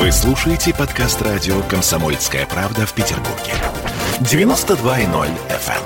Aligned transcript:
Вы 0.00 0.10
слушаете 0.12 0.72
подкаст 0.72 1.20
радио 1.20 1.60
«Комсомольская 1.60 2.46
правда» 2.46 2.86
в 2.86 2.94
Петербурге. 2.94 3.52
92.0 4.20 5.28
FM. 5.50 5.82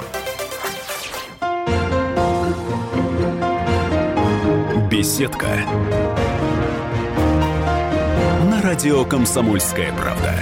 эм. 4.70 4.88
Беседка. 4.88 5.48
На 8.48 8.62
радио 8.62 9.04
«Комсомольская 9.04 9.92
правда». 9.92 10.32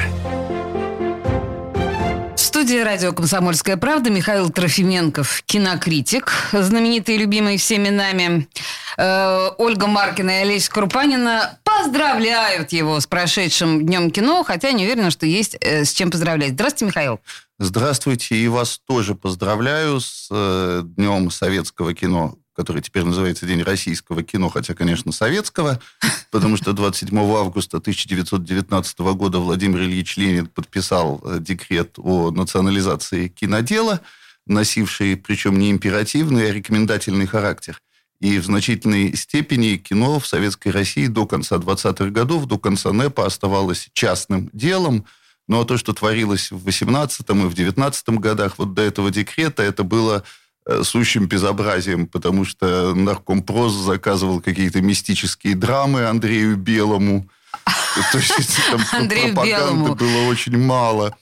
Студии 2.36 2.79
радио 2.79 3.14
«Комсомольская 3.14 3.79
правда» 3.79 4.11
Михаил 4.11 4.50
Трофименков, 4.50 5.43
кинокритик, 5.46 6.30
знаменитый 6.52 7.14
и 7.14 7.18
любимый 7.18 7.57
всеми 7.57 7.89
нами. 7.89 8.46
Э, 8.98 9.48
Ольга 9.57 9.86
Маркина 9.86 10.41
и 10.41 10.43
Олеся 10.43 10.70
Крупанина 10.70 11.59
поздравляют 11.83 12.73
его 12.73 13.01
с 13.01 13.07
прошедшим 13.07 13.85
Днем 13.85 14.11
кино, 14.11 14.45
хотя 14.45 14.73
не 14.73 14.85
уверена, 14.85 15.11
что 15.11 15.27
есть 15.27 15.57
э, 15.61 15.85
с 15.85 15.93
чем 15.93 16.11
поздравлять. 16.11 16.53
Здравствуйте, 16.53 16.85
Михаил. 16.86 17.21
Здравствуйте, 17.59 18.36
и 18.36 18.49
вас 18.49 18.81
тоже 18.86 19.14
поздравляю 19.14 20.00
с 20.00 20.29
э, 20.31 20.82
Днем 20.85 21.31
советского 21.31 21.95
кино, 21.95 22.37
который 22.54 22.82
теперь 22.82 23.04
называется 23.04 23.46
День 23.46 23.63
российского 23.63 24.23
кино, 24.23 24.49
хотя, 24.49 24.75
конечно, 24.75 25.11
советского, 25.13 25.81
потому 26.31 26.57
что 26.57 26.73
27 26.73 27.18
августа 27.18 27.79
1919 27.79 28.99
года 29.01 29.39
Владимир 29.39 29.81
Ильич 29.81 30.17
Ленин 30.17 30.46
подписал 30.46 31.21
э, 31.25 31.39
декрет 31.40 31.99
о 31.99 32.31
национализации 32.31 33.28
кинодела, 33.28 34.01
носивший, 34.47 35.17
причем 35.17 35.59
не 35.59 35.70
императивный, 35.70 36.51
а 36.51 36.53
рекомендательный 36.53 37.27
характер– 37.27 37.81
и 38.22 38.39
в 38.39 38.44
значительной 38.44 39.17
степени 39.17 39.77
кино 39.77 40.20
в 40.20 40.28
Советской 40.28 40.69
России 40.69 41.08
до 41.08 41.27
конца 41.27 41.56
20-х 41.56 42.11
годов, 42.11 42.47
до 42.47 42.56
конца 42.56 42.92
НЭПа 42.92 43.27
оставалось 43.27 43.89
частным 43.95 44.48
делом. 44.53 45.06
Ну, 45.48 45.61
а 45.61 45.64
то, 45.64 45.77
что 45.77 45.92
творилось 45.92 46.53
в 46.53 46.64
18-м 46.69 47.47
и 47.47 47.50
в 47.50 47.55
19-м 47.55 48.19
годах, 48.19 48.59
вот 48.59 48.75
до 48.75 48.83
этого 48.83 49.11
декрета, 49.11 49.65
это 49.65 49.83
было 49.83 50.23
э, 50.67 50.84
сущим 50.84 51.27
безобразием, 51.27 52.06
потому 52.06 52.45
что 52.45 52.95
наркомпрос 52.95 53.73
заказывал 53.73 54.41
какие-то 54.41 54.81
мистические 54.81 55.56
драмы 55.56 56.06
Андрею 56.06 56.56
Белому. 56.56 57.28
То 58.12 58.19
есть 58.19 58.56
там 58.70 58.81
пропаганды 59.09 59.95
было 59.97 60.28
очень 60.28 60.56
мало. 60.56 61.17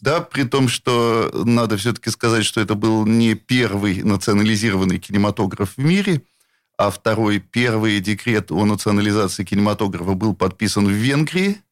Да, 0.00 0.20
при 0.20 0.44
том, 0.44 0.68
что 0.68 1.32
надо 1.44 1.76
все-таки 1.78 2.10
сказать, 2.10 2.44
что 2.44 2.60
это 2.60 2.76
был 2.76 3.06
не 3.06 3.34
первый 3.34 4.04
национализированный 4.04 5.00
кинематограф 5.00 5.70
в 5.76 5.80
мире– 5.80 6.22
а 6.76 6.90
второй, 6.90 7.38
первый 7.38 8.00
декрет 8.00 8.50
о 8.50 8.64
национализации 8.64 9.44
кинематографа 9.44 10.14
был 10.14 10.34
подписан 10.34 10.86
в 10.86 10.90
Венгрии 10.90 11.62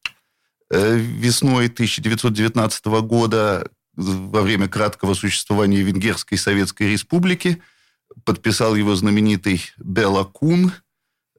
э, 0.69 0.97
весной 0.97 1.67
1919 1.67 2.85
года 2.85 3.69
во 3.95 4.41
время 4.41 4.67
краткого 4.67 5.13
существования 5.13 5.81
Венгерской 5.81 6.37
Советской 6.37 6.91
Республики. 6.91 7.61
Подписал 8.25 8.75
его 8.75 8.95
знаменитый 8.95 9.61
Бела 9.77 10.23
Кун, 10.23 10.71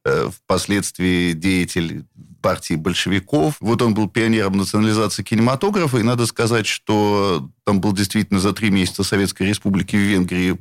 э, 0.05 0.31
впоследствии 0.31 1.33
деятель 1.33 2.05
партии 2.43 2.75
большевиков. 2.75 3.57
Вот 3.61 3.81
он 3.81 3.95
был 3.95 4.11
пионером 4.11 4.59
национализации 4.59 5.23
кинематографа, 5.23 5.97
и 5.97 6.03
надо 6.03 6.27
сказать, 6.27 6.67
что 6.67 7.49
там 7.65 7.81
был 7.81 7.93
действительно 7.93 8.39
за 8.39 8.53
три 8.53 8.69
месяца 8.69 9.03
Советской 9.03 9.45
Республики 9.45 9.97
в 9.97 10.01
Венгрии 10.01 10.59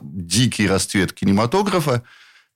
дикий 0.00 0.66
расцвет 0.66 1.12
кинематографа 1.12 2.02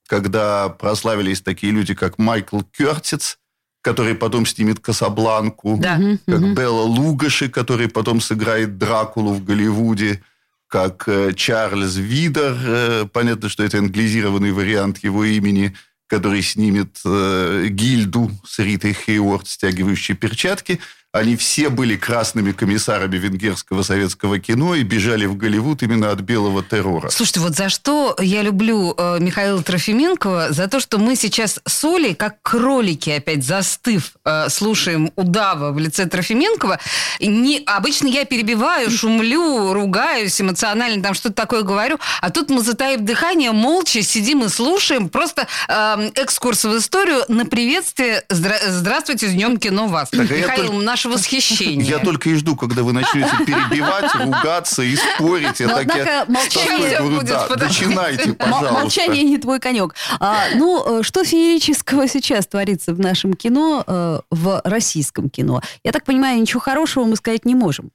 когда 0.07 0.69
прославились 0.69 1.41
такие 1.41 1.71
люди, 1.71 1.93
как 1.93 2.17
Майкл 2.17 2.61
Кертиц, 2.61 3.37
который 3.81 4.15
потом 4.15 4.45
снимет 4.45 4.79
«Касабланку», 4.79 5.77
да. 5.77 5.99
как 6.25 6.41
угу. 6.41 6.53
Белла 6.53 6.83
Лугаши, 6.83 7.49
который 7.49 7.89
потом 7.89 8.21
сыграет 8.21 8.77
Дракулу 8.77 9.33
в 9.33 9.43
Голливуде, 9.43 10.23
как 10.67 11.03
э, 11.07 11.33
Чарльз 11.33 11.95
Видер, 11.97 12.57
э, 12.65 13.05
понятно, 13.11 13.49
что 13.49 13.63
это 13.63 13.77
англизированный 13.77 14.51
вариант 14.51 15.03
его 15.03 15.23
имени, 15.23 15.75
который 16.07 16.41
снимет 16.41 16.99
э, 17.05 17.67
Гильду 17.69 18.31
с 18.45 18.59
Ритой 18.59 18.93
Хейворд, 18.93 19.47
стягивающей 19.47 20.15
перчатки– 20.15 20.79
они 21.13 21.35
все 21.35 21.69
были 21.69 21.95
красными 21.95 22.53
комиссарами 22.53 23.17
венгерского 23.17 23.83
советского 23.83 24.39
кино 24.39 24.73
и 24.73 24.81
бежали 24.81 25.27
в 25.27 25.37
Голливуд 25.37 25.83
именно 25.83 26.09
от 26.09 26.21
белого 26.21 26.63
террора. 26.63 27.11
Слушайте, 27.11 27.39
вот 27.39 27.55
за 27.55 27.69
что 27.69 28.15
я 28.19 28.41
люблю 28.41 28.95
э, 28.97 29.19
Михаила 29.19 29.61
Трофименкова? 29.61 30.47
За 30.49 30.67
то, 30.67 30.79
что 30.79 30.97
мы 30.97 31.15
сейчас 31.15 31.59
с 31.67 31.83
Олей, 31.83 32.15
как 32.15 32.41
кролики, 32.41 33.11
опять 33.11 33.43
застыв, 33.43 34.13
э, 34.25 34.49
слушаем 34.49 35.11
удава 35.15 35.71
в 35.71 35.77
лице 35.77 36.07
Трофименкова. 36.07 36.79
Не, 37.19 37.61
обычно 37.67 38.07
я 38.07 38.25
перебиваю, 38.25 38.89
шумлю, 38.89 39.71
ругаюсь 39.71 40.41
эмоционально, 40.41 41.03
там 41.03 41.13
что-то 41.13 41.35
такое 41.35 41.61
говорю. 41.61 41.99
А 42.21 42.31
тут 42.31 42.49
мы, 42.49 42.63
затаив 42.63 43.01
дыхание, 43.01 43.51
молча 43.51 44.01
сидим 44.01 44.43
и 44.43 44.49
слушаем. 44.49 45.09
Просто 45.09 45.47
э, 45.67 46.09
экскурс 46.15 46.63
в 46.65 46.75
историю 46.75 47.21
на 47.27 47.45
приветствие. 47.45 48.23
Здра- 48.29 48.67
здравствуйте, 48.67 49.27
с 49.27 49.33
Днем 49.33 49.57
кино 49.57 49.85
вас. 49.85 50.09
Так, 50.09 50.21
а 50.21 50.33
Михаил, 50.33 50.73
наш 50.73 51.02
ваше 51.05 51.09
восхищение. 51.09 51.87
Я 51.87 51.99
только 51.99 52.29
и 52.29 52.35
жду, 52.35 52.55
когда 52.55 52.83
вы 52.83 52.93
начнете 52.93 53.31
перебивать, 53.45 54.13
ругаться 54.15 54.83
и 54.83 54.95
спорить. 54.95 55.59
Я 55.59 55.67
так 55.67 55.95
я 55.95 56.25
молчание 56.27 56.99
говорю, 56.99 57.21
да, 57.23 57.47
начинайте, 57.55 58.33
пожалуйста. 58.33 58.73
Молчание 58.73 59.23
не 59.23 59.37
твой 59.37 59.59
конек. 59.59 59.95
А, 60.19 60.45
ну, 60.55 60.99
э, 60.99 61.03
что 61.03 61.23
феерического 61.23 62.07
сейчас 62.07 62.47
творится 62.47 62.93
в 62.93 62.99
нашем 62.99 63.33
кино, 63.33 63.83
э, 63.85 64.19
в 64.29 64.61
российском 64.63 65.29
кино? 65.29 65.61
Я 65.83 65.91
так 65.91 66.05
понимаю, 66.05 66.39
ничего 66.39 66.59
хорошего 66.59 67.05
мы 67.05 67.15
сказать 67.15 67.45
не 67.45 67.55
можем. 67.55 67.91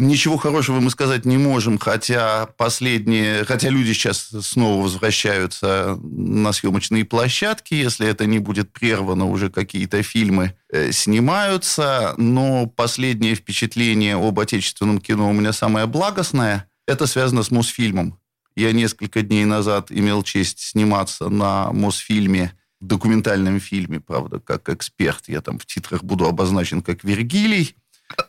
Ничего 0.00 0.36
хорошего 0.36 0.78
мы 0.78 0.90
сказать 0.90 1.24
не 1.24 1.38
можем, 1.38 1.76
хотя 1.76 2.46
последние, 2.56 3.44
хотя 3.44 3.68
люди 3.68 3.92
сейчас 3.92 4.28
снова 4.42 4.80
возвращаются 4.80 5.98
на 6.00 6.52
съемочные 6.52 7.04
площадки, 7.04 7.74
если 7.74 8.06
это 8.06 8.24
не 8.24 8.38
будет 8.38 8.72
прервано, 8.72 9.28
уже 9.28 9.50
какие-то 9.50 10.04
фильмы 10.04 10.54
э, 10.70 10.92
снимаются, 10.92 12.14
но 12.16 12.66
последнее 12.66 13.34
впечатление 13.34 14.14
об 14.14 14.38
отечественном 14.38 15.00
кино 15.00 15.28
у 15.28 15.32
меня 15.32 15.52
самое 15.52 15.86
благостное. 15.86 16.70
Это 16.86 17.08
связано 17.08 17.42
с 17.42 17.50
Мосфильмом. 17.50 18.20
Я 18.54 18.70
несколько 18.70 19.22
дней 19.22 19.44
назад 19.46 19.90
имел 19.90 20.22
честь 20.22 20.60
сниматься 20.60 21.28
на 21.28 21.72
Мосфильме, 21.72 22.52
документальном 22.78 23.58
фильме, 23.58 23.98
правда, 23.98 24.38
как 24.38 24.68
эксперт. 24.68 25.24
Я 25.26 25.40
там 25.40 25.58
в 25.58 25.66
титрах 25.66 26.04
буду 26.04 26.26
обозначен 26.26 26.82
как 26.82 27.02
Вергилий. 27.02 27.74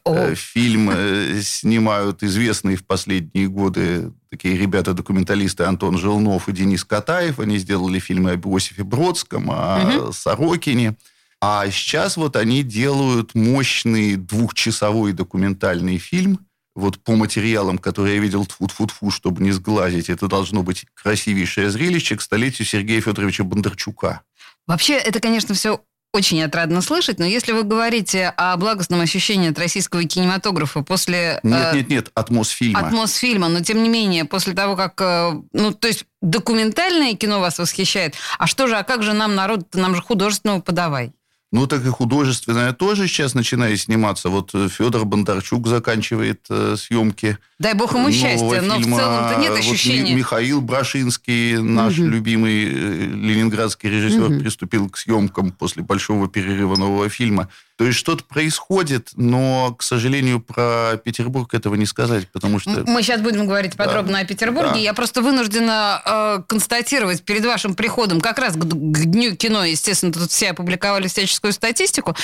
О. 0.04 0.14
Э, 0.14 0.36
фильм 0.36 0.90
э, 0.92 1.42
снимают 1.42 2.24
известные 2.24 2.76
в 2.76 2.86
последние 2.86 3.48
годы 3.48 4.12
такие 4.30 4.58
ребята-документалисты 4.58 5.64
Антон 5.64 5.98
Желнов 5.98 6.50
и 6.50 6.52
Денис 6.52 6.84
Катаев. 6.84 7.40
Они 7.40 7.58
сделали 7.58 8.00
фильмы 8.00 8.32
об 8.32 8.48
Иосифе 8.48 8.84
Бродском, 8.84 9.50
о 9.52 9.80
угу. 9.80 10.14
Сорокине. 10.14 10.96
А 11.42 11.70
сейчас 11.72 12.18
вот 12.18 12.36
они 12.36 12.64
делают 12.64 13.34
мощный 13.34 14.16
двухчасовой 14.16 15.14
документальный 15.14 15.98
фильм. 15.98 16.46
Вот 16.76 17.00
по 17.00 17.16
материалам, 17.16 17.78
которые 17.78 18.16
я 18.16 18.22
видел, 18.22 18.46
тфу-тфу-тфу, 18.46 19.12
чтобы 19.12 19.42
не 19.42 19.52
сглазить, 19.52 20.10
это 20.10 20.28
должно 20.28 20.64
быть 20.64 20.86
красивейшее 20.94 21.70
зрелище 21.70 22.16
к 22.16 22.22
столетию 22.22 22.66
Сергея 22.66 23.02
Федоровича 23.02 23.44
Бондарчука. 23.44 24.22
Вообще, 24.68 24.94
это, 24.94 25.20
конечно, 25.20 25.56
все 25.56 25.82
очень 26.12 26.42
отрадно 26.42 26.82
слышать, 26.82 27.20
но 27.20 27.26
если 27.26 27.52
вы 27.52 27.64
говорите 27.64 28.34
о 28.36 28.58
благостном 28.58 29.02
ощущении 29.02 29.52
от 29.52 29.60
российского 29.60 30.04
кинематографа 30.04 30.82
после... 30.82 31.40
Нет, 31.44 31.74
э, 31.74 31.78
нет, 31.78 31.90
нет, 31.90 32.12
от 32.16 32.32
Мосфильма. 32.32 32.80
От 32.80 32.92
Мосфильма, 32.92 33.48
но 33.48 33.62
тем 33.62 33.84
не 33.84 33.90
менее, 33.90 34.26
после 34.26 34.54
того, 34.54 34.76
как... 34.76 35.00
Э, 35.02 35.40
ну, 35.54 35.72
то 35.72 35.88
есть 35.88 36.06
документальное 36.22 37.14
кино 37.14 37.40
вас 37.40 37.60
восхищает, 37.60 38.16
а 38.40 38.48
что 38.48 38.68
же, 38.68 38.76
а 38.76 38.84
как 38.84 39.04
же 39.04 39.14
нам 39.14 39.36
народ, 39.36 39.76
нам 39.76 39.96
же 39.96 40.02
художественного 40.02 40.62
подавай? 40.62 41.14
Ну, 41.52 41.66
так 41.66 41.84
и 41.84 41.90
художественное 41.90 42.74
тоже 42.74 43.08
сейчас 43.08 43.34
начинает 43.34 43.80
сниматься. 43.80 44.30
Вот 44.30 44.52
э, 44.54 44.70
Федор 44.70 45.06
Бондарчук 45.06 45.68
заканчивает 45.68 46.46
э, 46.50 46.76
съемки. 46.78 47.40
Дай 47.58 47.74
бог 47.74 47.94
ему 47.96 48.12
счастья, 48.12 48.62
но 48.62 48.78
в 48.78 48.84
целом-то 48.84 49.36
нет 49.40 49.58
ощущения. 49.58 50.12
Вот 50.12 50.18
Михаил 50.18 50.62
Брашинский, 50.62 51.58
наш 51.58 51.98
угу. 51.98 52.08
любимый 52.08 52.66
э, 52.66 53.06
ленинградский 53.08 53.90
режиссер, 53.90 54.26
угу. 54.26 54.40
приступил 54.40 54.90
к 54.90 54.98
съемкам 54.98 55.52
после 55.52 55.82
большого 55.82 56.30
перерыва 56.30 56.76
нового 56.76 57.10
фильма. 57.10 57.50
То 57.80 57.86
есть 57.86 57.98
что-то 57.98 58.26
происходит, 58.26 59.12
но, 59.16 59.74
к 59.74 59.84
сожалению, 59.84 60.42
про 60.42 60.98
Петербург 61.04 61.54
этого 61.54 61.76
не 61.76 61.86
сказать, 61.86 62.28
потому 62.28 62.60
что... 62.60 62.84
Мы 62.86 63.02
сейчас 63.02 63.22
будем 63.22 63.48
говорить 63.48 63.78
подробно 63.78 64.14
да. 64.14 64.20
о 64.20 64.26
Петербурге. 64.26 64.72
Да. 64.74 64.78
Я 64.80 64.94
просто 64.94 65.22
вынуждена 65.22 66.02
э, 66.06 66.44
констатировать 66.46 67.24
перед 67.24 67.46
вашим 67.46 67.76
приходом, 67.76 68.20
как 68.20 68.38
раз 68.38 68.56
к, 68.56 68.60
к 68.60 69.06
Дню 69.06 69.34
кино, 69.38 69.64
естественно, 69.64 70.12
тут 70.12 70.30
все 70.30 70.50
опубликовали 70.50 71.08
всяческую 71.40 71.54
статистику, 71.54 72.16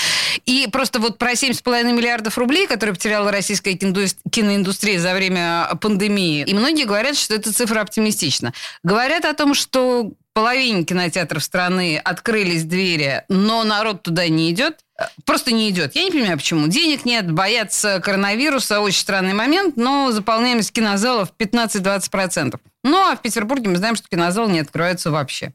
и 0.46 0.68
просто 0.72 1.00
вот 1.00 1.18
про 1.18 1.34
7,5 1.34 1.94
миллиардов 1.94 2.38
рублей, 2.38 2.68
которые 2.68 2.94
потеряла 2.94 3.32
российская 3.32 3.74
киноиндустрия 3.74 5.00
за 5.00 5.14
время 5.14 5.70
пандемии, 5.82 6.44
и 6.46 6.54
многие 6.54 6.86
говорят, 6.86 7.18
что 7.18 7.34
эта 7.36 7.54
цифра 7.54 7.82
оптимистична. 7.82 8.54
Говорят 8.84 9.26
о 9.26 9.34
том, 9.34 9.54
что 9.54 10.12
половине 10.34 10.84
кинотеатров 10.84 11.44
страны 11.44 11.98
открылись 11.98 12.64
двери, 12.64 13.24
но 13.30 13.64
народ 13.64 14.04
туда 14.04 14.28
не 14.28 14.52
идет. 14.52 14.80
Просто 15.26 15.54
не 15.54 15.70
идет. 15.70 15.96
Я 15.96 16.06
не 16.06 16.12
понимаю, 16.12 16.38
почему. 16.38 16.68
Денег 16.68 17.06
нет, 17.06 17.30
боятся 17.32 18.00
коронавируса, 18.02 18.80
очень 18.80 19.00
странный 19.00 19.34
момент, 19.34 19.76
но 19.78 20.12
заполняемость 20.12 20.72
кинозалов 20.72 21.34
15-20%. 21.38 22.60
Ну, 22.84 22.98
а 22.98 23.16
в 23.16 23.22
Петербурге 23.22 23.70
мы 23.70 23.78
знаем, 23.78 23.96
что 23.96 24.08
кинозалы 24.08 24.52
не 24.52 24.60
открываются 24.60 25.12
вообще. 25.12 25.54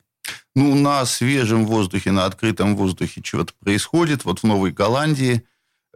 Ну, 0.55 0.75
на 0.75 1.05
свежем 1.07 1.67
воздухе, 1.67 2.11
на 2.11 2.25
открытом 2.25 2.77
воздухе 2.77 3.23
чего-то 3.23 3.53
происходит. 3.61 4.25
Вот 4.25 4.41
в 4.41 4.45
Новой 4.45 4.73
Голландии 4.73 5.45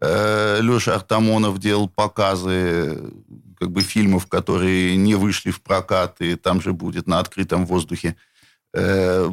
э, 0.01 0.61
Леша 0.61 0.95
Артамонов 0.95 1.59
делал 1.59 1.89
показы 1.89 3.13
как 3.59 3.71
бы 3.71 3.83
фильмов, 3.83 4.27
которые 4.27 4.97
не 4.97 5.15
вышли 5.15 5.51
в 5.51 5.63
прокат, 5.63 6.21
и 6.21 6.37
там 6.37 6.61
же 6.61 6.73
будет 6.73 7.07
на 7.07 7.19
открытом 7.19 7.67
воздухе 7.67 8.17
э, 8.73 9.31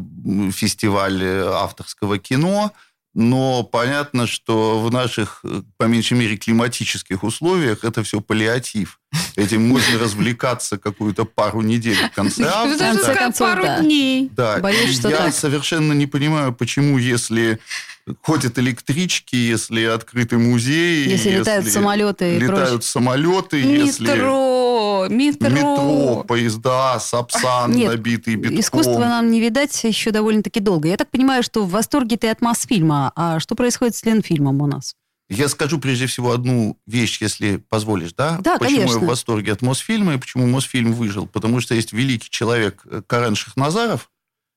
фестиваль 0.52 1.24
авторского 1.24 2.18
кино– 2.18 2.72
но 3.14 3.64
понятно, 3.64 4.26
что 4.26 4.80
в 4.82 4.92
наших, 4.92 5.44
по 5.78 5.84
меньшей 5.84 6.18
мере, 6.18 6.38
климатических 6.38 7.24
условиях 7.24 7.84
это 7.84 8.04
все 8.04 8.22
паллиатив. 8.22 9.00
Этим 9.36 9.68
можно 9.68 10.00
развлекаться 10.00 10.78
какую-то 10.78 11.26
пару 11.26 11.62
недель 11.62 11.98
в 11.98 12.12
конце 12.12 12.46
августа. 12.48 13.32
пару 13.38 13.82
дней. 13.82 14.30
Да, 14.32 14.58
Боюсь, 14.60 14.98
что 14.98 15.10
я 15.10 15.18
так. 15.18 15.34
совершенно 15.34 15.92
не 15.94 16.08
понимаю, 16.08 16.54
почему, 16.54 16.98
если 16.98 17.60
ходят 18.22 18.58
электрички, 18.60 19.36
если 19.36 19.84
открыты 19.86 20.38
музеи, 20.38 21.10
Если 21.10 21.32
летают 21.32 21.68
самолеты 21.68 22.38
летают 22.38 22.70
прочее. 22.70 22.82
самолеты, 22.82 23.58
если 23.58 24.04
Метро, 24.04 25.08
метро. 25.10 25.50
метро, 25.50 26.26
поезда, 26.28 27.00
сапсан 27.00 27.72
Нет, 27.72 27.92
набитые 27.92 28.38
битком. 28.38 28.60
Искусство 28.60 29.00
нам 29.00 29.30
не 29.32 29.40
видать 29.40 29.84
еще 29.84 30.12
довольно-таки 30.12 30.60
долго. 30.60 30.88
Я 30.88 30.98
так 30.98 31.10
понимаю, 31.10 31.44
что 31.44 31.64
в 31.64 31.70
восторге 31.72 32.18
ты 32.18 32.30
от 32.30 32.42
Мосфильма. 32.42 33.12
А 33.16 33.40
что 33.40 33.56
происходит 33.56 33.96
с 33.96 34.04
Ленфильмом 34.06 34.62
у 34.62 34.68
нас? 34.68 34.96
Я 35.30 35.48
скажу 35.48 35.80
прежде 35.80 36.08
всего 36.08 36.34
одну 36.34 36.78
вещь, 36.86 37.22
если 37.22 37.56
позволишь, 37.70 38.12
да? 38.12 38.38
Да, 38.42 38.58
почему 38.58 38.80
конечно. 38.80 39.00
я 39.00 39.06
в 39.06 39.08
восторге 39.08 39.54
от 39.54 39.62
Мосфильма 39.62 40.16
и 40.16 40.18
почему 40.18 40.46
Мосфильм 40.46 40.92
выжил? 40.92 41.26
Потому 41.26 41.62
что 41.62 41.74
есть 41.74 41.94
великий 41.94 42.30
человек 42.30 42.82
э, 42.84 43.02
Карен 43.08 43.36
Шахназаров, 43.36 44.10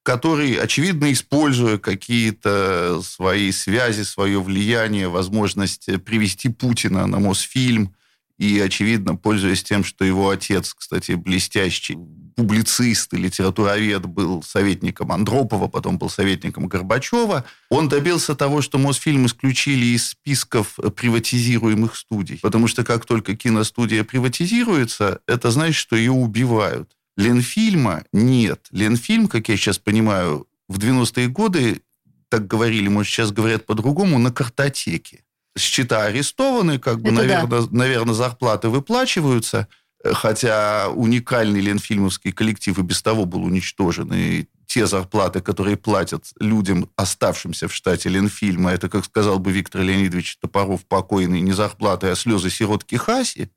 который, 0.05 0.55
очевидно, 0.57 1.11
используя 1.13 1.79
какие-то 1.79 3.01
свои 3.03 3.51
связи, 3.51 4.03
свое 4.03 4.41
влияние, 4.41 5.09
возможность 5.09 5.89
э, 5.89 5.99
привести 5.99 6.51
Путина 6.51 7.07
на 7.07 7.19
Мосфильм, 7.19 7.95
и, 8.39 8.61
очевидно, 8.61 9.17
пользуясь 9.17 9.63
тем, 9.63 9.83
что 9.83 10.05
его 10.05 10.29
отец, 10.29 10.75
кстати, 10.75 11.13
блестящий 11.13 11.97
публицист 12.37 13.15
и 13.15 13.17
литературовед, 13.17 14.05
был 14.07 14.43
советником 14.43 15.13
Андропова, 15.13 15.69
потом 15.69 15.99
был 15.99 16.11
советником 16.11 16.67
Горбачева, 16.67 17.45
он 17.71 17.89
добился 17.89 18.35
того, 18.35 18.61
что 18.61 18.77
Мосфильм 18.77 19.25
исключили 19.25 19.87
из 19.87 20.09
списков 20.09 20.79
приватизируемых 20.97 21.97
студий. 21.97 22.41
Потому 22.43 22.67
что 22.67 22.85
как 22.85 23.07
только 23.07 23.37
киностудия 23.37 24.05
приватизируется, 24.05 25.21
это 25.27 25.51
значит, 25.51 25.77
что 25.77 25.97
ее 25.97 26.13
убивают. 26.13 26.91
Ленфильма 27.17 28.05
нет. 28.13 28.67
Ленфильм, 28.71 29.29
как 29.29 29.49
я 29.49 29.57
сейчас 29.57 29.79
понимаю, 29.79 30.47
в 30.69 30.79
90-е 30.79 31.29
годы, 31.29 31.83
так 32.29 32.47
говорили, 32.47 32.89
может, 32.89 33.13
сейчас 33.13 33.33
говорят 33.33 33.67
по-другому, 33.67 34.19
на 34.19 34.33
картотеке. 34.33 35.25
Счета 35.57 36.05
арестованы, 36.05 36.79
как 36.79 37.01
бы, 37.01 37.11
Это 37.11 37.17
да. 37.17 37.23
наверное, 37.23 37.69
наверное, 37.71 38.15
зарплаты 38.15 38.69
выплачиваются, 38.69 39.69
э, 40.03 40.13
хотя 40.13 40.89
уникальный 40.89 41.61
ленфильмовский 41.61 42.33
коллектив 42.33 42.77
и 42.79 42.83
без 42.83 43.03
того 43.03 43.25
был 43.25 43.45
уничтожен, 43.45 44.13
и 44.13 44.47
те 44.67 44.87
зарплаты, 44.87 45.41
которые 45.41 45.77
платят 45.77 46.25
людям, 46.41 46.91
оставшимся 46.97 47.69
в 47.69 47.75
штате 47.75 48.09
Ленфильма, 48.09 48.73
это, 48.73 48.89
как 48.89 49.05
сказал 49.05 49.39
бы 49.39 49.53
Виктор 49.53 49.83
Леонидович 49.83 50.39
Топоров, 50.39 50.85
покойный, 50.87 51.41
не 51.41 51.53
зарплаты, 51.53 52.09
а 52.09 52.17
слезы 52.17 52.51
сиротки 52.51 52.97
Хаси. 52.97 53.51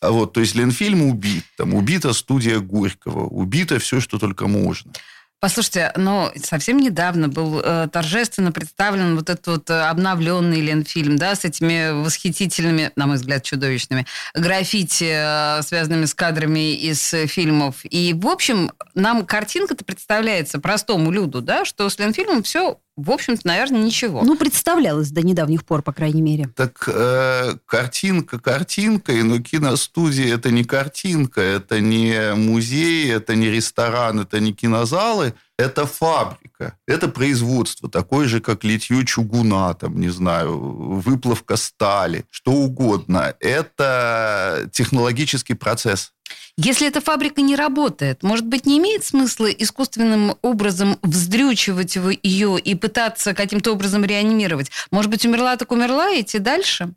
А 0.00 0.10
вот, 0.10 0.32
то 0.32 0.40
есть 0.40 0.54
Ленфильм 0.54 1.02
убит, 1.02 1.44
там 1.56 1.74
убита 1.74 2.12
студия 2.12 2.58
Горького, 2.60 3.26
убито 3.26 3.78
все, 3.78 4.00
что 4.00 4.18
только 4.18 4.46
можно. 4.46 4.92
Послушайте, 5.38 5.92
но 5.96 6.32
совсем 6.42 6.78
недавно 6.78 7.28
был 7.28 7.60
э, 7.60 7.88
торжественно 7.92 8.52
представлен 8.52 9.16
вот 9.16 9.28
этот 9.28 9.46
вот 9.46 9.70
э, 9.70 9.82
обновленный 9.82 10.62
Ленфильм, 10.62 11.16
да, 11.18 11.34
с 11.34 11.44
этими 11.44 12.02
восхитительными, 12.02 12.90
на 12.96 13.06
мой 13.06 13.16
взгляд, 13.16 13.42
чудовищными 13.42 14.06
граффити, 14.34 15.58
э, 15.58 15.62
связанными 15.62 16.06
с 16.06 16.14
кадрами 16.14 16.74
из 16.74 17.14
фильмов. 17.26 17.76
И, 17.84 18.14
в 18.14 18.26
общем, 18.28 18.72
нам 18.94 19.26
картинка-то 19.26 19.84
представляется 19.84 20.58
простому 20.58 21.10
люду, 21.10 21.42
да, 21.42 21.66
что 21.66 21.90
с 21.90 21.98
Ленфильмом 21.98 22.42
все, 22.42 22.80
в 22.96 23.10
общем-то, 23.10 23.46
наверное, 23.46 23.82
ничего. 23.82 24.22
Ну, 24.22 24.36
представлялось 24.36 25.10
до 25.10 25.20
недавних 25.20 25.64
пор, 25.64 25.82
по 25.82 25.92
крайней 25.92 26.22
мере. 26.22 26.48
Так 26.56 26.88
э, 26.88 27.56
картинка 27.66 28.38
картинкой, 28.38 29.22
но 29.22 29.38
киностудия 29.38 30.34
это 30.34 30.50
не 30.50 30.64
картинка, 30.64 31.42
это 31.42 31.80
не 31.80 32.34
музей, 32.34 33.12
это 33.12 33.34
не 33.34 33.50
ресторан, 33.50 34.20
это 34.20 34.40
не 34.40 34.54
кинозалы, 34.54 35.34
это 35.58 35.86
фабрика, 35.86 36.78
это 36.86 37.08
производство, 37.08 37.90
такое 37.90 38.28
же, 38.28 38.40
как 38.40 38.64
литье 38.64 39.04
чугуна, 39.04 39.74
там, 39.74 40.00
не 40.00 40.08
знаю, 40.08 40.58
выплавка 40.58 41.56
стали, 41.56 42.24
что 42.30 42.52
угодно. 42.52 43.34
Это 43.40 44.68
технологический 44.72 45.54
процесс. 45.54 46.12
Если 46.56 46.88
эта 46.88 47.00
фабрика 47.00 47.42
не 47.42 47.56
работает, 47.56 48.22
может 48.22 48.46
быть, 48.46 48.66
не 48.66 48.78
имеет 48.78 49.04
смысла 49.04 49.46
искусственным 49.46 50.36
образом 50.42 50.98
вздрючивать 51.02 51.96
ее 52.22 52.58
и 52.58 52.74
пытаться 52.74 53.34
каким-то 53.34 53.72
образом 53.72 54.04
реанимировать? 54.04 54.70
Может 54.90 55.10
быть, 55.10 55.26
умерла 55.26 55.56
так 55.56 55.72
умерла, 55.72 56.10
и 56.10 56.22
идти 56.22 56.38
дальше? 56.38 56.94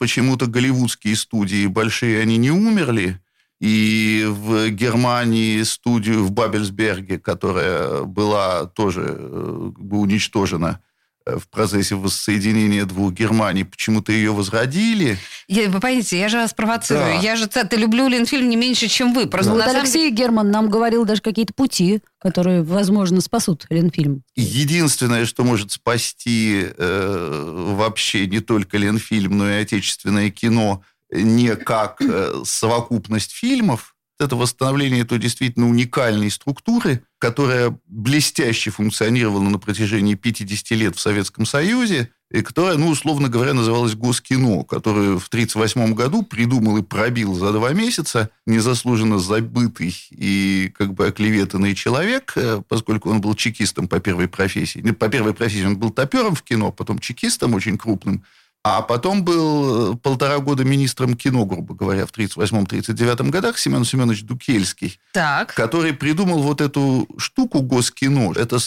почему-то 0.00 0.46
голливудские 0.46 1.14
студии 1.14 1.66
большие, 1.66 2.22
они 2.22 2.38
не 2.38 2.50
умерли. 2.50 3.20
И 3.60 4.24
в 4.26 4.70
Германии 4.70 5.62
студию 5.62 6.24
в 6.24 6.32
Бабельсберге, 6.32 7.18
которая 7.18 8.04
была 8.04 8.64
тоже 8.64 9.14
э, 9.18 9.70
уничтожена 9.90 10.80
в 11.26 11.48
процессе 11.48 11.94
воссоединения 11.94 12.84
двух 12.86 13.12
Германий, 13.12 13.64
почему-то 13.64 14.10
ее 14.12 14.32
возродили. 14.32 15.18
Я- 15.48 15.68
вы 15.68 15.80
понимаете, 15.80 16.18
я 16.18 16.28
же 16.28 16.38
вас 16.38 16.54
провоцирую. 16.54 17.04
Да. 17.16 17.20
Я 17.20 17.36
же 17.36 17.46
ц- 17.46 17.68
люблю 17.72 18.08
Ленфильм 18.08 18.48
не 18.48 18.56
меньше, 18.56 18.88
чем 18.88 19.12
вы. 19.12 19.26
Просто 19.26 19.50
Ну, 19.52 19.58
на 19.58 19.64
вот 19.64 19.70
самом 19.72 19.82
Алексей 19.84 20.10
Герман 20.10 20.50
нам 20.50 20.70
говорил 20.70 21.04
даже 21.04 21.20
какие-то 21.20 21.52
пути, 21.54 22.00
которые, 22.18 22.62
возможно, 22.62 23.20
спасут 23.20 23.66
Ленфильм. 23.70 24.22
Единственное, 24.36 25.26
что 25.26 25.44
может 25.44 25.72
спасти 25.72 26.66
э, 26.76 27.72
вообще 27.76 28.26
не 28.26 28.40
только 28.40 28.78
Ленфильм, 28.78 29.36
но 29.38 29.50
и 29.50 29.54
отечественное 29.62 30.30
кино, 30.30 30.82
не 31.12 31.54
как 31.56 32.00
э, 32.00 32.42
совокупность 32.44 33.32
фильмов, 33.32 33.94
это 34.20 34.36
восстановление 34.36 35.04
той 35.04 35.18
действительно 35.18 35.68
уникальной 35.68 36.30
структуры, 36.30 37.02
которая 37.18 37.78
блестяще 37.86 38.70
функционировала 38.70 39.42
на 39.42 39.58
протяжении 39.58 40.14
50 40.14 40.70
лет 40.78 40.96
в 40.96 41.00
Советском 41.00 41.46
Союзе, 41.46 42.10
и 42.30 42.42
которая, 42.42 42.76
ну, 42.76 42.88
условно 42.88 43.28
говоря, 43.28 43.54
называлась 43.54 43.96
Госкино, 43.96 44.62
которую 44.62 45.18
в 45.18 45.26
1938 45.26 45.94
году 45.94 46.22
придумал 46.22 46.76
и 46.76 46.82
пробил 46.82 47.34
за 47.34 47.52
два 47.52 47.72
месяца 47.72 48.30
незаслуженно 48.46 49.18
забытый 49.18 49.94
и 50.10 50.72
как 50.78 50.94
бы 50.94 51.08
оклеветанный 51.08 51.74
человек, 51.74 52.32
э, 52.36 52.62
поскольку 52.68 53.10
он 53.10 53.20
был 53.20 53.34
чекистом 53.34 53.88
по 53.88 53.98
первой 53.98 54.28
профессии. 54.28 54.80
По 54.92 55.08
первой 55.08 55.34
профессии 55.34 55.66
он 55.66 55.76
был 55.76 55.90
топером 55.90 56.36
в 56.36 56.42
кино, 56.42 56.70
потом 56.70 57.00
чекистом 57.00 57.54
очень 57.54 57.76
крупным, 57.76 58.24
а 58.62 58.82
потом 58.82 59.24
был 59.24 59.94
э, 59.94 59.96
полтора 59.96 60.38
года 60.38 60.64
министром 60.64 61.14
кино, 61.14 61.46
грубо 61.46 61.74
говоря, 61.74 62.06
в 62.06 62.12
1938-1939 62.12 63.30
годах 63.30 63.58
Семен 63.58 63.84
Семенович 63.84 64.24
Дукельский, 64.24 65.00
Так. 65.12 65.54
который 65.54 65.94
придумал 65.94 66.42
вот 66.42 66.60
эту 66.60 67.08
штуку 67.16 67.62
Госкино. 67.62 68.32
Это 68.36 68.56
э, 68.58 68.60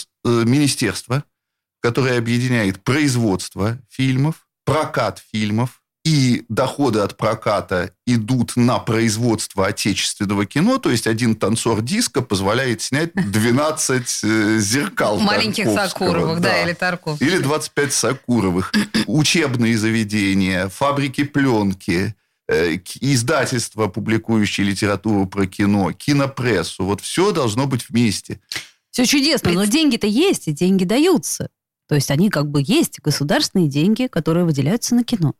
министерство, 0.44 1.22
которое 1.80 2.18
объединяет 2.18 2.82
производство 2.82 3.78
фильмов, 3.88 4.46
прокат 4.64 5.22
фильмов, 5.32 5.82
и 6.04 6.44
доходы 6.50 7.00
от 7.00 7.16
проката 7.16 7.92
идут 8.06 8.56
на 8.56 8.78
производство 8.78 9.66
отечественного 9.66 10.44
кино, 10.44 10.78
то 10.78 10.90
есть 10.90 11.06
один 11.06 11.34
танцор 11.34 11.80
диска 11.80 12.20
позволяет 12.20 12.82
снять 12.82 13.12
12 13.14 14.20
э, 14.22 14.58
зеркал 14.58 15.18
Маленьких 15.18 15.64
Тарковского, 15.64 16.08
Сакуровых, 16.08 16.40
да, 16.40 16.62
или 16.62 16.74
Тарков. 16.74 17.22
или 17.22 17.38
25 17.38 17.92
Сакуровых. 17.92 18.72
Учебные 19.06 19.78
заведения, 19.78 20.68
фабрики 20.68 21.24
пленки, 21.24 22.14
э, 22.48 22.76
издательства, 23.00 23.88
публикующие 23.88 24.66
литературу 24.66 25.26
про 25.26 25.46
кино, 25.46 25.92
кинопрессу. 25.92 26.84
Вот 26.84 27.00
все 27.00 27.32
должно 27.32 27.66
быть 27.66 27.88
вместе. 27.88 28.40
Все 28.90 29.06
чудесно, 29.06 29.52
но 29.52 29.64
деньги-то 29.64 30.06
есть, 30.06 30.48
и 30.48 30.52
деньги 30.52 30.84
даются. 30.84 31.48
То 31.88 31.94
есть 31.94 32.10
они 32.10 32.30
как 32.30 32.50
бы 32.50 32.62
есть, 32.64 33.00
государственные 33.00 33.68
деньги, 33.68 34.06
которые 34.06 34.44
выделяются 34.44 34.94
на 34.94 35.02
кино. 35.02 35.34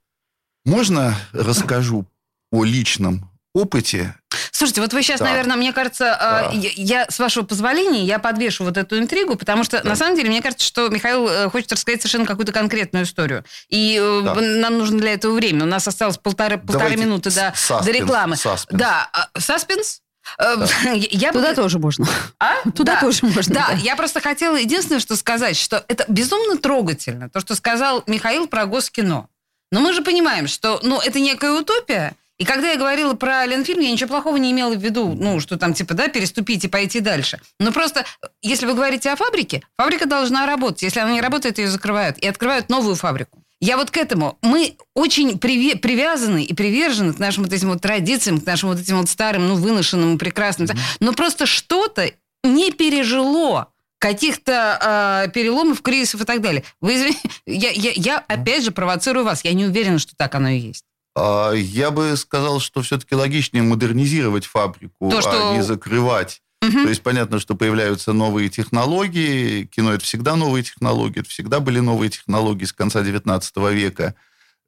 Можно 0.64 1.14
расскажу 1.32 2.06
о 2.50 2.64
личном 2.64 3.30
опыте? 3.54 4.14
Слушайте, 4.50 4.80
вот 4.80 4.92
вы 4.92 5.02
сейчас, 5.02 5.20
Да. 5.20 5.26
наверное, 5.26 5.56
мне 5.56 5.72
кажется, 5.72 6.04
Да. 6.18 6.50
э, 6.52 6.56
я, 6.56 6.70
я, 6.76 7.06
с 7.10 7.18
вашего 7.18 7.44
позволения, 7.44 8.04
я 8.04 8.18
подвешу 8.18 8.64
вот 8.64 8.76
эту 8.76 8.98
интригу, 8.98 9.36
потому 9.36 9.62
что, 9.64 9.86
на 9.86 9.94
самом 9.94 10.16
деле, 10.16 10.28
мне 10.30 10.42
кажется, 10.42 10.66
что 10.66 10.88
Михаил 10.88 11.28
э, 11.28 11.50
хочет 11.50 11.70
рассказать 11.72 12.00
совершенно 12.00 12.24
какую-то 12.26 12.52
конкретную 12.52 13.04
историю. 13.04 13.44
И 13.68 13.98
э, 14.00 14.22
Да. 14.24 14.34
нам 14.34 14.78
нужно 14.78 14.98
для 14.98 15.12
этого 15.14 15.34
время. 15.34 15.64
У 15.64 15.68
нас 15.68 15.86
осталось 15.86 16.18
полторы, 16.18 16.58
полторы 16.58 16.96
минуты 16.96 17.30
до, 17.30 17.52
саспенс, 17.54 17.84
до 17.86 17.92
рекламы. 17.92 18.36
саспенс. 18.36 18.78
Да, 18.80 19.08
а, 19.12 19.28
саспенс? 19.38 20.00
Э, 20.38 20.56
Я 21.10 21.32
бы- 21.32 21.40
Туда 21.40 21.54
тоже 21.54 21.78
можно. 21.78 22.06
А? 22.40 22.54
Туда 22.74 22.94
Да. 22.94 23.00
тоже 23.02 23.20
можно. 23.26 23.54
Да, 23.54 23.66
да. 23.68 23.74
я 23.74 23.94
просто 23.96 24.20
хотела 24.20 24.56
единственное, 24.56 25.00
что 25.00 25.14
сказать, 25.16 25.56
что 25.56 25.84
это 25.88 26.04
безумно 26.08 26.56
трогательно, 26.56 27.28
то, 27.28 27.40
что 27.40 27.54
сказал 27.54 28.02
Михаил 28.06 28.46
про 28.48 28.66
Госкино. 28.66 29.28
Но 29.74 29.80
мы 29.80 29.92
же 29.92 30.02
понимаем, 30.02 30.46
что 30.46 30.78
ну, 30.84 31.00
это 31.00 31.18
некая 31.18 31.50
утопия, 31.50 32.14
и 32.38 32.44
когда 32.44 32.70
я 32.70 32.78
говорила 32.78 33.14
про 33.14 33.44
Ленфильм, 33.44 33.80
я 33.80 33.90
ничего 33.90 34.06
плохого 34.06 34.36
не 34.36 34.52
имела 34.52 34.72
в 34.72 34.80
виду, 34.80 35.16
ну, 35.18 35.40
что 35.40 35.56
там, 35.56 35.74
типа, 35.74 35.94
да, 35.94 36.06
переступить 36.06 36.62
и 36.64 36.68
пойти 36.68 37.00
дальше. 37.00 37.40
Но 37.58 37.72
просто, 37.72 38.04
если 38.40 38.66
вы 38.66 38.74
говорите 38.74 39.10
о 39.10 39.16
фабрике, 39.16 39.62
фабрика 39.76 40.06
должна 40.06 40.46
работать. 40.46 40.82
Если 40.82 41.00
она 41.00 41.10
не 41.10 41.20
работает, 41.20 41.58
ее 41.58 41.66
закрывают. 41.66 42.18
И 42.18 42.28
открывают 42.28 42.68
новую 42.68 42.94
фабрику. 42.94 43.42
Я 43.60 43.76
вот 43.76 43.90
к 43.90 43.96
этому. 43.96 44.38
Мы 44.42 44.76
очень 44.94 45.38
приве- 45.38 45.76
привязаны 45.76 46.44
и 46.44 46.54
привержены 46.54 47.12
к 47.12 47.18
нашим 47.18 47.42
вот 47.42 47.52
этим 47.52 47.70
вот 47.70 47.82
традициям, 47.82 48.40
к 48.40 48.46
нашим 48.46 48.68
вот 48.68 48.78
этим 48.78 48.98
вот 48.98 49.08
старым, 49.08 49.48
ну, 49.48 49.56
выношенным, 49.56 50.18
прекрасным. 50.18 50.68
Но 51.00 51.14
просто 51.14 51.46
что-то 51.46 52.12
не 52.44 52.70
пережило 52.70 53.73
каких-то 54.04 55.24
э, 55.26 55.30
переломов, 55.30 55.80
кризисов 55.80 56.20
и 56.20 56.24
так 56.24 56.42
далее. 56.42 56.62
Вы 56.82 56.96
извините, 56.96 57.20
я, 57.46 57.70
я, 57.70 57.92
я 57.94 58.18
опять 58.28 58.62
же 58.62 58.70
провоцирую 58.70 59.24
вас. 59.24 59.44
Я 59.44 59.54
не 59.54 59.64
уверена, 59.64 59.98
что 59.98 60.14
так 60.14 60.34
оно 60.34 60.50
и 60.50 60.58
есть. 60.58 60.84
А, 61.16 61.52
Я 61.52 61.90
бы 61.90 62.14
сказал, 62.18 62.60
что 62.60 62.82
все-таки 62.82 63.14
логичнее 63.14 63.62
модернизировать 63.62 64.44
фабрику, 64.44 65.10
То, 65.10 65.22
что- 65.22 65.52
а 65.52 65.56
не 65.56 65.62
закрывать. 65.62 66.42
Мгм. 66.60 66.82
То 66.84 66.88
есть 66.90 67.02
понятно, 67.02 67.40
что 67.40 67.54
появляются 67.54 68.12
новые 68.12 68.50
технологии. 68.50 69.64
Кино 69.64 69.94
это 69.94 70.04
всегда 70.04 70.36
новые 70.36 70.64
технологии, 70.64 71.20
это 71.20 71.28
всегда 71.30 71.60
были 71.60 71.80
новые 71.80 72.10
технологии 72.10 72.64
с 72.66 72.72
конца 72.74 73.02
19 73.02 73.70
века. 73.72 74.14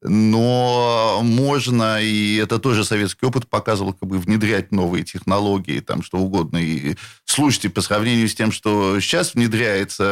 Но 0.08 1.20
можно, 1.22 2.00
и 2.00 2.36
это 2.36 2.58
тоже 2.58 2.84
советский 2.84 3.26
опыт 3.26 3.48
показывал, 3.48 3.92
как 3.92 4.08
бы 4.08 4.18
внедрять 4.18 4.72
новые 4.72 5.04
технологии, 5.04 5.80
там 5.80 6.02
что 6.02 6.18
угодно. 6.18 6.58
И 6.58 6.96
слушайте, 7.25 7.68
по 7.70 7.80
сравнению 7.80 8.28
с 8.28 8.34
тем, 8.34 8.52
что 8.52 9.00
сейчас 9.00 9.34
внедряется, 9.34 10.04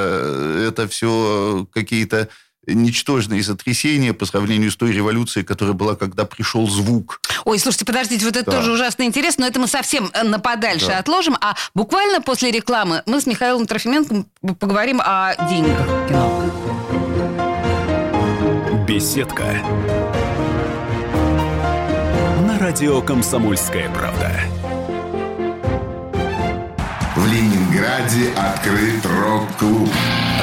это 0.68 0.88
все 0.88 1.66
какие-то 1.72 2.28
ничтожные 2.66 3.42
сотрясения 3.44 4.14
по 4.14 4.24
сравнению 4.24 4.70
с 4.70 4.76
той 4.76 4.90
революцией, 4.92 5.44
которая 5.44 5.74
была, 5.74 5.96
когда 5.96 6.24
пришел 6.24 6.66
звук. 6.66 7.20
Ой, 7.44 7.58
слушайте, 7.58 7.84
подождите, 7.84 8.24
вот 8.24 8.36
это 8.36 8.50
Да. 8.50 8.56
тоже 8.58 8.72
ужасно 8.72 9.02
интересно, 9.02 9.42
но 9.42 9.48
это 9.48 9.60
мы 9.60 9.66
совсем 9.68 10.10
э, 10.14 10.22
на 10.22 10.38
подальше 10.38 10.86
Да. 10.86 10.98
отложим. 10.98 11.36
А 11.42 11.54
буквально 11.74 12.22
после 12.22 12.50
рекламы 12.50 13.02
мы 13.04 13.20
с 13.20 13.26
Михаилом 13.26 13.66
Трофименко 13.66 14.24
поговорим 14.58 15.00
о 15.04 15.34
деньгах 15.48 16.08
кино. 16.08 16.73
Беседка. 18.94 19.42
На 22.46 22.60
радио 22.60 23.02
«Комсомольская 23.02 23.90
правда». 23.90 24.30
В 27.16 27.26
Ленинграде 27.26 28.30
открыт 28.36 29.04
рок-клуб. 29.04 29.88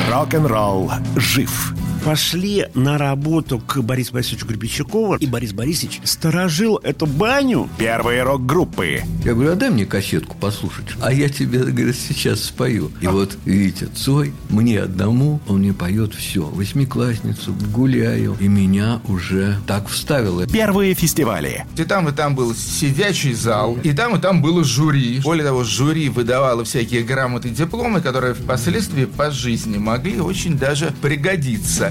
Рок-н-ролл 0.10 0.91
жив. 1.15 1.74
Пошли 2.03 2.65
на 2.74 2.98
работу 2.98 3.60
к 3.60 3.81
Борису 3.81 4.13
Борисовичу 4.13 4.46
Гребенщикову, 4.46 5.15
и 5.15 5.25
Борис 5.27 5.53
Борисович 5.53 6.01
сторожил 6.03 6.77
эту 6.77 7.05
баню. 7.05 7.70
Первые 7.77 8.24
рок-группы. 8.24 9.03
Я 9.24 9.34
говорю, 9.34 9.51
а 9.51 9.55
дай 9.55 9.70
мне 9.70 9.86
кассетку 9.86 10.36
послушать. 10.38 10.88
А 11.01 11.13
я 11.13 11.29
тебе, 11.29 11.60
говорит, 11.60 11.96
сейчас 11.96 12.43
спою. 12.43 12.91
И 13.01 13.08
вот, 13.08 13.38
видите, 13.46 13.88
Цой 13.88 14.34
мне 14.50 14.81
одному, 14.81 15.39
он 15.48 15.60
мне 15.60 15.74
поет 15.74 16.13
все. 16.13 16.41
Восьмиклассницу, 16.41 17.55
гуляю. 17.74 18.36
И 18.39 18.48
меня 18.48 19.01
уже 19.08 19.58
так 19.67 19.88
вставило. 19.88 20.48
Первые 20.48 20.93
фестивали. 20.93 21.65
И 21.77 21.84
там, 21.84 22.10
и 22.10 22.12
там 22.12 22.36
был 22.36 22.55
сидячий 22.55 23.34
зал, 23.34 23.77
и 23.84 23.93
там, 23.93 24.15
и 24.15 24.22
там 24.22 24.41
было 24.41 24.63
жюри. 24.63 25.20
Более 25.20 25.46
того, 25.46 25.63
жюри 25.63 26.10
выдавало 26.10 26.63
всякие 26.63 27.03
грамоты 27.03 27.50
и 27.50 27.51
дипломы, 27.51 28.01
которые 28.01 28.34
впоследствии 28.34 29.05
по 29.05 29.31
жизни 29.31 29.77
могли 29.77 30.20
очень 30.20 30.58
даже 30.58 30.93
пригодиться. 31.01 31.90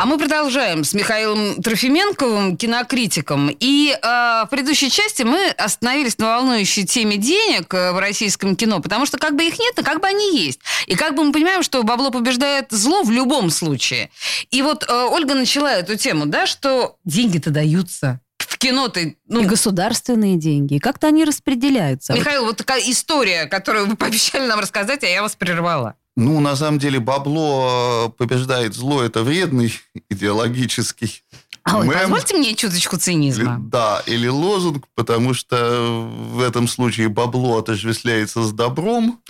А 0.00 0.06
мы 0.06 0.16
продолжаем 0.16 0.82
с 0.82 0.94
Михаилом 0.94 1.62
Трофименковым, 1.62 2.56
кинокритиком. 2.56 3.54
И 3.60 3.90
э, 3.92 3.98
в 4.02 4.48
предыдущей 4.50 4.90
части 4.90 5.24
мы 5.24 5.50
остановились 5.50 6.16
на 6.16 6.38
волнующей 6.38 6.86
теме 6.86 7.18
денег 7.18 7.74
э, 7.74 7.92
в 7.92 7.98
российском 7.98 8.56
кино, 8.56 8.80
потому 8.80 9.04
что 9.04 9.18
как 9.18 9.36
бы 9.36 9.44
их 9.44 9.58
нет, 9.58 9.74
но 9.76 9.82
как 9.82 10.00
бы 10.00 10.06
они 10.06 10.38
есть. 10.38 10.60
И 10.86 10.94
как 10.94 11.14
бы 11.14 11.22
мы 11.22 11.32
понимаем, 11.32 11.62
что 11.62 11.82
бабло 11.82 12.10
побеждает 12.10 12.68
зло 12.70 13.02
в 13.02 13.10
любом 13.10 13.50
случае. 13.50 14.08
И 14.50 14.62
вот 14.62 14.84
э, 14.88 15.06
Ольга 15.10 15.34
начала 15.34 15.70
эту 15.70 15.98
тему, 15.98 16.24
да, 16.24 16.46
что 16.46 16.96
деньги-то 17.04 17.50
даются. 17.50 18.20
В 18.38 18.56
кино-то... 18.56 19.00
Ну, 19.28 19.42
И 19.42 19.44
государственные 19.44 20.36
деньги. 20.36 20.78
Как-то 20.78 21.08
они 21.08 21.26
распределяются. 21.26 22.14
Михаил, 22.14 22.46
вот 22.46 22.56
такая 22.56 22.80
история, 22.90 23.44
которую 23.44 23.84
вы 23.86 23.96
пообещали 23.96 24.46
нам 24.46 24.60
рассказать, 24.60 25.04
а 25.04 25.06
я 25.06 25.20
вас 25.20 25.36
прервала. 25.36 25.96
Ну, 26.16 26.40
на 26.40 26.56
самом 26.56 26.78
деле, 26.78 26.98
бабло 27.00 28.08
э, 28.08 28.10
побеждает 28.18 28.74
зло. 28.74 29.02
Это 29.02 29.22
вредный 29.22 29.72
идеологический 30.10 31.22
А 31.64 31.78
ой, 31.78 31.86
мем. 31.88 31.98
позвольте 32.00 32.36
мне 32.36 32.54
чуточку 32.54 32.96
цинизма. 32.98 33.58
Да, 33.60 34.02
или 34.06 34.28
лозунг, 34.28 34.86
потому 34.94 35.34
что 35.34 36.08
в 36.32 36.40
этом 36.40 36.68
случае 36.68 37.08
бабло 37.08 37.58
отождествляется 37.58 38.42
с 38.42 38.52
добром, 38.52 39.20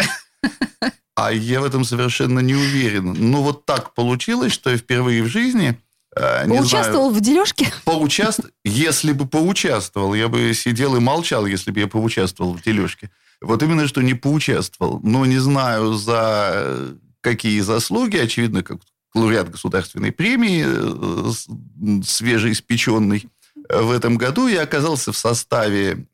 а 1.14 1.32
я 1.32 1.60
в 1.60 1.64
этом 1.64 1.84
совершенно 1.84 2.40
не 2.40 2.54
уверен. 2.54 3.14
Ну, 3.18 3.42
вот 3.42 3.66
так 3.66 3.94
получилось, 3.94 4.52
что 4.52 4.70
я 4.70 4.76
впервые 4.78 5.22
в 5.22 5.26
жизни... 5.26 5.78
э, 6.16 6.48
Поучаствовал 6.48 7.08
знаю, 7.10 7.14
в 7.14 7.20
дележке? 7.20 7.72
поучаст... 7.84 8.40
Если 8.64 9.12
бы 9.12 9.26
поучаствовал, 9.26 10.14
я 10.14 10.28
бы 10.28 10.52
сидел 10.54 10.96
и 10.96 11.00
молчал, 11.00 11.44
если 11.46 11.70
бы 11.72 11.80
я 11.80 11.88
поучаствовал 11.88 12.54
в 12.54 12.62
дележке. 12.62 13.10
Вот 13.40 13.62
именно, 13.62 13.88
что 13.88 14.02
не 14.02 14.14
поучаствовал. 14.14 15.00
Но 15.02 15.24
не 15.24 15.38
знаю, 15.38 15.94
за 15.94 16.50
э, 16.54 16.94
какие 17.20 17.60
заслуги, 17.60 18.16
очевидно, 18.16 18.62
как 18.62 18.78
лауреат 19.14 19.50
государственной 19.50 20.12
премии, 20.12 20.64
э, 20.66 22.02
свежеиспеченный. 22.04 23.28
Э, 23.68 23.80
В 23.82 23.90
этом 23.90 24.16
году 24.16 24.46
я 24.46 24.62
оказался 24.62 25.12
в 25.12 25.16
составе 25.16 26.06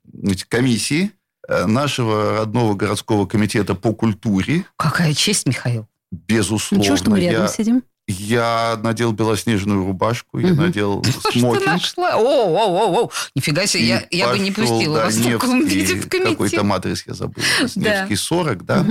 комиссии 0.49 1.11
нашего 1.49 2.39
родного 2.39 2.75
городского 2.75 3.27
комитета 3.27 3.75
по 3.77 3.93
культуре. 3.93 4.65
Какая 4.77 5.15
честь, 5.15 5.47
Михаил. 5.47 5.87
Безусловно. 6.11 6.83
Ничего, 6.83 6.97
что 6.97 7.11
мы 7.11 7.21
рядом 7.21 7.43
я, 7.43 7.49
сидим. 7.49 7.83
Я 8.09 8.79
надел 8.83 9.13
белоснежную 9.13 9.85
рубашку, 9.85 10.39
я 10.39 10.55
надел 10.55 11.03
Что 11.21 11.33
смокинг. 11.33 11.67
нашла? 11.67 12.17
О, 12.17 12.21
о, 12.21 12.67
о, 12.69 13.05
о. 13.05 13.11
Нифига 13.35 13.67
себе, 13.67 13.85
я, 13.87 14.07
я 14.11 14.29
бы 14.29 14.39
не 14.39 14.51
пустила 14.53 15.01
вас 15.01 15.17
в 15.17 15.39
комитет. 15.39 16.09
Какой 16.09 16.51
там 16.51 16.73
адрес 16.73 17.05
я 17.07 17.15
забыл. 17.15 17.43
Невский 17.75 18.17
40, 18.17 18.65
да? 18.65 18.87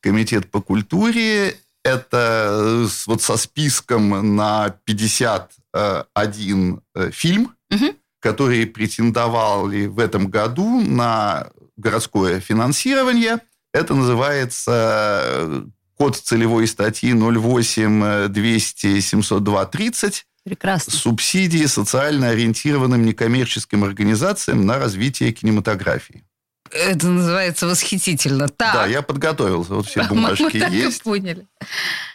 Комитет 0.00 0.50
по 0.50 0.60
культуре. 0.60 1.56
Это 1.82 2.84
э, 2.84 2.86
вот 3.06 3.22
со 3.22 3.38
списком 3.38 4.36
на 4.36 4.68
51 4.84 6.80
э, 6.94 7.10
фильм, 7.10 7.54
Мгм. 7.70 7.92
которые 8.20 8.66
претендовали 8.66 9.86
в 9.86 9.98
этом 9.98 10.26
году 10.28 10.80
на 10.80 11.48
городское 11.76 12.40
финансирование. 12.40 13.38
Это 13.72 13.94
называется 13.94 15.22
э, 15.24 15.62
код 16.00 16.16
целевой 16.16 16.66
статьи 16.66 17.12
08 17.12 18.28
200 18.28 19.00
702 19.00 19.66
30 19.66 20.26
Прекрасно. 20.44 20.92
субсидии 20.94 21.66
социально 21.66 22.30
ориентированным 22.30 23.04
некоммерческим 23.04 23.84
организациям 23.84 24.64
на 24.64 24.78
развитие 24.78 25.30
кинематографии. 25.32 26.24
Это 26.70 27.06
называется 27.06 27.66
восхитительно. 27.66 28.48
Так. 28.48 28.72
Да, 28.72 28.86
я 28.86 29.02
подготовился. 29.02 29.74
Вот 29.74 29.88
все 29.88 30.00
Мы 30.04 30.08
бумажки 30.08 30.58
так 30.58 30.72
и 30.72 30.76
есть. 30.76 31.02
поняли. 31.02 31.46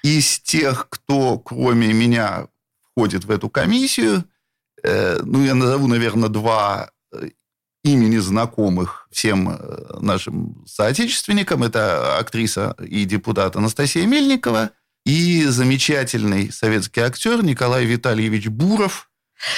Из 0.01 0.39
тех, 0.39 0.87
кто 0.89 1.37
кроме 1.37 1.93
меня 1.93 2.47
входит 2.89 3.25
в 3.25 3.29
эту 3.29 3.51
комиссию, 3.51 4.23
э, 4.83 5.19
ну, 5.21 5.45
я 5.45 5.53
назову, 5.53 5.85
наверное, 5.85 6.29
два 6.29 6.89
имени 7.85 8.17
знакомых 8.17 9.07
всем 9.11 9.49
э, 9.49 9.97
нашим 9.99 10.63
соотечественникам. 10.65 11.63
Это 11.63 12.17
актриса 12.17 12.75
и 12.79 13.05
депутат 13.05 13.55
Анастасия 13.55 14.07
Мельникова 14.07 14.71
и 15.05 15.45
замечательный 15.45 16.51
советский 16.51 17.01
актер 17.01 17.43
Николай 17.43 17.85
Витальевич 17.85 18.47
Буров. 18.47 19.09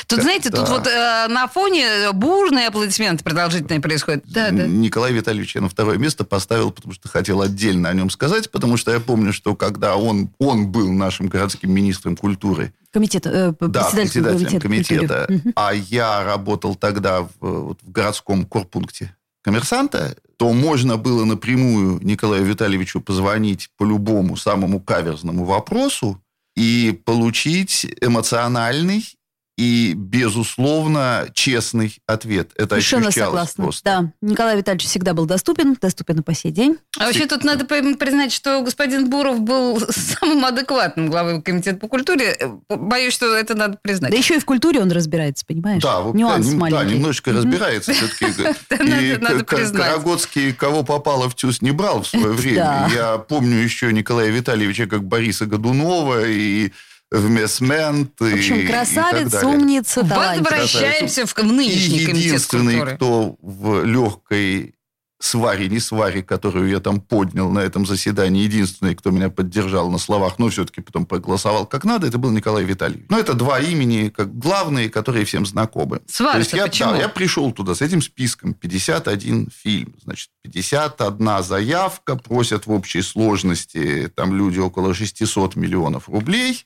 Тут, 0.07 0.21
знаете, 0.21 0.49
Да. 0.49 0.57
тут 0.59 0.69
вот 0.69 0.87
э, 0.87 1.27
на 1.29 1.47
фоне 1.47 2.11
бурные 2.13 2.67
аплодисменты 2.67 3.23
продолжительные 3.23 3.79
происходят. 3.79 4.23
Да, 4.25 4.49
да. 4.51 4.65
Николай 4.67 5.13
Витальевич 5.13 5.55
я 5.55 5.61
на 5.61 5.69
второе 5.69 5.97
место 5.97 6.23
поставил, 6.23 6.71
потому 6.71 6.93
что 6.93 7.07
хотел 7.07 7.41
отдельно 7.41 7.89
о 7.89 7.93
нем 7.93 8.09
сказать, 8.09 8.49
потому 8.51 8.77
что 8.77 8.91
я 8.91 8.99
помню, 8.99 9.31
что 9.33 9.55
когда 9.55 9.95
он, 9.95 10.29
он 10.39 10.67
был 10.67 10.91
нашим 10.91 11.27
городским 11.27 11.71
министром 11.71 12.15
культуры, 12.17 12.73
Комитет, 12.91 13.27
э, 13.27 13.53
да, 13.59 13.89
председателем 13.91 14.59
комитета. 14.59 14.59
комитета, 14.61 15.25
культуры. 15.27 15.53
А 15.55 15.73
я 15.73 16.23
работал 16.23 16.75
тогда 16.75 17.21
в, 17.21 17.29
вот 17.39 17.79
в 17.83 17.91
городском 17.91 18.45
корпункте 18.45 19.15
коммерсанта, 19.43 20.17
то 20.37 20.51
можно 20.53 20.97
было 20.97 21.23
напрямую 21.25 21.99
Николаю 22.03 22.43
Витальевичу 22.45 22.99
позвонить 23.01 23.69
по 23.77 23.83
любому 23.85 24.35
самому 24.37 24.79
каверзному 24.79 25.45
вопросу 25.45 26.21
и 26.55 26.99
получить 27.05 27.85
эмоциональный 28.01 29.16
и, 29.57 29.93
безусловно, 29.95 31.27
честный 31.33 31.97
ответ. 32.05 32.51
Это 32.55 32.75
Совершенно 32.75 33.11
согласна. 33.11 33.63
просто. 33.63 33.83
Да, 33.83 34.11
Николай 34.21 34.57
Витальевич 34.57 34.85
всегда 34.85 35.13
был 35.13 35.25
доступен, 35.25 35.75
доступен 35.81 36.19
и 36.19 36.21
по 36.21 36.33
сей 36.33 36.51
день. 36.51 36.77
А 36.99 37.05
вообще 37.05 37.25
тут 37.25 37.43
надо 37.43 37.65
при- 37.65 37.95
признать, 37.95 38.31
что 38.31 38.61
господин 38.61 39.09
Буров 39.09 39.41
был 39.41 39.79
самым 39.89 40.45
адекватным 40.45 41.09
главой 41.09 41.41
комитета 41.41 41.77
по 41.79 41.87
культуре. 41.87 42.37
Боюсь, 42.69 43.13
что 43.13 43.33
это 43.35 43.55
надо 43.55 43.79
признать. 43.81 44.11
Да 44.11 44.17
еще 44.17 44.35
и 44.35 44.39
в 44.39 44.45
культуре 44.45 44.79
он 44.79 44.91
разбирается, 44.91 45.43
понимаешь? 45.45 45.81
Да, 45.81 46.01
вот, 46.01 46.13
Нюанс 46.15 46.45
да, 46.45 46.51
нем- 46.51 46.59
да, 46.59 46.75
маленький. 46.77 46.95
немножечко 46.95 47.31
разбирается 47.33 47.93
все-таки. 47.93 48.25
Надо- 49.19 49.43
признать. 49.43 49.81
Карагодский 49.87 50.53
кого 50.53 50.83
попало 50.83 51.29
в 51.29 51.35
ТЮЗ 51.35 51.61
не 51.61 51.71
брал 51.71 52.03
в 52.03 52.07
свое 52.07 52.27
время. 52.31 52.57
Да. 52.57 52.89
Я 52.93 53.17
помню 53.17 53.57
еще 53.57 53.91
Николая 53.91 54.29
Витальевича 54.29 54.85
как 54.85 55.03
Бориса 55.03 55.45
Годунова 55.47 56.27
и 56.27 56.71
в 57.11 57.29
Месмент. 57.29 58.19
В 58.19 58.33
общем, 58.33 58.67
красавец, 58.67 59.43
умница, 59.43 60.01
талантливый. 60.03 60.59
Возвращаемся 60.59 61.25
в, 61.25 61.33
в 61.33 61.43
нынешний 61.43 61.99
И 61.99 62.01
единственный, 62.01 62.95
кто 62.95 63.37
в 63.41 63.83
легкой 63.83 64.73
сваре, 65.19 65.67
не 65.67 65.79
сваре, 65.79 66.21
которую 66.21 66.69
я 66.69 66.79
там 66.79 67.01
поднял 67.01 67.49
на 67.49 67.59
этом 67.59 67.85
заседании, 67.85 68.43
единственный, 68.43 68.95
кто 68.95 69.09
меня 69.09 69.29
поддержал 69.29 69.89
на 69.89 69.97
словах, 69.97 70.37
но 70.37 70.49
все-таки 70.49 70.81
потом 70.81 71.05
проголосовал 71.05 71.65
как 71.65 71.85
надо, 71.85 72.07
это 72.07 72.17
был 72.17 72.29
Николай 72.31 72.63
Витальевич. 72.63 73.07
Но 73.09 73.17
это 73.17 73.33
два 73.33 73.59
имени 73.59 74.09
как 74.09 74.37
главные, 74.37 74.89
которые 74.89 75.25
всем 75.25 75.45
знакомы. 75.45 76.01
Есть 76.37 76.53
я, 76.53 76.67
почему? 76.67 76.91
да, 76.91 76.97
я 76.97 77.09
пришел 77.09 77.51
туда 77.51 77.73
с 77.73 77.81
этим 77.81 78.01
списком, 78.01 78.53
51 78.53 79.49
фильм, 79.49 79.95
значит, 80.03 80.29
51 80.43 81.43
заявка, 81.43 82.15
просят 82.15 82.67
в 82.67 82.71
общей 82.71 83.01
сложности, 83.01 84.11
там 84.15 84.35
люди 84.35 84.59
около 84.59 84.93
600 84.93 85.55
миллионов 85.55 86.09
рублей. 86.09 86.63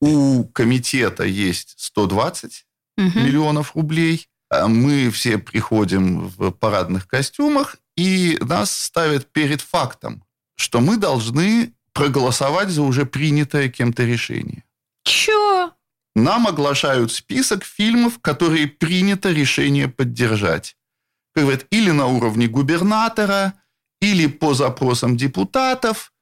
У 0.00 0.44
комитета 0.44 1.24
есть 1.24 1.74
120 1.78 2.64
Мгм. 2.96 3.24
миллионов 3.24 3.74
рублей. 3.76 4.28
А 4.48 4.68
Мы 4.68 5.10
все 5.10 5.38
приходим 5.38 6.28
в 6.28 6.50
парадных 6.52 7.08
костюмах, 7.08 7.76
и 7.96 8.38
нас 8.40 8.70
ставят 8.70 9.32
перед 9.32 9.60
фактом, 9.60 10.22
что 10.56 10.80
мы 10.80 10.96
должны 10.98 11.72
проголосовать 11.92 12.68
за 12.68 12.82
уже 12.82 13.06
принятое 13.06 13.68
кем-то 13.68 14.04
решение. 14.04 14.62
Чё? 15.04 15.72
Нам 16.14 16.46
оглашают 16.46 17.12
список 17.12 17.64
фильмов, 17.64 18.18
которые 18.20 18.68
принято 18.68 19.32
решение 19.32 19.88
поддержать. 19.88 20.76
Как 21.34 21.44
говорят, 21.44 21.66
или 21.70 21.90
на 21.90 22.06
уровне 22.06 22.46
губернатора, 22.46 23.54
или 24.00 24.26
по 24.26 24.54
запросам 24.54 25.16
депутатов. 25.16 26.12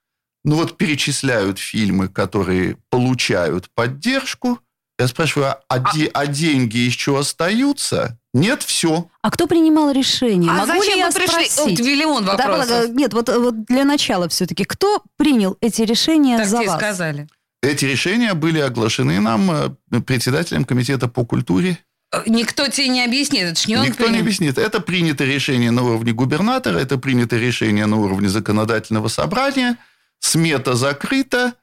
Ну 0.45 0.55
вот 0.55 0.77
перечисляют 0.77 1.59
фильмы, 1.59 2.07
которые 2.07 2.77
получают 2.89 3.69
поддержку. 3.73 4.59
Я 4.97 5.07
спрашиваю, 5.09 5.55
а, 5.67 5.79
де- 5.93 6.09
а 6.13 6.25
деньги 6.27 6.77
еще 6.77 7.19
остаются? 7.19 8.17
Нет, 8.33 8.63
все. 8.63 9.09
А 9.21 9.31
кто 9.31 9.47
принимал 9.47 9.91
решение? 9.91 10.49
А 10.49 10.65
Могу 10.65 10.67
зачем 10.67 10.93
ли 10.93 10.99
я 10.99 11.07
вы 11.07 11.13
пришли? 11.13 11.45
спросить? 11.49 11.79
Вот 11.79 11.87
миллион 11.87 12.23
Да, 12.25 12.31
вопросов. 12.37 12.53
полагаю, 12.67 12.93
нет, 12.93 13.13
вот, 13.13 13.27
вот 13.29 13.65
для 13.65 13.83
начала 13.83 14.29
все-таки, 14.29 14.63
кто 14.63 15.01
принял 15.17 15.57
эти 15.61 15.81
решения 15.81 16.37
Так 16.37 16.47
за 16.47 16.57
вас? 16.61 16.77
сказали. 16.77 17.27
Эти 17.61 17.83
решения 17.85 18.33
были 18.35 18.59
оглашены 18.59 19.19
нам 19.19 19.51
э, 19.51 19.99
председателем 20.01 20.63
комитета 20.63 21.07
по 21.07 21.25
культуре. 21.25 21.79
Э, 22.13 22.21
Никто 22.27 22.67
тебе 22.67 22.87
не 22.89 23.03
объяснит, 23.03 23.43
это 23.43 23.59
ж 23.59 23.65
не 23.67 23.77
он 23.77 23.85
Никто 23.85 24.03
не 24.03 24.09
принял. 24.09 24.21
объяснит. 24.21 24.57
Это 24.59 24.79
принято 24.79 25.25
решение 25.25 25.71
на 25.71 25.81
уровне 25.83 26.13
губернатора, 26.13 26.77
это 26.77 26.97
принято 26.99 27.35
решение 27.37 27.85
на 27.87 27.97
уровне 27.97 28.29
законодательного 28.29 29.07
собрания. 29.07 29.77
Смета 30.19 30.75
закрыта. 30.75 31.53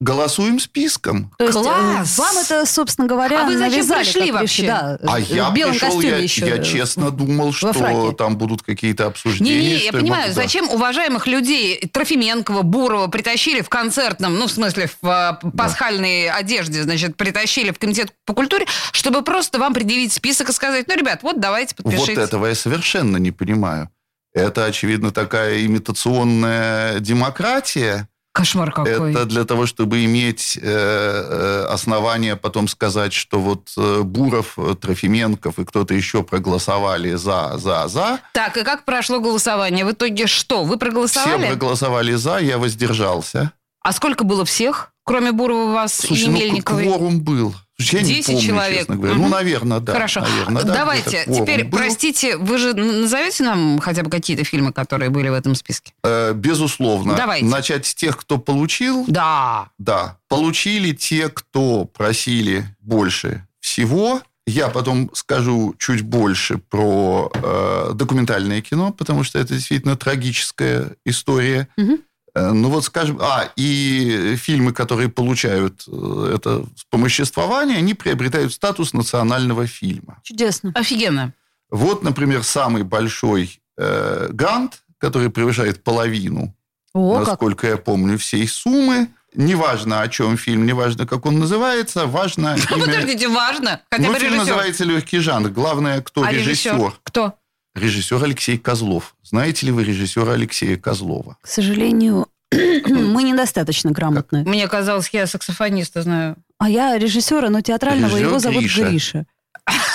Голосуем 0.00 0.58
списком. 0.58 1.32
То 1.38 1.44
есть 1.44 1.56
э, 1.56 1.62
Класс! 1.62 2.18
вам 2.18 2.36
это, 2.36 2.66
собственно 2.66 3.06
говоря, 3.06 3.42
А 3.42 3.44
вы 3.44 3.56
зачем 3.56 3.70
навязали, 3.70 4.02
пришли 4.02 4.32
как 4.32 4.40
вообще? 4.40 4.66
Да, 4.66 4.98
А 5.06 5.20
я 5.20 5.48
в 5.48 5.54
белом 5.54 5.70
пришел, 5.74 5.88
костюме 5.90 6.08
я, 6.08 6.16
еще. 6.16 6.48
я 6.48 6.58
честно 6.58 7.12
думал, 7.12 7.52
что 7.52 7.72
фраке. 7.72 8.10
там 8.16 8.36
будут 8.36 8.62
какие-то 8.64 9.06
обсуждения. 9.06 9.54
Не-не, 9.60 9.74
я 9.74 9.90
что 9.90 9.98
понимаю, 10.00 10.22
могу- 10.30 10.34
да. 10.34 10.42
зачем 10.42 10.68
уважаемых 10.70 11.28
людей 11.28 11.78
Трофименкова, 11.92 12.62
Бурова 12.62 13.06
притащили 13.06 13.60
в 13.60 13.68
концертном, 13.68 14.34
ну, 14.40 14.48
в 14.48 14.50
смысле, 14.50 14.90
в 15.02 15.40
э, 15.44 15.50
пасхальной 15.56 16.28
одежде, 16.30 16.82
значит, 16.82 17.16
притащили 17.16 17.70
в 17.70 17.78
комитет 17.78 18.12
по 18.26 18.34
культуре, 18.34 18.66
чтобы 18.90 19.22
просто 19.22 19.60
вам 19.60 19.72
предъявить 19.72 20.12
список 20.12 20.48
и 20.48 20.52
сказать, 20.52 20.88
ну, 20.88 20.96
ребят, 20.96 21.20
вот 21.22 21.38
давайте 21.38 21.76
Вот 21.78 21.92
подпишите. 21.94 22.20
этого 22.22 22.46
я 22.46 22.56
совершенно 22.56 23.18
не 23.18 23.30
понимаю. 23.30 23.88
Это, 24.34 24.64
очевидно, 24.64 25.10
такая 25.10 25.64
имитационная 25.66 27.00
демократия. 27.00 28.08
Кошмар 28.32 28.72
какой. 28.72 29.10
Это 29.10 29.26
для 29.26 29.44
того, 29.44 29.66
чтобы 29.66 30.06
иметь 30.06 30.58
э, 30.60 30.62
э, 30.64 31.66
основания 31.68 32.34
потом 32.34 32.66
сказать, 32.66 33.12
что 33.12 33.38
вот 33.38 33.70
э, 33.76 34.00
Буров, 34.02 34.54
э, 34.58 34.74
Трофименков 34.80 35.58
и 35.58 35.66
кто-то 35.66 35.92
еще 35.92 36.22
проголосовали 36.22 37.12
за, 37.12 37.58
за, 37.58 37.88
за. 37.88 38.20
Так, 38.32 38.56
и 38.56 38.64
как 38.64 38.86
прошло 38.86 39.20
голосование? 39.20 39.84
В 39.84 39.92
итоге 39.92 40.26
что? 40.26 40.64
Вы 40.64 40.76
Все 40.76 40.78
проголосовали? 40.78 41.46
проголосовали 41.48 42.14
за, 42.14 42.38
я 42.38 42.56
воздержался. 42.56 43.52
А 43.82 43.92
сколько 43.92 44.24
было 44.24 44.44
всех, 44.44 44.92
кроме 45.04 45.32
Бурова, 45.32 45.72
вас 45.72 45.94
Слушай, 45.94 46.24
и 46.24 46.26
ну 46.26 46.32
Мельниковой? 46.32 46.84
кворум 46.84 47.20
был. 47.20 47.54
Я 47.78 48.02
не 48.02 48.14
10 48.14 48.26
помню, 48.26 48.40
человек. 48.40 48.88
Мгм. 48.88 49.08
Ну, 49.18 49.28
наверное, 49.28 49.80
да. 49.80 49.92
Хорошо. 49.92 50.20
наверное, 50.20 50.62
да, 50.62 50.74
Давайте, 50.74 51.24
теперь, 51.26 51.64
был. 51.64 51.78
простите, 51.78 52.36
вы 52.36 52.58
же 52.58 52.74
назовете 52.74 53.42
нам 53.42 53.80
хотя 53.80 54.02
бы 54.02 54.10
какие-то 54.10 54.44
фильмы, 54.44 54.72
которые 54.72 55.10
были 55.10 55.28
в 55.28 55.34
этом 55.34 55.56
списке? 55.56 55.92
Э, 56.04 56.32
безусловно. 56.32 57.14
Давайте. 57.16 57.46
Начать 57.46 57.86
с 57.86 57.94
тех, 57.94 58.16
кто 58.16 58.38
получил. 58.38 59.04
Да. 59.08 59.70
Да. 59.78 60.18
Получили 60.28 60.92
те, 60.92 61.28
кто 61.28 61.86
просили 61.86 62.66
больше 62.80 63.46
всего. 63.60 64.22
Я 64.46 64.68
потом 64.68 65.10
скажу 65.14 65.74
чуть 65.78 66.02
больше 66.02 66.58
про 66.58 67.30
э, 67.34 67.90
документальное 67.94 68.60
кино, 68.60 68.92
потому 68.92 69.24
что 69.24 69.38
это 69.38 69.54
действительно 69.54 69.96
трагическая 69.96 70.96
история. 71.04 71.68
Мгм. 71.76 71.98
Э, 72.34 72.50
Ну 72.52 72.68
вот 72.70 72.84
скажем, 72.84 73.18
а, 73.20 73.50
и 73.56 74.36
фильмы, 74.36 74.72
которые 74.72 75.08
получают 75.08 75.84
э, 75.86 76.32
это 76.36 76.64
вспомоществование, 76.76 77.78
они 77.78 77.94
приобретают 77.94 78.52
статус 78.52 78.92
национального 78.92 79.66
фильма. 79.66 80.20
Чудесно. 80.22 80.72
Офигенно. 80.74 81.32
Вот, 81.70 82.02
например, 82.02 82.42
самый 82.42 82.82
большой 82.82 83.60
э, 83.78 84.28
грант, 84.30 84.82
который 84.98 85.30
превышает 85.30 85.82
половину 85.82 86.54
О, 86.94 87.18
как. 87.18 87.28
насколько 87.28 87.66
я 87.66 87.76
помню, 87.76 88.18
всей 88.18 88.46
суммы. 88.48 89.08
Неважно, 89.34 90.02
о 90.02 90.08
чем 90.08 90.36
фильм, 90.36 90.66
неважно, 90.66 91.06
как 91.06 91.24
он 91.24 91.38
называется, 91.38 92.06
важно 92.06 92.54
Ну, 92.70 92.76
имя... 92.76 92.84
подождите, 92.84 93.28
важно. 93.28 93.80
Хотя 93.90 94.08
Ну, 94.08 94.14
фильм 94.14 94.36
называется 94.36 94.84
«Легкий 94.84 95.20
жанр». 95.20 95.48
Главное, 95.48 96.02
кто 96.02 96.22
А 96.22 96.30
режиссер. 96.30 96.72
режиссер? 96.74 96.92
Кто? 97.02 97.34
Режиссер 97.74 98.22
Алексей 98.22 98.58
Козлов. 98.58 99.14
Знаете 99.22 99.66
ли 99.66 99.72
вы 99.72 99.84
режиссера 99.84 100.32
Алексея 100.32 100.76
Козлова? 100.76 101.36
К 101.40 101.46
сожалению, 101.46 102.26
мы 102.52 103.22
недостаточно 103.22 103.90
грамотны. 103.92 104.44
Мне 104.44 104.68
казалось, 104.68 105.08
я 105.12 105.26
саксофониста 105.26 106.02
знаю. 106.02 106.36
А 106.58 106.68
я 106.68 106.98
режиссера, 106.98 107.48
но 107.48 107.60
театрального, 107.60 108.10
Режиссер 108.10 108.26
его 108.28 108.38
зовут 108.38 108.60
Гриша. 108.62 108.88
Гриша. 108.88 109.26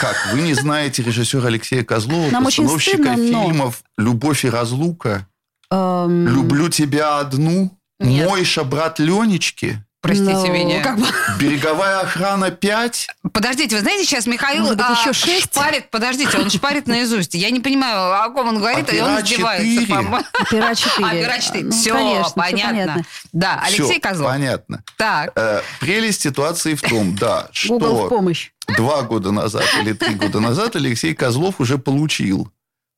Как, 0.01 0.15
вы 0.33 0.41
не 0.41 0.53
знаете 0.53 1.03
режиссера 1.03 1.47
Алексея 1.47 1.83
Козлова, 1.83 2.29
Нам 2.31 2.45
очень 2.45 2.63
постановщика 2.63 3.13
стыдно, 3.13 3.17
но- 3.31 3.43
фильмов 3.49 3.83
«Любовь 3.97 4.45
и 4.45 4.49
разлука», 4.49 5.27
Эм, 5.69 6.27
«Люблю 6.27 6.69
тебя 6.69 7.19
одну», 7.19 7.77
Нет. 7.99 8.27
«Мойша, 8.29 8.63
брат 8.63 8.99
Ленечки», 8.99 9.83
Простите 10.01 10.31
ну, 10.31 10.53
меня. 10.53 10.83
как 10.83 10.99
бы- 10.99 11.07
«Береговая 11.39 11.99
охрана 12.01 12.49
5», 12.51 13.07
Подождите, 13.33 13.75
вы 13.75 13.81
знаете, 13.81 14.05
сейчас 14.05 14.27
Михаил 14.27 14.61
Может 14.61 14.77
быть, 14.77 14.85
а, 14.87 14.91
еще 14.93 15.11
шесть? 15.13 15.45
шпарит, 15.53 15.89
подождите, 15.89 16.37
он 16.37 16.49
шпарит 16.49 16.87
наизусть. 16.87 17.33
Я 17.33 17.49
не 17.49 17.59
понимаю, 17.59 18.23
о 18.23 18.29
ком 18.29 18.49
он 18.49 18.59
говорит, 18.59 18.91
и 18.93 19.01
он 19.01 19.15
Опера 19.15 19.25
издевается. 19.25 19.65
4. 19.81 19.87
по-моему. 19.87 20.17
Опера 20.39 20.75
4. 20.75 21.07
Опера 21.07 21.39
4. 21.41 21.63
Ну, 21.65 21.71
Все, 21.71 21.93
конечно, 21.93 22.23
всё 22.25 22.33
понятно. 22.35 23.05
Да, 23.33 23.61
Алексей 23.63 23.83
Всё, 23.83 23.99
Козлов. 23.99 24.31
понятно. 24.31 24.83
Так. 24.97 25.31
Э, 25.35 25.61
прелесть 25.79 26.21
ситуации 26.21 26.75
в 26.75 26.81
том, 26.81 27.15
да, 27.15 27.49
Google 27.67 27.95
в 27.95 27.99
что 27.99 28.09
помощь. 28.09 28.51
два 28.77 29.01
года 29.01 29.31
назад 29.31 29.65
или 29.81 29.93
три 29.93 30.13
года 30.15 30.39
назад 30.39 30.75
Алексей 30.75 31.13
Козлов 31.15 31.55
уже 31.59 31.77
получил 31.79 32.49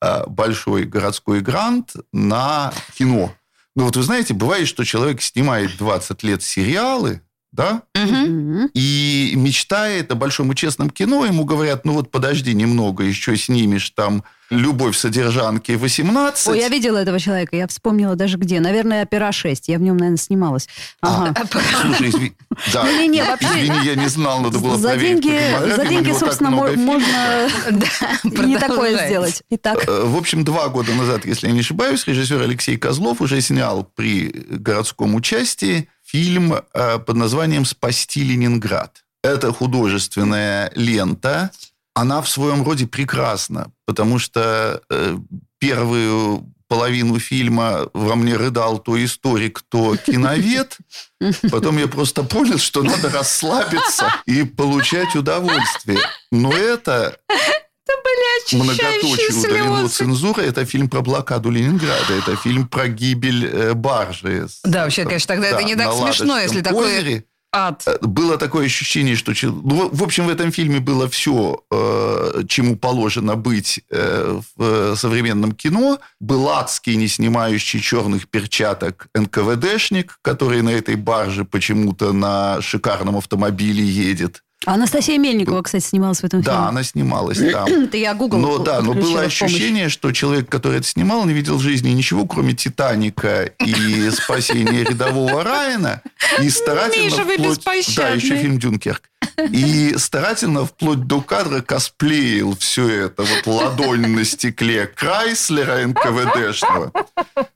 а, 0.02 0.24
большой 0.26 0.84
городской 0.84 1.40
грант 1.40 1.92
на 2.12 2.72
кино. 2.96 3.34
Ну 3.80 3.86
вот 3.86 3.96
вы 3.96 4.02
знаете, 4.02 4.34
бывает, 4.34 4.68
что 4.68 4.84
человек 4.84 5.22
снимает 5.22 5.78
20 5.78 6.22
лет 6.22 6.42
сериалы, 6.42 7.22
да, 7.52 7.82
Мгм. 7.94 8.70
и 8.74 9.32
мечтает 9.36 10.10
о 10.12 10.14
большом 10.14 10.52
и 10.52 10.56
честном 10.56 10.90
кино, 10.90 11.24
ему 11.26 11.44
говорят, 11.44 11.84
ну 11.84 11.94
вот 11.94 12.10
подожди 12.10 12.54
немного, 12.54 13.02
еще 13.04 13.36
снимешь 13.36 13.90
там 13.90 14.22
«Любовь 14.50 14.96
содержанки 14.96 15.70
18». 15.72 16.48
Ой, 16.50 16.58
я 16.58 16.68
видела 16.68 16.98
этого 16.98 17.20
человека, 17.20 17.54
я 17.54 17.68
вспомнила 17.68 18.16
даже 18.16 18.36
где. 18.36 18.58
Наверное, 18.58 19.04
«Опера 19.04 19.28
6». 19.30 19.62
Я 19.68 19.78
в 19.78 19.82
нем, 19.82 19.96
наверное, 19.96 20.16
снималась. 20.18 20.68
Ага. 21.00 21.32
Слушай, 21.82 22.08
изви- 22.10 22.32
да, 22.72 22.82
Не-не-не, 22.82 23.22
вообще- 23.22 23.46
извини, 23.46 23.78
я 23.84 23.94
не 23.94 24.08
знал, 24.08 24.40
надо 24.40 24.58
было 24.58 24.76
За 24.76 24.88
проверить 24.88 25.22
деньги, 25.22 25.74
за 25.76 25.86
деньги, 25.86 26.10
собственно, 26.12 26.50
можно 26.50 27.06
Да, 27.70 28.44
не 28.44 28.58
такое 28.58 29.06
сделать. 29.06 29.42
Итак, 29.50 29.84
Э, 29.86 30.02
В 30.04 30.16
общем, 30.16 30.42
два 30.44 30.68
года 30.68 30.92
назад, 30.94 31.26
если 31.26 31.46
я 31.46 31.52
не 31.52 31.60
ошибаюсь, 31.60 32.04
режиссер 32.08 32.40
Алексей 32.42 32.76
Козлов 32.76 33.20
уже 33.20 33.40
снял 33.40 33.84
при 33.94 34.30
городском 34.50 35.14
участии 35.14 35.88
фильм 36.10 36.54
э, 36.54 36.98
под 36.98 37.16
названием 37.16 37.64
«Спасти 37.64 38.24
Ленинград». 38.24 39.04
Это 39.22 39.52
художественная 39.52 40.72
лента. 40.74 41.50
Она 41.94 42.20
в 42.20 42.28
своем 42.28 42.64
роде 42.64 42.86
прекрасна, 42.86 43.70
потому 43.86 44.18
что 44.18 44.82
э, 44.90 45.18
первую 45.58 46.52
половину 46.68 47.18
фильма 47.18 47.88
во 47.94 48.14
мне 48.14 48.36
рыдал 48.36 48.78
то 48.78 49.02
историк, 49.04 49.62
то 49.68 49.96
киновед. 49.96 50.78
Потом 51.50 51.78
я 51.78 51.88
просто 51.88 52.22
понял, 52.22 52.58
что 52.58 52.82
надо 52.82 53.10
расслабиться 53.10 54.06
и 54.24 54.44
получать 54.44 55.14
удовольствие. 55.16 55.98
Но 56.30 56.52
это 56.52 57.18
многоточие 58.52 59.32
слезы. 59.32 59.88
цензура. 59.88 60.40
Это 60.40 60.64
фильм 60.64 60.88
про 60.88 61.00
блокаду 61.00 61.50
Ленинграда. 61.50 62.14
Это 62.14 62.36
фильм 62.36 62.68
про 62.68 62.88
гибель 62.88 63.46
э, 63.46 63.74
баржи. 63.74 64.46
Да, 64.64 64.84
вообще, 64.84 65.04
конечно, 65.04 65.28
тогда 65.34 65.48
это 65.48 65.62
не 65.62 65.76
так 65.76 65.92
смешно, 65.92 66.38
если 66.38 66.60
такое-. 66.60 67.24
Ад. 67.52 67.82
Э, 67.86 67.98
Было 68.00 68.38
такое 68.38 68.66
ощущение, 68.66 69.16
что... 69.16 69.32
ну, 69.42 69.88
в 69.92 70.02
общем, 70.02 70.26
в 70.26 70.30
этом 70.30 70.52
фильме 70.52 70.80
было 70.80 71.08
все, 71.08 71.62
чему 72.48 72.76
положено 72.76 73.36
быть 73.36 73.80
э, 73.90 74.40
в 74.56 74.62
э, 74.62 74.94
современном 74.96 75.52
кино. 75.52 75.98
Был 76.20 76.48
адский, 76.48 76.94
не 76.94 77.08
снимающий 77.08 77.80
черных 77.80 78.28
перчаток 78.28 79.08
НКВДшник, 79.14 80.18
который 80.22 80.62
на 80.62 80.70
этой 80.70 80.94
барже 80.94 81.44
почему-то 81.44 82.12
на 82.12 82.60
шикарном 82.62 83.16
автомобиле 83.16 83.84
едет. 83.84 84.42
Анастасия 84.66 85.18
Мельникова, 85.18 85.62
кстати, 85.62 85.82
снималась 85.84 86.20
в 86.20 86.24
этом 86.24 86.42
Да, 86.42 86.52
фильме. 86.52 86.68
она 86.68 86.82
снималась 86.82 87.38
там. 87.52 87.66
Это 87.66 87.96
я 87.96 88.14
Google 88.14 88.38
Но 88.38 88.58
да, 88.58 88.80
но 88.82 88.92
было 88.92 89.22
ощущение, 89.22 89.88
что 89.88 90.12
человек, 90.12 90.48
который 90.48 90.78
это 90.78 90.86
снимал, 90.86 91.24
не 91.24 91.32
видел 91.32 91.56
в 91.56 91.60
жизни 91.62 91.90
ничего, 91.90 92.26
кроме 92.26 92.54
Титаника 92.54 93.44
и 93.44 94.10
спасения 94.12 94.84
рядового 94.84 95.42
Райана. 95.44 96.02
И 96.42 96.50
старательно 96.50 97.04
Миша, 97.04 97.24
вы 97.24 97.36
вплоть-. 97.36 97.96
Да, 97.96 98.08
еще 98.10 98.36
фильм 98.36 98.58
Дюнкерк. 98.58 99.02
И 99.50 99.94
старательно 99.96 100.66
вплоть 100.66 101.06
до 101.06 101.22
кадра 101.22 101.62
косплеил 101.62 102.54
все 102.58 102.88
это. 103.06 103.22
Вот 103.22 103.46
ладонь 103.46 104.06
на 104.08 104.24
стекле 104.24 104.86
Крайслера 104.86 105.86
НКВДшного. 105.86 106.92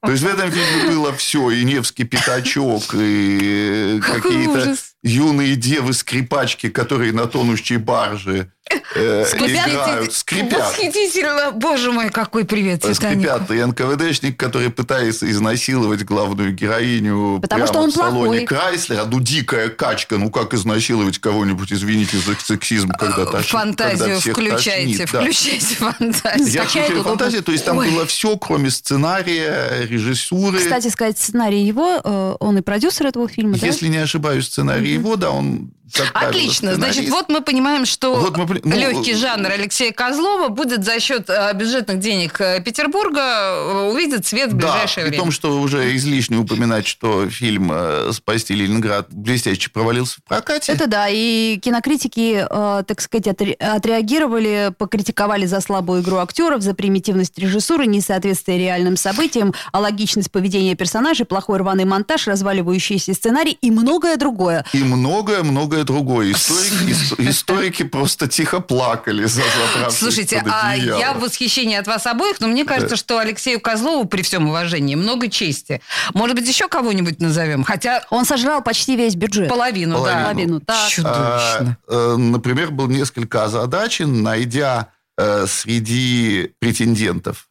То 0.00 0.10
есть 0.10 0.22
в 0.22 0.26
этом 0.26 0.50
фильме 0.50 0.90
было 0.90 1.12
все. 1.12 1.50
И 1.50 1.62
Невский 1.64 2.04
пятачок, 2.04 2.94
и 2.94 4.00
Какой 4.02 4.20
какие-то 4.22 4.50
ужас. 4.62 4.93
Юные 5.04 5.54
девы-скрипачки, 5.54 6.70
которые 6.70 7.12
на 7.12 7.26
тонущей 7.26 7.76
барже 7.76 8.48
э, 8.96 9.26
Скрипят? 9.26 9.68
играют, 9.68 10.12
скрипят. 10.14 10.70
Восхитительно. 10.70 11.50
Боже 11.52 11.92
мой, 11.92 12.08
какой 12.08 12.46
привет, 12.46 12.80
Титанику. 12.80 13.22
Скрипят. 13.22 13.50
И 13.50 13.62
НКВДшник, 13.62 14.38
который 14.38 14.70
пытается 14.70 15.30
изнасиловать 15.30 16.04
главную 16.04 16.54
героиню 16.54 17.38
Потому 17.42 17.64
прямо 17.64 17.66
что 17.66 17.80
он 17.80 17.90
в 17.90 17.94
салоне 17.94 18.40
плохой. 18.40 18.46
Крайслера. 18.46 19.04
Ну, 19.04 19.20
дикая 19.20 19.68
качка. 19.68 20.16
Ну, 20.16 20.30
как 20.30 20.54
изнасиловать 20.54 21.18
кого-нибудь, 21.18 21.70
извините 21.70 22.16
за 22.16 22.34
сексизм, 22.40 22.88
когда 22.88 23.26
тошнит, 23.26 23.50
когда 23.50 23.58
Фантазию 23.58 24.20
всех 24.20 24.32
включайте, 24.34 25.04
тошнит, 25.04 25.12
да. 25.12 25.20
включайте 25.20 25.74
фантазию. 25.76 26.48
Я 26.48 26.64
туда. 26.64 27.02
фантазию, 27.02 27.42
то 27.42 27.52
есть 27.52 27.64
там 27.64 27.76
Ой. 27.76 27.90
было 27.90 28.06
все, 28.06 28.38
кроме 28.38 28.70
сценария, 28.70 29.86
режиссуры. 29.86 30.58
Кстати 30.58 30.88
сказать, 30.88 31.18
сценарий 31.18 31.62
его, 31.62 32.00
э, 32.02 32.36
он 32.40 32.56
и 32.56 32.62
продюсер 32.62 33.06
этого 33.06 33.28
фильма, 33.28 33.58
да? 33.58 33.66
Если 33.66 33.88
не 33.88 33.98
ошибаюсь, 33.98 34.46
сценарий 34.46 34.93
его, 34.94 35.16
да, 35.16 35.30
он... 35.30 35.72
Отлично. 36.14 36.74
Значит, 36.74 37.08
вот 37.10 37.28
мы 37.28 37.40
понимаем, 37.42 37.84
что 37.84 38.14
Вот 38.14 38.36
мы 38.36 38.60
ну, 38.64 38.76
легкий 38.76 39.14
жанр 39.14 39.50
Алексея 39.50 39.92
Козлова 39.92 40.48
будет 40.48 40.84
за 40.84 40.98
счет 40.98 41.28
э, 41.28 41.52
бюджетных 41.54 42.00
денег 42.00 42.40
э, 42.40 42.62
Петербурга 42.62 43.20
э, 43.20 43.90
увидит 43.92 44.26
свет 44.26 44.52
в 44.52 44.56
ближайшее 44.56 45.04
да, 45.04 45.10
время. 45.10 45.10
при 45.10 45.16
том, 45.18 45.30
что 45.30 45.60
уже 45.60 45.94
излишне 45.96 46.38
упоминать, 46.38 46.86
что 46.86 47.28
фильм 47.28 47.70
э, 47.72 48.12
«Спасти 48.12 48.54
Ленинград» 48.54 49.08
блестяще 49.10 49.70
провалился 49.70 50.20
в 50.20 50.24
прокате. 50.24 50.72
Это 50.72 50.86
да, 50.86 51.06
и 51.10 51.58
кинокритики, 51.58 52.46
э, 52.48 52.82
так 52.84 53.00
сказать, 53.02 53.26
отре- 53.26 53.54
отреагировали, 53.54 54.72
покритиковали 54.76 55.44
за 55.44 55.60
слабую 55.60 56.02
игру 56.02 56.16
актеров, 56.16 56.62
за 56.62 56.74
примитивность 56.74 57.38
режиссуры, 57.38 57.86
несоответствие 57.86 58.58
реальным 58.58 58.96
событиям, 58.96 59.52
алогичность 59.72 60.30
поведения 60.30 60.74
персонажей, 60.74 61.26
плохой 61.26 61.58
рваный 61.58 61.84
монтаж, 61.84 62.26
разваливающийся 62.26 63.12
сценарий 63.12 63.58
и 63.60 63.70
многое 63.70 64.16
другое. 64.16 64.64
И 64.72 64.82
многое-многое 64.82 65.73
другое. 65.82 66.30
Историки, 66.30 66.90
ис- 66.90 67.28
историки 67.30 67.82
просто 67.82 68.28
тихо 68.28 68.60
плакали, 68.60 69.24
за 69.24 69.42
Слушайте, 69.90 70.42
а 70.46 70.76
я 70.76 71.12
в 71.14 71.20
восхищении 71.20 71.76
от 71.76 71.88
вас 71.88 72.06
обоих, 72.06 72.40
но 72.40 72.46
мне 72.46 72.64
кажется, 72.64 72.94
что 72.96 73.18
Алексею 73.18 73.60
Козлову, 73.60 74.04
при 74.04 74.22
всем 74.22 74.46
уважении, 74.48 74.94
много 74.94 75.28
чести. 75.28 75.80
Может 76.12 76.36
быть, 76.36 76.46
еще 76.46 76.68
кого-нибудь 76.68 77.20
назовем? 77.20 77.64
Хотя 77.64 78.04
Он 78.10 78.24
сожрал 78.24 78.62
почти 78.62 78.94
весь 78.96 79.16
бюджет. 79.16 79.48
половину, 79.48 80.04
да. 80.04 80.24
Половину, 80.24 80.60
так. 80.60 80.88
Чудовищно. 80.88 81.76
А, 81.88 82.14
э, 82.14 82.16
например, 82.16 82.70
был 82.70 82.86
несколько 82.86 83.44
озадачен, 83.44 84.22
найдя 84.22 84.88
э, 85.16 85.46
среди 85.48 86.52
претендентов 86.60 87.48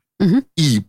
и 0.55 0.83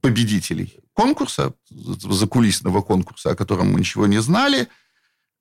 победителей 0.00 0.74
конкурса, 0.92 1.52
закулисного 1.70 2.80
конкурса, 2.82 3.30
о 3.30 3.34
котором 3.34 3.72
мы 3.72 3.80
ничего 3.80 4.06
не 4.06 4.20
знали, 4.20 4.68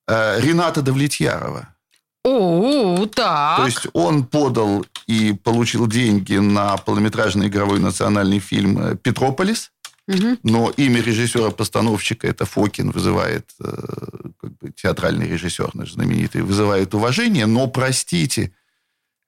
Рената 0.07 0.81
Давлетьярова. 0.81 1.69
О, 2.25 3.05
так. 3.07 3.57
То 3.57 3.65
есть 3.65 3.87
он 3.93 4.23
подал 4.23 4.85
и 5.07 5.33
получил 5.33 5.87
деньги 5.87 6.35
на 6.35 6.77
полнометражный 6.77 7.47
игровой 7.47 7.79
национальный 7.79 8.39
фильм 8.39 8.79
э, 8.79 8.95
«Петрополис», 8.95 9.71
Мгм. 10.07 10.37
но 10.43 10.69
имя 10.77 11.01
режиссера-постановщика, 11.01 12.27
это 12.27 12.45
Фокин, 12.45 12.91
вызывает, 12.91 13.49
э, 13.59 13.65
как 14.41 14.51
бы, 14.57 14.71
театральный 14.71 15.27
режиссер 15.27 15.71
наш 15.73 15.93
знаменитый, 15.93 16.41
вызывает 16.43 16.93
уважение, 16.93 17.45
но, 17.45 17.67
простите, 17.67 18.51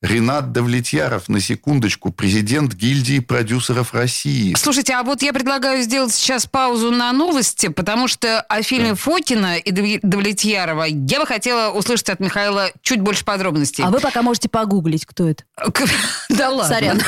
Ренат 0.05 0.51
Давлетьяров, 0.51 1.29
на 1.29 1.39
секундочку, 1.39 2.11
президент 2.11 2.73
гильдии 2.75 3.17
продюсеров 3.19 3.93
России. 3.95 4.53
Слушайте, 4.55 4.93
а 4.93 5.01
вот 5.01 5.23
я 5.23 5.33
предлагаю 5.33 5.81
сделать 5.81 6.13
сейчас 6.13 6.45
паузу 6.45 6.91
на 6.91 7.11
новости, 7.11 7.69
потому 7.69 8.07
что 8.07 8.39
о 8.41 8.61
фильме 8.61 8.93
Фокина 8.93 9.57
и 9.57 9.71
Дав- 9.71 9.99
Давлетьярова 10.03 10.83
я 10.83 11.19
бы 11.19 11.25
хотела 11.25 11.71
услышать 11.71 12.09
от 12.09 12.19
Михаила 12.19 12.69
чуть 12.83 13.01
больше 13.01 13.25
подробностей. 13.25 13.83
А 13.83 13.89
вы 13.89 13.99
пока 13.99 14.21
можете 14.21 14.47
погуглить, 14.47 15.05
кто 15.07 15.27
это. 15.27 15.43
Да 16.29 16.49
ладно. 16.51 16.75
Сорян. 16.75 17.01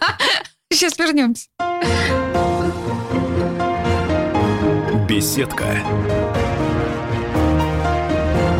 Сейчас 0.72 0.98
вернемся. 0.98 1.46
Беседка. 5.08 5.66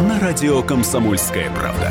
На 0.07 0.21
радио 0.21 0.63
«Комсомольская 0.63 1.51
правда». 1.51 1.91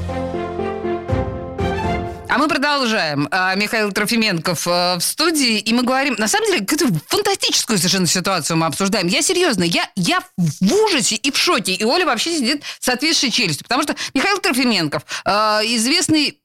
Мы 2.41 2.47
продолжаем. 2.47 3.27
А, 3.29 3.53
Михаил 3.53 3.91
Трофименков 3.91 4.65
э, 4.65 4.95
в 4.95 5.01
студии, 5.01 5.59
и 5.59 5.73
мы 5.75 5.83
говорим, 5.83 6.15
на 6.17 6.27
самом 6.27 6.47
деле, 6.47 6.65
какую-то 6.65 6.99
фантастическую 7.07 7.77
совершенно 7.77 8.07
ситуацию 8.07 8.57
мы 8.57 8.65
обсуждаем. 8.65 9.05
Я 9.05 9.21
серьезно, 9.21 9.63
я, 9.63 9.87
я 9.95 10.21
в 10.37 10.73
ужасе 10.73 11.17
и 11.17 11.29
в 11.29 11.37
шоке, 11.37 11.73
и 11.73 11.83
Оля 11.83 12.03
вообще 12.03 12.35
сидит 12.35 12.63
с 12.79 12.89
отвисшей 12.89 13.29
челюстью, 13.29 13.65
потому 13.65 13.83
что 13.83 13.95
Михаил 14.15 14.39
Трофименков, 14.39 15.03
э, 15.23 15.31
известный 15.75 16.41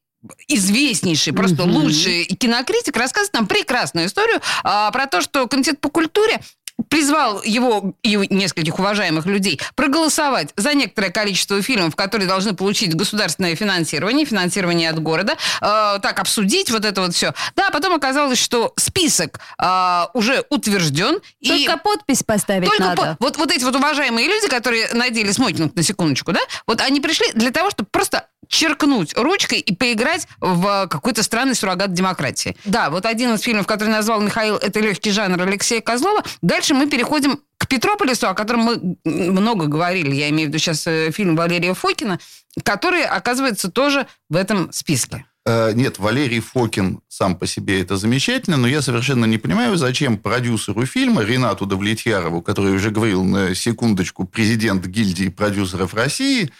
известнейший, 0.48 1.32
просто 1.32 1.62
mm-hmm. 1.62 1.70
лучший 1.70 2.24
кинокритик, 2.24 2.96
рассказывает 2.96 3.34
нам 3.34 3.46
прекрасную 3.46 4.06
историю 4.06 4.40
а, 4.64 4.90
про 4.90 5.06
то, 5.06 5.20
что 5.20 5.46
Комитет 5.46 5.80
по 5.80 5.88
культуре 5.88 6.40
призвал 6.88 7.42
его 7.42 7.94
и 8.02 8.16
нескольких 8.30 8.78
уважаемых 8.78 9.26
людей 9.26 9.60
проголосовать 9.74 10.50
за 10.56 10.74
некоторое 10.74 11.10
количество 11.10 11.60
фильмов, 11.62 11.96
которые 11.96 12.28
должны 12.28 12.54
получить 12.54 12.94
государственное 12.94 13.56
финансирование, 13.56 14.26
финансирование 14.26 14.90
от 14.90 15.02
города, 15.02 15.36
э, 15.60 15.98
так 16.00 16.18
обсудить 16.18 16.70
вот 16.70 16.84
это 16.84 17.00
вот 17.00 17.14
все. 17.14 17.34
Да, 17.54 17.70
потом 17.70 17.94
оказалось, 17.94 18.38
что 18.38 18.72
список 18.76 19.40
э, 19.60 20.02
уже 20.14 20.44
утвержден. 20.50 21.20
Только 21.46 21.72
и 21.72 21.76
подпись 21.82 22.22
поставить 22.22 22.68
только 22.68 22.82
надо. 22.82 22.96
По, 22.96 23.16
вот, 23.20 23.36
вот 23.38 23.50
эти 23.50 23.64
вот 23.64 23.74
уважаемые 23.74 24.26
люди, 24.26 24.48
которые 24.48 24.88
надели 24.92 25.32
смокинг 25.32 25.74
на 25.74 25.82
секундочку, 25.82 26.32
да, 26.32 26.40
вот 26.66 26.80
они 26.80 27.00
пришли 27.00 27.26
для 27.34 27.50
того, 27.50 27.70
чтобы 27.70 27.88
просто 27.90 28.26
черкнуть 28.48 29.16
ручкой 29.16 29.60
и 29.60 29.74
поиграть 29.74 30.26
в 30.40 30.86
какой-то 30.88 31.22
странный 31.22 31.54
суррогат 31.54 31.92
демократии. 31.92 32.56
Да, 32.64 32.90
вот 32.90 33.06
один 33.06 33.34
из 33.34 33.40
фильмов, 33.40 33.66
который 33.66 33.88
назвал 33.88 34.20
Михаил, 34.20 34.56
это 34.56 34.80
«Легкий 34.80 35.10
жанр» 35.10 35.40
Алексея 35.40 35.80
Козлова. 35.80 36.22
Дальше 36.42 36.74
мы 36.74 36.88
переходим 36.88 37.40
к 37.58 37.68
Петрополису, 37.68 38.28
о 38.28 38.34
котором 38.34 38.60
мы 38.60 38.96
много 39.04 39.66
говорили. 39.66 40.14
Я 40.14 40.28
имею 40.30 40.48
в 40.48 40.50
виду 40.50 40.58
сейчас 40.58 40.86
э, 40.86 41.10
фильм 41.10 41.36
Валерия 41.36 41.74
Фокина, 41.74 42.18
который 42.62 43.04
оказывается 43.04 43.70
тоже 43.70 44.06
в 44.28 44.36
этом 44.36 44.72
списке. 44.72 45.24
Э, 45.46 45.72
нет, 45.72 45.98
Валерий 45.98 46.40
Фокин 46.40 47.00
сам 47.08 47.36
по 47.36 47.46
себе 47.46 47.80
это 47.80 47.96
замечательно, 47.96 48.56
но 48.56 48.66
я 48.66 48.82
совершенно 48.82 49.24
не 49.26 49.38
понимаю, 49.38 49.76
зачем 49.76 50.18
продюсеру 50.18 50.84
фильма 50.86 51.22
Ренату 51.22 51.66
Давлетьярову, 51.66 52.42
который 52.42 52.74
уже 52.74 52.90
говорил 52.90 53.22
на 53.22 53.54
секундочку 53.54 54.24
президент 54.24 54.84
гильдии 54.86 55.28
продюсеров 55.28 55.94
России, 55.94 56.50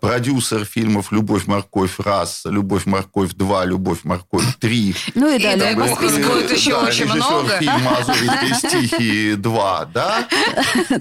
продюсер 0.00 0.64
фильмов 0.64 1.12
«Любовь, 1.12 1.46
морковь» 1.46 1.98
раз, 1.98 2.42
«Любовь, 2.44 2.86
морковь» 2.86 3.32
два, 3.34 3.64
«Любовь, 3.64 4.00
морковь» 4.04 4.44
три. 4.58 4.94
Ну 5.14 5.34
и 5.34 5.42
далее. 5.42 5.74
по 5.74 5.86
списку 5.96 6.32
будет 6.32 6.50
еще 6.50 6.72
да, 6.72 6.80
очень 6.80 7.06
много. 7.06 7.58
фильма 7.58 7.96
«Азовские 7.98 8.54
стихи» 8.88 9.34
два, 9.34 9.86
да? 9.86 10.28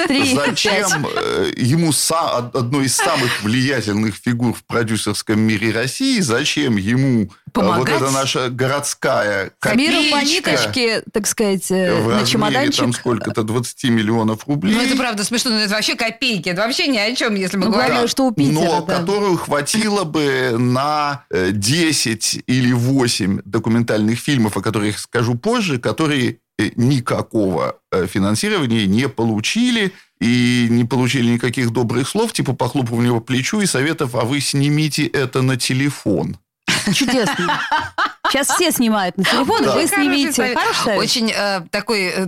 Три, 0.08 0.36
Зачем 0.36 1.06
э, 1.06 1.52
ему 1.58 1.92
одной 2.10 2.86
из 2.86 2.96
самых 2.96 3.44
влиятельных 3.44 4.16
фигур 4.16 4.54
в 4.54 4.64
продюсерском 4.64 5.40
мире 5.40 5.72
России, 5.72 6.20
зачем 6.20 6.78
ему 6.78 7.30
Помогать? 7.52 7.80
вот 7.80 8.02
эта 8.02 8.12
наша 8.12 8.50
городская 8.50 9.52
копеечка. 9.60 9.92
Миру 9.92 10.12
по 10.12 10.26
ниточке, 10.26 11.04
так 11.12 11.28
сказать, 11.28 11.70
на 11.70 12.26
чемоданчик. 12.26 12.80
там 12.80 12.94
сколько-то 12.94 13.44
20 13.44 13.84
миллионов 13.86 14.48
рублей. 14.48 14.76
Ну, 14.76 14.82
это 14.82 14.96
правда 14.96 15.24
смешно, 15.24 15.52
но 15.52 15.60
это 15.60 15.74
вообще 15.74 15.96
копейки. 15.96 16.50
Это 16.50 16.62
вообще 16.62 16.88
ни 16.88 16.98
о 16.98 17.14
чем, 17.16 17.36
если 17.36 17.58
мы 17.58 17.66
ну, 17.66 17.72
говорим. 17.72 17.92
Главное, 17.92 18.08
что 18.08 18.26
у 18.26 18.32
Питера, 18.32 18.61
Но 18.66 18.86
да. 18.86 19.00
которую 19.00 19.38
хватило 19.38 20.04
бы 20.04 20.56
на 20.58 21.26
10 21.32 22.44
или 22.48 22.72
8 22.72 23.42
документальных 23.46 24.20
фильмов, 24.20 24.58
о 24.58 24.62
которых 24.62 25.00
скажу 25.00 25.36
позже, 25.36 25.80
которые 25.80 26.38
никакого 26.76 27.80
финансирования 28.08 28.86
не 28.86 29.10
получили 29.10 29.94
и 30.20 30.68
не 30.70 30.86
получили 30.86 31.32
никаких 31.32 31.72
добрых 31.72 32.08
слов, 32.08 32.34
типа 32.34 32.54
похлопывания 32.54 33.12
по 33.12 33.20
плечу 33.20 33.62
и 33.62 33.66
советов, 33.66 34.14
а 34.16 34.26
вы 34.26 34.40
снимите 34.42 35.08
это 35.08 35.42
на 35.42 35.58
телефон. 35.58 36.38
Чудесно. 36.94 37.62
Сейчас 38.32 38.48
все 38.48 38.72
снимают 38.72 39.18
на 39.18 39.26
телефон, 39.26 39.64
да. 39.64 39.76
вы 39.76 39.88
снимите. 39.88 40.56
Хороший 40.56 40.98
Очень 40.98 41.32
э, 41.36 41.62
такой 41.70 42.14
э, 42.16 42.28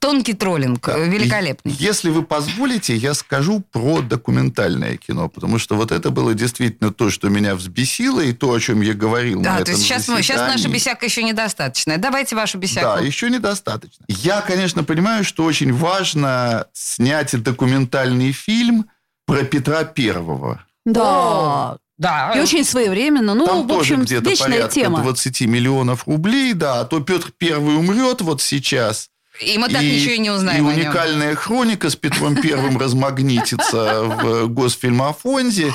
тонкий 0.00 0.32
троллинг, 0.34 0.84
да. 0.84 0.98
великолепный. 0.98 1.72
Если 1.78 2.10
вы 2.10 2.24
позволите, 2.24 2.96
я 2.96 3.14
скажу 3.14 3.60
про 3.60 4.00
документальное 4.00 4.96
кино, 4.96 5.28
потому 5.28 5.58
что 5.58 5.76
вот 5.76 5.92
это 5.92 6.10
было 6.10 6.34
действительно 6.34 6.92
то, 6.92 7.10
что 7.10 7.28
меня 7.28 7.54
взбесило, 7.54 8.20
и 8.20 8.32
то, 8.32 8.52
о 8.52 8.58
чем 8.58 8.80
я 8.80 8.94
говорил 8.94 9.42
да, 9.42 9.50
на 9.50 9.56
то 9.58 9.62
этом 9.62 9.74
есть 9.74 9.86
сейчас, 9.86 10.08
мы, 10.08 10.22
сейчас 10.22 10.40
наша 10.40 10.68
бесяка 10.68 11.04
еще 11.04 11.22
недостаточная. 11.22 11.98
Давайте 11.98 12.34
вашу 12.34 12.58
бесяку. 12.58 12.98
Да, 12.98 13.00
еще 13.00 13.30
недостаточно. 13.30 14.04
Я, 14.08 14.40
конечно, 14.40 14.82
понимаю, 14.82 15.22
что 15.22 15.44
очень 15.44 15.72
важно 15.72 16.66
снять 16.72 17.40
документальный 17.40 18.32
фильм 18.32 18.86
про 19.26 19.44
Петра 19.44 19.84
Первого. 19.84 20.64
Да. 20.84 21.78
Да. 21.96 22.32
И 22.34 22.40
очень 22.40 22.64
своевременно. 22.64 23.34
Ну, 23.34 23.46
Там 23.46 23.68
в 23.68 23.72
общем, 23.72 23.96
тоже 23.96 24.06
где-то 24.06 24.30
вечная 24.30 24.48
порядка 24.48 24.74
тема. 24.74 25.02
20 25.02 25.40
миллионов 25.42 26.08
рублей, 26.08 26.52
да. 26.52 26.80
А 26.80 26.84
то 26.84 27.00
Петр 27.00 27.32
Первый 27.36 27.76
умрет 27.76 28.20
вот 28.20 28.42
сейчас. 28.42 29.10
И 29.40 29.58
мы 29.58 29.68
так 29.68 29.82
ничего 29.82 30.12
и 30.12 30.18
не 30.18 30.30
узнаем 30.30 30.68
И 30.68 30.74
уникальная 30.74 31.34
хроника 31.34 31.90
с 31.90 31.96
Петром 31.96 32.36
Первым 32.36 32.78
размагнитится 32.78 34.04
в 34.04 34.46
Госфильмофонде, 34.48 35.72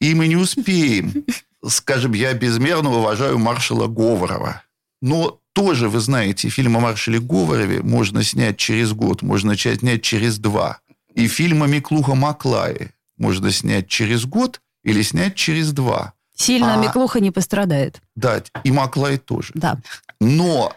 и 0.00 0.14
мы 0.14 0.28
не 0.28 0.36
успеем. 0.36 1.24
Скажем, 1.66 2.14
я 2.14 2.32
безмерно 2.32 2.90
уважаю 2.90 3.38
маршала 3.38 3.86
Говорова. 3.86 4.62
Но 5.02 5.40
тоже, 5.52 5.88
вы 5.88 6.00
знаете, 6.00 6.48
фильм 6.48 6.76
о 6.76 6.80
маршале 6.80 7.18
Говорове 7.18 7.82
можно 7.82 8.22
снять 8.22 8.56
через 8.56 8.92
год, 8.92 9.22
можно 9.22 9.56
снять 9.56 10.02
через 10.02 10.38
два. 10.38 10.80
И 11.14 11.28
фильм 11.28 11.62
о 11.62 11.66
Миклуха 11.66 12.14
Маклае 12.14 12.92
можно 13.16 13.50
снять 13.50 13.88
через 13.88 14.26
год– 14.26 14.60
или 14.86 15.02
снять 15.02 15.34
через 15.34 15.72
два. 15.72 16.14
Сильно 16.34 16.74
а, 16.74 16.76
Миклуха 16.76 17.20
не 17.20 17.30
пострадает. 17.30 18.00
Да, 18.14 18.42
и 18.64 18.70
Маклай 18.70 19.18
тоже. 19.18 19.50
Да. 19.54 19.78
Но, 20.20 20.72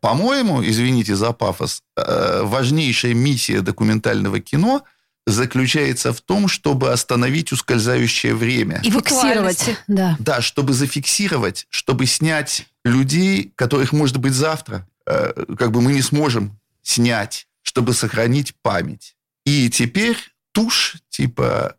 по-моему, 0.00 0.64
извините 0.64 1.16
за 1.16 1.32
пафос, 1.32 1.82
важнейшая 1.96 3.14
миссия 3.14 3.62
документального 3.62 4.40
кино 4.40 4.82
заключается 5.26 6.12
в 6.12 6.20
том, 6.20 6.48
чтобы 6.48 6.92
остановить 6.92 7.50
ускользающее 7.50 8.34
время. 8.34 8.80
И 8.84 8.90
фиксировать. 8.90 9.76
Да. 9.88 10.16
да, 10.18 10.40
чтобы 10.40 10.72
зафиксировать, 10.72 11.66
чтобы 11.70 12.06
снять 12.06 12.66
людей, 12.84 13.52
которых, 13.56 13.92
может 13.92 14.18
быть, 14.18 14.34
завтра 14.34 14.86
как 15.04 15.70
бы 15.70 15.80
мы 15.80 15.92
не 15.92 16.02
сможем 16.02 16.58
снять, 16.82 17.48
чтобы 17.62 17.94
сохранить 17.94 18.54
память. 18.62 19.16
И 19.44 19.70
теперь 19.70 20.16
тушь 20.52 20.96
типа 21.10 21.76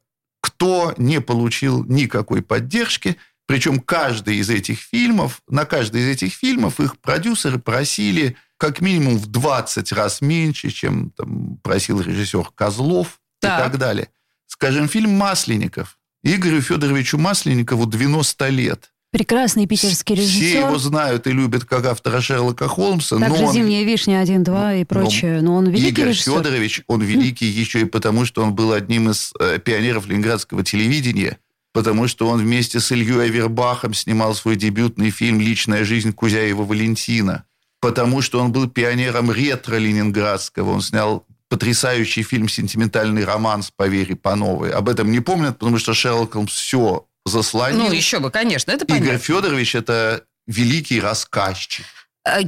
кто 0.47 0.93
не 0.97 1.19
получил 1.19 1.83
никакой 1.83 2.41
поддержки. 2.41 3.17
Причем 3.47 3.81
каждый 3.81 4.37
из 4.37 4.49
этих 4.49 4.79
фильмов, 4.79 5.41
на 5.49 5.65
каждый 5.65 6.03
из 6.03 6.07
этих 6.07 6.33
фильмов 6.33 6.79
их 6.79 6.97
продюсеры 6.99 7.59
просили 7.59 8.37
как 8.55 8.79
минимум 8.79 9.17
в 9.17 9.27
20 9.27 9.91
раз 9.91 10.21
меньше, 10.21 10.69
чем 10.69 11.11
там, 11.11 11.57
просил 11.57 11.99
режиссер 11.99 12.51
Козлов 12.55 13.19
так. 13.41 13.59
и 13.59 13.63
так 13.63 13.77
далее. 13.77 14.09
Скажем, 14.45 14.87
фильм 14.87 15.11
«Масленников». 15.11 15.97
Игорю 16.23 16.61
Федоровичу 16.61 17.17
Масленникову 17.17 17.85
90 17.85 18.47
лет. 18.47 18.93
Прекрасный 19.17 19.65
питерский 19.65 20.13
режиссер. 20.13 20.47
Все 20.47 20.59
его 20.59 20.77
знают 20.77 21.25
и 21.25 21.31
любят 21.31 21.65
как 21.65 21.87
автора 21.87 22.21
Шерлока 22.21 22.67
Холмса. 22.67 23.17
Также 23.17 23.41
но 23.41 23.47
он... 23.47 23.53
«Зимняя 23.55 23.83
вишня 23.83 24.21
1-2» 24.21 24.81
и 24.81 24.85
прочее. 24.85 25.41
Но, 25.41 25.53
но 25.53 25.55
он 25.55 25.69
великий 25.69 25.89
Игорь 25.89 26.09
режиссер. 26.09 26.33
Федорович, 26.33 26.83
он 26.85 27.01
великий 27.01 27.47
еще 27.47 27.81
и 27.81 27.85
потому, 27.85 28.25
что 28.25 28.43
он 28.43 28.53
был 28.53 28.73
одним 28.73 29.09
из 29.09 29.33
э, 29.39 29.57
пионеров 29.57 30.05
ленинградского 30.05 30.63
телевидения, 30.63 31.39
потому 31.73 32.07
что 32.07 32.27
он 32.27 32.39
вместе 32.39 32.79
с 32.79 32.91
Ильей 32.91 33.25
Авербахом 33.25 33.95
снимал 33.95 34.35
свой 34.35 34.55
дебютный 34.55 35.09
фильм 35.09 35.41
«Личная 35.41 35.83
жизнь 35.83 36.13
Кузяева 36.13 36.63
Валентина», 36.63 37.45
потому 37.81 38.21
что 38.21 38.39
он 38.39 38.51
был 38.51 38.69
пионером 38.69 39.31
ретро-ленинградского. 39.31 40.69
Он 40.69 40.81
снял 40.81 41.25
потрясающий 41.49 42.21
фильм 42.21 42.47
«Сентиментальный 42.47 43.25
романс» 43.25 43.71
по 43.75 43.87
Вере 43.87 44.15
Пановой. 44.15 44.69
Об 44.69 44.87
этом 44.87 45.09
не 45.09 45.21
помнят, 45.21 45.57
потому 45.57 45.79
что 45.79 45.95
Шерлок 45.95 46.33
Холмс 46.33 46.53
все 46.53 47.07
заслонил. 47.27 47.85
Ну, 47.87 47.91
еще 47.91 48.19
бы, 48.19 48.31
конечно, 48.31 48.71
это 48.71 48.85
понятно. 48.85 49.05
Игорь 49.09 49.17
Федорович– 49.19 49.75
это 49.75 50.23
великий 50.47 50.99
рассказчик. 50.99 51.85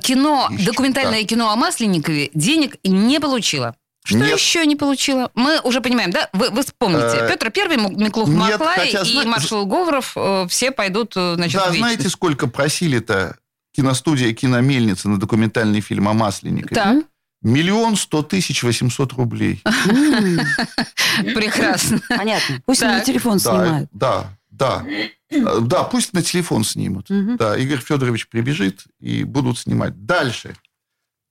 Кино, 0.01 0.49
еще, 0.51 0.65
документальное 0.65 1.21
да. 1.21 1.27
кино 1.27 1.51
о 1.51 1.55
Масленникове 1.55 2.31
денег 2.33 2.75
не 2.83 3.19
получило. 3.19 3.75
Что 4.03 4.17
Нет. 4.17 4.37
еще 4.37 4.65
не 4.65 4.75
получила? 4.75 5.29
Мы 5.35 5.59
уже 5.61 5.81
понимаем, 5.81 6.09
да? 6.11 6.29
Вы, 6.33 6.49
вы 6.49 6.63
вспомните. 6.63 7.17
Э, 7.17 7.29
Петр 7.29 7.51
Первый, 7.51 7.77
Миклух 7.77 8.27
нет, 8.27 8.59
Маклай 8.59 8.87
хотя, 8.87 9.01
и 9.01 9.11
зна- 9.11 9.25
маршал 9.25 9.65
Говоров 9.65 10.13
э, 10.15 10.47
все 10.49 10.71
пойдут, 10.71 11.13
э, 11.15 11.35
значит, 11.35 11.61
Да, 11.61 11.71
знаете, 11.71 12.09
сколько 12.09 12.47
просили-то 12.47 13.37
киностудия 13.75 14.33
«Киномельница» 14.33 15.09
на 15.09 15.19
документальный 15.19 15.81
фильм 15.81 16.07
о 16.09 16.13
Масленникове? 16.13 16.75
Так. 16.75 17.03
Миллион 17.41 17.95
сто 17.95 18.21
тысяч 18.23 18.63
восемьсот 18.63 19.13
рублей. 19.13 19.61
Прекрасно. 21.35 22.01
Понятно. 22.09 22.61
Пусть 22.65 22.81
на 22.81 22.99
телефон 23.01 23.37
Да, 23.37 23.39
снимают. 23.39 23.89
да, 23.93 24.37
да. 24.59 24.85
Э, 25.31 25.59
Да, 25.61 25.83
пусть 25.83 26.13
на 26.13 26.21
телефон 26.21 26.63
снимут. 26.63 27.09
Мгм. 27.09 27.37
Да, 27.37 27.57
Игорь 27.57 27.79
Федорович 27.79 28.27
прибежит 28.29 28.85
и 28.99 29.23
будут 29.23 29.57
снимать. 29.57 30.05
Дальше. 30.05 30.55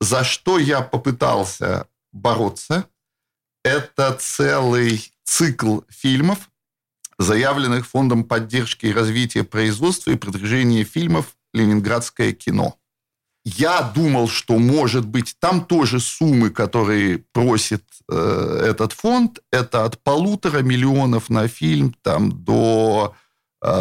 За 0.01 0.25
что 0.25 0.59
я 0.59 0.81
попытался 0.81 1.87
бороться, 2.13 2.89
это 3.65 4.17
целый 4.19 5.13
цикл 5.25 5.81
фильмов 5.89 6.51
заявленных 7.19 7.87
Фондом 7.87 8.25
поддержки 8.25 8.87
и 8.87 8.93
развития 8.93 9.43
производства 9.45 10.13
и 10.13 10.17
продвижения 10.17 10.85
фильмов 10.85 11.37
«Ленинградское 11.53 12.33
кино». 12.33 12.79
Я 13.57 13.83
думал, 13.83 14.29
что, 14.29 14.59
может 14.59 15.07
быть, 15.07 15.37
там 15.41 15.65
тоже 15.65 16.01
суммы, 16.01 16.51
которые 16.51 17.25
просит 17.33 17.83
э, 18.11 18.65
этот 18.69 18.93
фонд, 18.93 19.39
это 19.51 19.85
от 19.85 20.03
полутора 20.03 20.59
миллионов 20.59 21.31
на 21.31 21.49
фильм 21.49 21.95
там, 22.03 22.31
до 22.31 23.15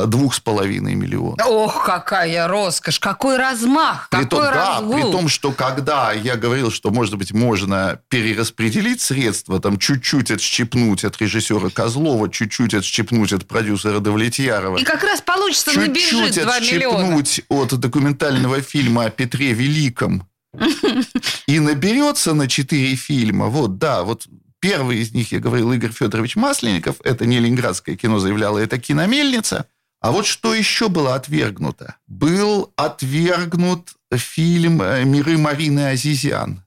двух 0.08 0.34
с 0.34 0.40
половиной 0.40 0.96
миллионов. 0.96 1.38
Ох, 1.48 1.86
какая 1.86 2.48
роскошь, 2.48 3.00
какой 3.00 3.38
размах, 3.38 4.08
При 4.10 4.24
какой 4.24 4.30
том, 4.30 4.42
да, 4.42 4.52
разгул. 4.52 4.94
при 4.94 5.02
том, 5.12 5.28
что 5.30 5.52
когда 5.52 6.12
я 6.14 6.36
говорил, 6.36 6.72
что, 6.72 6.90
может 6.90 7.16
быть, 7.16 7.32
можно 7.32 8.00
перераспределить 8.10 9.02
средства, 9.02 9.60
там 9.60 9.78
чуть-чуть 9.78 10.32
отщипнуть 10.32 11.04
от 11.06 11.20
режиссера 11.22 11.70
Козлова, 11.70 12.30
чуть-чуть 12.32 12.74
отщипнуть 12.74 13.34
от 13.34 13.48
продюсера 13.48 14.00
Давлетьярова, 14.00 14.78
И 14.78 14.84
как 14.84 15.04
раз 15.04 15.22
получится, 15.22 15.72
набежит 15.78 16.10
чуть-чуть 16.34 16.44
2 16.44 16.60
миллиона. 16.60 16.98
отщипнуть 17.18 17.42
от 17.50 17.80
документального 17.80 18.62
фильма 18.62 19.06
о 19.06 19.10
Петре 19.12 19.54
Великом 19.54 20.28
и 21.48 21.60
наберется 21.60 22.34
на 22.34 22.48
четыре 22.48 22.96
фильма. 22.96 23.48
Вот, 23.48 23.78
да, 23.78 24.04
вот 24.04 24.26
первый 24.60 24.98
из 25.00 25.14
них, 25.14 25.32
я 25.32 25.40
говорил, 25.40 25.72
Игорь 25.72 25.92
Федорович 25.92 26.36
Масленников, 26.36 26.98
это 27.04 27.26
не 27.26 27.40
ленинградское 27.40 27.96
кино 27.96 28.20
заявляло, 28.20 28.58
это 28.60 28.78
киномельница. 28.78 29.66
А 30.00 30.12
вот 30.12 30.26
что 30.26 30.54
еще 30.54 30.90
было 30.90 31.16
отвергнуто? 31.16 31.96
Был 32.08 32.72
отвергнут 32.76 33.94
фильм 34.14 34.82
э, 34.82 35.04
«Миры 35.04 35.38
Марины 35.38 35.90
Азизян». 35.90 36.64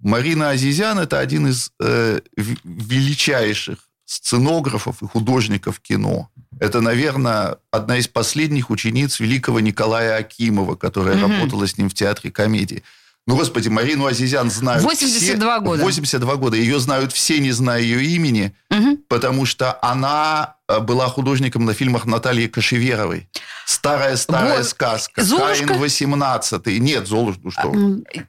Марина 0.00 0.50
Азизян– 0.50 0.98
это 1.00 1.20
один 1.20 1.46
из 1.48 1.70
э, 1.80 2.20
величайших 2.64 3.78
сценографов 4.04 5.02
и 5.02 5.06
художников 5.06 5.80
кино. 5.80 6.28
Это, 6.60 6.80
наверное, 6.80 7.56
одна 7.70 7.96
из 7.98 8.08
последних 8.08 8.70
учениц 8.70 9.20
великого 9.20 9.60
Николая 9.60 10.16
Акимова, 10.16 10.74
которая 10.74 11.16
Мгм. 11.16 11.32
работала 11.32 11.66
с 11.66 11.78
ним 11.78 11.88
в 11.88 11.94
театре 11.94 12.30
комедии. 12.30 12.82
Ну, 13.26 13.36
господи, 13.36 13.68
Марину 13.68 14.06
Азизян 14.06 14.50
знают 14.50 14.82
82 14.82 15.54
все. 15.54 15.60
года. 15.64 15.82
82 15.84 16.36
года. 16.36 16.56
Ее 16.56 16.80
знают 16.80 17.12
все, 17.12 17.38
не 17.38 17.52
зная 17.52 17.80
ее 17.80 18.02
имени, 18.04 18.52
Мгм. 18.68 18.96
потому 19.08 19.46
что 19.46 19.78
она 19.80 20.56
э, 20.68 20.80
была 20.80 21.06
художником 21.06 21.64
на 21.64 21.72
фильмах 21.72 22.04
Натальи 22.04 22.48
Кашеверовой. 22.48 23.28
Старая-старая 23.64 24.58
Вот. 24.58 24.66
сказка. 24.66 25.22
«Золушка»? 25.22 25.66
Каин 25.68 25.78
18 25.80 26.78
Нет, 26.80 27.06
Золушка, 27.06 27.40
ну 27.44 27.50
что. 27.52 27.72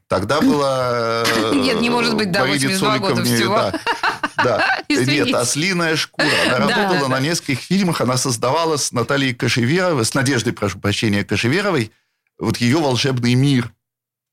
Тогда 0.08 0.42
было... 0.42 1.24
э, 1.26 1.52
Нет, 1.56 1.82
не 1.82 1.90
может 1.90 2.16
быть, 2.16 2.32
да, 2.32 2.42
Марине 2.42 2.68
82 2.68 2.98
года 3.00 3.16
Цоликовне, 3.16 3.36
всего. 3.36 3.56
да. 3.56 3.80
Да. 4.44 4.80
Извините. 4.90 5.26
Нет, 5.26 5.36
«Ослиная 5.36 5.96
шкура». 5.96 6.28
Она 6.48 6.60
Да, 6.68 6.76
работала 6.78 7.10
да, 7.10 7.16
на 7.16 7.20
нескольких 7.20 7.60
фильмах. 7.62 8.00
Она 8.02 8.18
создавала 8.18 8.78
с 8.78 8.92
Натальей 8.92 9.34
Кашеверовой, 9.34 10.06
с 10.06 10.14
Надеждой, 10.14 10.54
прошу 10.54 10.80
прощения, 10.80 11.24
Кашеверовой, 11.24 11.92
вот 12.38 12.58
ее 12.58 12.78
волшебный 12.78 13.34
мир. 13.34 13.72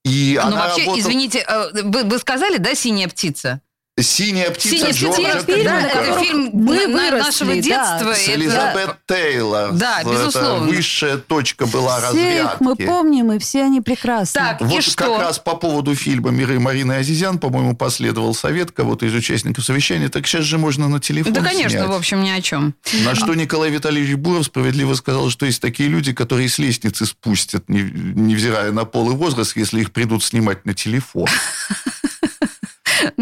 И 0.04 0.38
Ну, 0.40 0.46
она 0.48 0.56
вообще, 0.64 0.80
работала... 0.82 1.00
извините, 1.00 1.44
э, 1.46 1.82
вы, 1.82 2.04
вы 2.04 2.18
сказали, 2.18 2.56
да, 2.56 2.74
«Синяя 2.74 3.08
птица»? 3.08 3.60
«Синяя 3.98 4.50
птица» 4.50 4.76
«Синяя 4.76 4.92
птица» 4.92 5.04
Джорджа 5.04 5.28
это 5.28 5.44
фильм, 5.46 5.64
да, 5.64 5.80
это 5.82 6.20
фильм 6.20 6.50
Мы 6.54 6.86
на- 6.86 6.92
выросли, 6.94 7.18
нашего 7.26 7.54
да. 7.54 7.60
детства. 7.60 8.14
С 8.14 8.22
это- 8.28 8.34
Элизабет 8.34 8.96
Тейлор. 9.06 9.72
Да, 9.72 10.00
Это 10.00 10.10
безусловно. 10.10 10.66
высшая 10.68 11.16
точка 11.18 11.66
была 11.66 11.98
Все 12.00 12.38
их 12.38 12.60
мы 12.60 12.70
разрядки. 12.70 12.86
помним, 12.86 13.32
и 13.32 13.38
все 13.38 13.64
они 13.64 13.82
прекрасны. 13.82 14.40
Так, 14.40 14.62
и 14.62 14.64
Вот 14.64 14.82
что? 14.84 14.96
как 14.96 15.18
раз 15.20 15.38
по 15.38 15.54
поводу 15.54 15.94
фильма 15.94 16.30
«Миры 16.30 16.58
Марины 16.60 16.92
Азизян», 16.94 17.38
по-моему, 17.38 17.76
последовал 17.76 18.32
совет 18.34 18.70
кого-то 18.70 19.04
из 19.04 19.12
участников 19.14 19.64
совещания. 19.66 20.08
Так 20.08 20.26
сейчас 20.26 20.44
же 20.44 20.56
можно 20.56 20.88
на 20.88 20.98
телефон 21.00 21.34
Да, 21.34 21.42
конечно, 21.42 21.68
снять. 21.70 21.86
в 21.88 21.92
общем, 21.92 22.22
ни 22.22 22.30
о 22.30 22.40
чем. 22.40 22.74
На 23.04 23.14
что 23.14 23.34
Николай 23.34 23.68
Витальевич 23.70 24.14
Буров 24.14 24.46
справедливо 24.46 24.94
сказал, 24.94 25.28
что 25.28 25.44
есть 25.44 25.60
такие 25.60 25.90
люди, 25.90 26.14
которые 26.14 26.48
с 26.48 26.58
лестницы 26.58 27.04
спустят, 27.04 27.68
не- 27.68 27.82
невзирая 27.82 28.72
на 28.72 28.86
пол 28.86 29.10
и 29.10 29.14
возраст, 29.14 29.54
если 29.56 29.80
их 29.82 29.92
придут 29.92 30.24
снимать 30.24 30.64
на 30.64 30.72
телефон. 30.72 31.26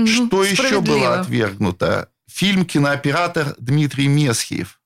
Что 0.07 0.45
еще 0.45 0.81
было 0.81 1.21
отвергнуто? 1.21 2.11
Фильм 2.31 2.65
«Кинооператор» 2.65 3.55
Дмитрий 3.59 4.07
Месхиев. 4.07 4.79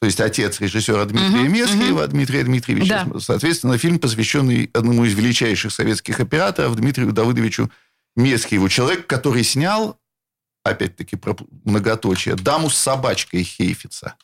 То 0.00 0.06
есть 0.06 0.20
отец 0.20 0.60
режиссера 0.60 1.04
Дмитрия 1.04 1.42
Мгм, 1.44 1.52
Месхиева, 1.52 2.06
Дмитрия 2.08 2.42
Дмитриевича. 2.42 3.06
Да. 3.06 3.20
Соответственно, 3.20 3.78
фильм, 3.78 4.00
посвященный 4.00 4.68
одному 4.74 5.04
из 5.04 5.14
величайших 5.14 5.72
советских 5.72 6.18
операторов 6.18 6.74
Дмитрию 6.74 7.12
Давыдовичу 7.12 7.70
Месхиеву. 8.16 8.68
Человек, 8.68 9.06
который 9.06 9.44
снял, 9.44 10.00
опять-таки, 10.64 11.14
про 11.14 11.36
многоточие, 11.64 12.34
«Даму 12.34 12.68
с 12.68 12.76
собачкой» 12.76 13.44
Хейфица. 13.44 14.16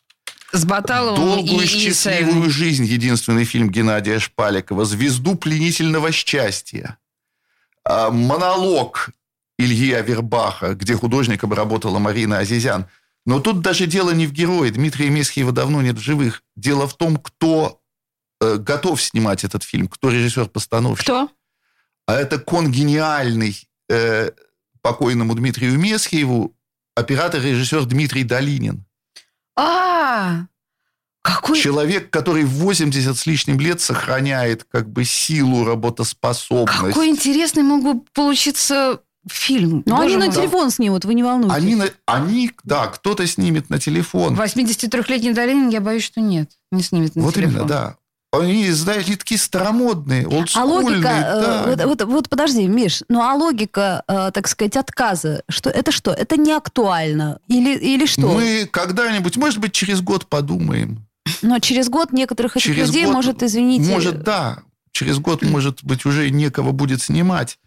С 0.51 0.65
Баталовым 0.65 1.25
«Долгую 1.25 1.61
и, 1.61 1.65
и 1.65 1.69
счастливую 1.69 1.93
Исаевым. 1.93 2.51
жизнь» 2.51 2.85
единственный 2.85 3.45
фильм 3.45 3.71
Геннадия 3.71 4.19
Шпаликова. 4.19 4.85
«Звезду 4.85 5.37
пленительного 5.37 6.11
счастья». 6.11 6.99
А, 7.85 8.11
Монолог 8.11 9.11
Ильи 9.59 9.93
Авербаха, 9.93 10.75
где 10.75 10.95
художником 10.95 11.53
работала 11.53 11.99
Марина 11.99 12.39
Азизян. 12.39 12.87
Но 13.27 13.41
тут 13.41 13.61
даже 13.61 13.87
дело 13.87 14.11
не 14.11 14.27
в 14.27 14.33
герое. 14.33 14.71
Дмитрия 14.71 15.11
Месхиева 15.11 15.53
давно 15.53 15.83
нет 15.83 15.97
в 15.97 16.01
живых. 16.01 16.43
Дело 16.57 16.87
в 16.87 16.97
том, 16.97 17.17
кто 17.17 17.81
э, 18.41 18.57
готов 18.57 19.03
снимать 19.03 19.45
этот 19.45 19.65
фильм, 19.65 19.89
кто 19.89 20.11
режиссер-постановщик. 20.11 21.05
Кто? 21.05 21.29
А 22.07 22.15
это 22.15 22.39
конгениальный 22.39 23.69
э, 23.91 24.31
покойному 24.81 25.35
Дмитрию 25.35 25.79
Месхиеву 25.79 26.57
оператор 26.95 27.41
и 27.41 27.51
режиссер 27.51 27.85
Дмитрий 27.85 28.25
Долинин. 28.25 28.85
А, 29.57 30.47
какой... 31.23 31.61
Человек, 31.61 32.11
который 32.11 32.45
в 32.45 32.55
80 32.61 33.19
с 33.19 33.27
лишним 33.27 33.61
лет 33.61 33.81
сохраняет 33.81 34.65
как 34.65 34.89
бы 34.89 35.05
силу, 35.05 35.65
работоспособность. 35.65 36.95
Какой 36.95 37.09
интересный 37.09 37.63
мог 37.63 37.83
бы 37.83 38.01
получиться 38.15 39.03
фильм. 39.31 39.83
Но 39.87 39.97
Боже 39.97 40.17
они 40.17 40.27
на 40.27 40.33
телефон 40.33 40.71
снимут, 40.71 41.05
вы 41.05 41.15
не 41.15 41.23
волнуйтесь. 41.23 41.57
Они, 41.57 41.75
на- 41.75 41.91
они, 42.07 42.51
да, 42.65 42.87
кто-то 42.87 43.27
снимет 43.27 43.71
на 43.71 43.79
телефон. 43.79 44.35
83-летний 44.35 45.33
Долинин, 45.33 45.69
я 45.69 45.81
боюсь, 45.81 46.05
что 46.05 46.21
нет. 46.21 46.51
Не 46.73 46.83
снимет 46.83 47.17
на 47.17 47.23
вот 47.23 47.35
телефон. 47.35 47.53
именно, 47.55 47.67
да. 47.69 47.97
Они, 48.31 48.71
знаете, 48.73 49.17
такие 49.17 49.39
старомодные, 49.41 50.27
А 50.27 50.29
олдскульные. 50.29 50.69
логика, 50.71 51.09
э, 51.09 51.41
да. 51.41 51.87
вот, 51.87 52.01
вот, 52.01 52.03
вот 52.13 52.29
подожди, 52.29 52.67
Миш, 52.67 53.03
ну 53.09 53.23
а 53.23 53.33
логика, 53.35 54.05
э, 54.07 54.31
так 54.35 54.49
сказать, 54.49 54.77
отказа, 54.77 55.43
что 55.49 55.71
это 55.71 55.93
что? 55.93 56.11
Это 56.13 56.37
не 56.37 56.53
актуально? 56.53 57.39
Или, 57.49 57.75
или 57.79 58.05
что? 58.05 58.29
Мы 58.29 58.69
когда-нибудь, 58.71 59.39
может 59.39 59.61
быть, 59.61 59.73
через 59.73 60.03
год 60.03 60.27
подумаем. 60.27 61.07
Но 61.41 61.59
через 61.59 61.89
год 61.89 62.13
некоторых 62.13 62.57
этих 62.57 62.67
Через 62.67 62.89
людей 62.89 63.07
год, 63.07 63.15
может, 63.15 63.43
извините... 63.43 63.91
Может, 63.91 64.23
да. 64.23 64.59
Через 64.93 65.19
год, 65.21 65.43
может 65.43 65.83
быть, 65.85 66.05
уже 66.05 66.29
некого 66.31 66.73
будет 66.73 67.01
снимать. 67.01 67.59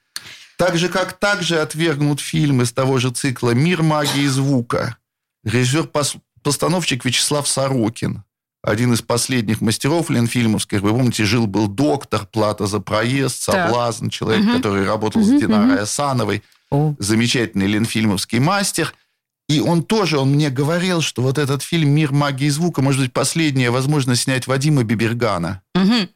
Так 0.61 0.77
же, 0.77 0.89
как 0.89 1.13
также 1.13 1.59
отвергнут 1.59 2.19
фильм 2.19 2.61
из 2.61 2.71
того 2.71 2.99
же 2.99 3.09
цикла 3.09 3.49
«Мир 3.49 3.81
магии 3.81 4.27
звука». 4.27 4.95
Режиссер-постановщик 5.43 7.03
Вячеслав 7.03 7.47
Сорокин. 7.47 8.23
Один 8.61 8.93
из 8.93 9.01
последних 9.01 9.59
мастеров 9.61 10.11
Ленфильмовских. 10.11 10.81
Вы 10.81 10.91
помните, 10.91 11.25
жил-был 11.25 11.67
доктор, 11.67 12.27
плата 12.27 12.67
за 12.67 12.79
проезд, 12.79 13.43
Так. 13.43 13.55
соблазн, 13.69 14.09
человек, 14.09 14.43
Мгм. 14.45 14.57
который 14.57 14.85
работал 14.85 15.23
с 15.23 15.29
Мгм, 15.29 15.39
Динарой 15.39 15.79
Асановой. 15.79 16.43
Замечательный 16.99 17.65
ленфильмовский 17.65 18.37
мастер. 18.37 18.93
И 19.49 19.61
он 19.61 19.81
тоже, 19.81 20.19
он 20.19 20.29
мне 20.33 20.51
говорил, 20.51 21.01
что 21.01 21.23
вот 21.23 21.39
этот 21.39 21.63
фильм 21.63 21.89
«Мир 21.89 22.11
магии 22.11 22.49
звука» 22.49 22.83
может 22.83 23.01
быть 23.01 23.13
последняя 23.13 23.71
возможность 23.71 24.21
снять 24.21 24.45
Вадима 24.45 24.83
Бибергана, 24.83 25.63
Мгм. 25.73 26.07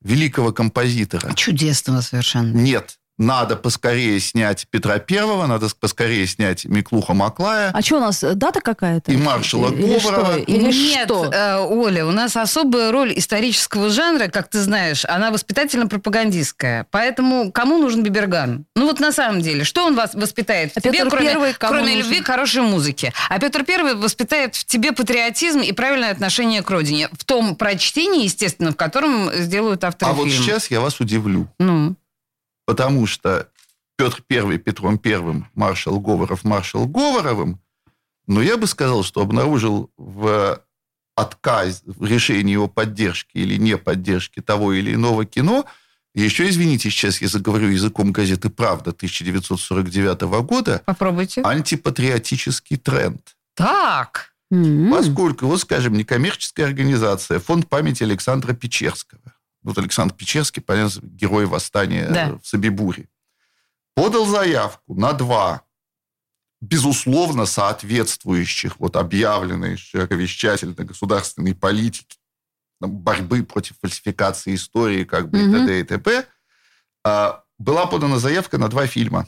великого 0.00 0.50
композитора. 0.52 1.34
Чудесного 1.34 2.00
совершенно. 2.00 2.56
Нет, 2.56 2.98
надо 3.18 3.56
поскорее 3.56 4.18
снять 4.20 4.66
Петра 4.70 4.98
Первого, 4.98 5.46
надо 5.46 5.68
поскорее 5.78 6.26
снять 6.26 6.64
Миклуха 6.64 7.14
Маклая. 7.14 7.70
А 7.72 7.82
что 7.82 7.98
у 7.98 8.00
нас, 8.00 8.22
э, 8.24 8.34
дата 8.34 8.60
какая-то? 8.60 9.12
И 9.12 9.16
маршала 9.16 9.70
Или 9.72 9.98
Говорова. 9.98 10.32
что? 10.32 10.36
Или 10.38 10.72
Нет, 10.72 11.04
что? 11.06 11.30
э, 11.32 11.58
Оля, 11.58 12.06
у 12.06 12.10
нас 12.10 12.36
особая 12.36 12.90
роль 12.90 13.12
исторического 13.16 13.90
жанра, 13.90 14.28
как 14.28 14.48
ты 14.48 14.60
знаешь, 14.60 15.04
она 15.04 15.30
воспитательно-пропагандистская. 15.96 16.86
Поэтому 16.90 17.52
кому 17.52 17.78
нужен 17.78 18.02
Биберган? 18.02 18.64
Ну 18.76 18.86
вот 18.86 19.00
на 19.00 19.12
самом 19.12 19.40
деле, 19.40 19.64
что 19.64 19.84
он 19.84 19.94
вас 19.94 20.14
воспитает 20.14 20.72
в 20.72 20.76
А 20.78 20.80
тебе, 20.80 20.92
Петр 20.92 21.10
кроме, 21.10 21.28
Первый 21.28 21.52
кому 21.54 21.72
кроме 21.74 21.94
нужен? 21.94 21.98
любви 22.10 22.20
к 22.22 22.26
хорошей 22.26 22.62
музыке? 22.62 23.12
А 23.28 23.38
Петр 23.38 23.64
Первый 23.64 23.94
воспитает 23.94 24.54
в 24.56 24.64
тебе 24.64 24.92
патриотизм 24.92 25.60
и 25.60 25.72
правильное 25.72 26.10
отношение 26.10 26.62
к 26.62 26.70
родине. 26.70 27.08
В 27.12 27.24
том 27.24 27.56
прочтении, 27.56 28.24
естественно, 28.24 28.72
в 28.72 28.76
котором 28.76 29.30
сделают 29.34 29.84
авторы 29.84 30.10
А 30.10 30.14
вот 30.14 30.28
фильма. 30.28 30.44
сейчас 30.44 30.70
я 30.70 30.80
вас 30.80 31.00
удивлю, 31.00 31.48
Ну, 31.58 31.94
потому 32.64 33.06
что 33.06 33.48
Петр 33.96 34.22
Первый 34.26 34.58
Петром 34.58 34.98
Первым, 34.98 35.48
маршал 35.54 36.00
Говоров 36.00 36.44
маршал 36.44 36.86
Говоровым, 36.86 37.60
но 38.26 38.42
я 38.42 38.56
бы 38.56 38.66
сказал, 38.66 39.02
что 39.02 39.20
обнаружил 39.20 39.90
в 39.96 40.62
отказ 41.16 41.82
в 41.84 42.04
решении 42.04 42.56
о 42.56 42.68
поддержке 42.68 43.40
или 43.40 43.56
не 43.56 43.76
поддержке 43.76 44.40
того 44.40 44.72
или 44.72 44.94
иного 44.94 45.24
кино, 45.24 45.66
еще, 46.14 46.48
извините, 46.48 46.90
сейчас 46.90 47.22
я 47.22 47.28
заговорю 47.28 47.68
языком 47.68 48.12
газеты 48.12 48.50
«Правда» 48.50 48.90
1949 48.90 50.20
года, 50.44 50.82
попробуйте. 50.84 51.40
антипатриотический 51.42 52.76
тренд. 52.76 53.34
Так. 53.54 54.32
Поскольку, 54.90 55.46
вот 55.46 55.62
скажем, 55.62 55.94
некоммерческая 55.94 56.66
организация, 56.66 57.38
фонд 57.38 57.68
памяти 57.68 58.02
Александра 58.02 58.52
Печерского, 58.52 59.32
вот 59.62 59.78
Александр 59.78 60.14
Печерский, 60.14 60.62
понятно, 60.62 61.00
герой 61.02 61.46
восстания 61.46 62.08
Да. 62.08 62.38
в 62.42 62.46
Собибуре, 62.46 63.08
подал 63.94 64.26
заявку 64.26 64.94
на 64.94 65.12
два 65.12 65.62
безусловно 66.60 67.44
соответствующих 67.46 68.78
вот 68.78 68.96
объявленной 68.96 69.76
широковещательной 69.76 70.74
государственной 70.84 71.54
политики 71.54 72.18
там, 72.80 72.92
борьбы 72.92 73.42
против 73.42 73.76
фальсификации 73.80 74.54
истории, 74.54 75.04
как 75.04 75.28
бы 75.28 75.40
и 75.40 75.42
Мгм. 75.42 75.52
т.д. 75.66 75.80
и 75.80 75.84
т.п., 75.84 76.26
а, 77.04 77.42
была 77.58 77.86
подана 77.86 78.18
заявка 78.18 78.58
на 78.58 78.68
два 78.68 78.86
фильма. 78.86 79.26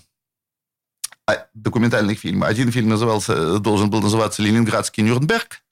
А, 1.27 1.47
Документальных 1.55 2.21
фильма. 2.21 2.47
Один 2.47 2.71
фильм 2.71 2.89
назывался, 2.89 3.59
должен 3.59 3.91
был 3.91 4.01
называться 4.01 4.43
«Ленинградский 4.43 5.03
Нюрнберг», 5.03 5.63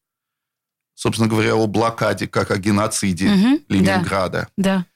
собственно 1.02 1.28
говоря, 1.28 1.56
о 1.56 1.66
блокаде, 1.66 2.28
как 2.28 2.52
о 2.52 2.58
геноциде 2.58 3.26
да. 3.26 3.58
Ленинграда. 3.74 4.48
Да. 4.56 4.86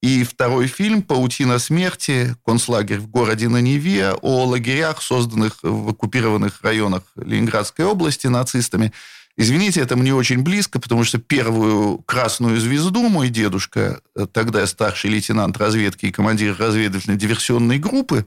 И 0.00 0.22
второй 0.22 0.68
фильм 0.68 1.02
«Паутина 1.02 1.58
смерти. 1.58 2.36
Концлагерь 2.44 3.00
в 3.00 3.08
городе 3.08 3.48
на 3.48 3.60
Неве» 3.60 4.12
о 4.12 4.44
лагерях, 4.44 5.02
созданных 5.02 5.58
в 5.62 5.88
оккупированных 5.88 6.62
районах 6.62 7.02
Ленинградской 7.16 7.84
области 7.84 8.28
нацистами. 8.28 8.92
Извините, 9.36 9.80
это 9.80 9.96
мне 9.96 10.14
очень 10.14 10.42
близко, 10.42 10.78
потому 10.78 11.02
что 11.02 11.18
первую 11.18 11.98
красную 11.98 12.60
звезду 12.60 13.08
мой 13.08 13.28
дедушка, 13.28 14.00
э, 14.14 14.26
тогда 14.32 14.64
старший 14.68 15.10
лейтенант 15.10 15.56
разведки 15.56 16.06
и 16.06 16.12
командир 16.12 16.56
разведывательной 16.56 17.16
диверсионной 17.16 17.78
группы, 17.78 18.24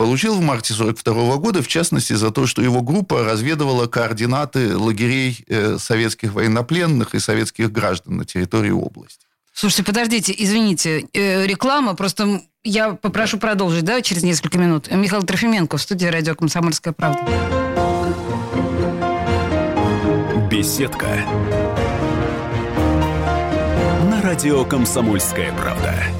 получил 0.00 0.34
в 0.34 0.40
марте 0.40 0.72
1942 0.72 1.36
года, 1.36 1.62
в 1.62 1.68
частности, 1.68 2.14
за 2.14 2.30
то, 2.30 2.46
что 2.46 2.62
его 2.62 2.80
группа 2.80 3.22
разведывала 3.22 3.86
координаты 3.86 4.74
лагерей 4.74 5.44
э, 5.46 5.76
советских 5.78 6.32
военнопленных 6.32 7.14
и 7.14 7.18
советских 7.18 7.70
граждан 7.70 8.16
на 8.16 8.24
территории 8.24 8.70
области. 8.70 9.26
Слушайте, 9.52 9.84
подождите, 9.84 10.34
извините, 10.38 11.04
э, 11.12 11.44
реклама, 11.46 11.94
просто 11.94 12.40
я 12.64 12.94
попрошу 12.94 13.36
продолжить, 13.36 13.84
да, 13.84 14.00
через 14.00 14.22
несколько 14.22 14.56
минут. 14.56 14.90
Михаил 14.90 15.22
Трофименко 15.22 15.76
в 15.76 15.82
студии 15.82 16.06
радио 16.06 16.34
«Комсомольская 16.34 16.94
правда». 16.94 17.20
Беседка. 20.50 21.26
На 24.08 24.22
радио 24.22 24.64
«Комсомольская 24.64 25.52
правда». 25.52 26.19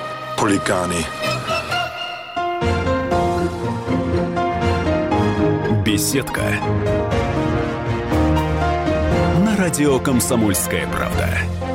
Хулиганы. 0.37 1.05
Беседка. 5.85 6.41
На 9.45 9.55
радио 9.57 9.99
«Комсомольская 9.99 10.87
правда». 10.87 11.70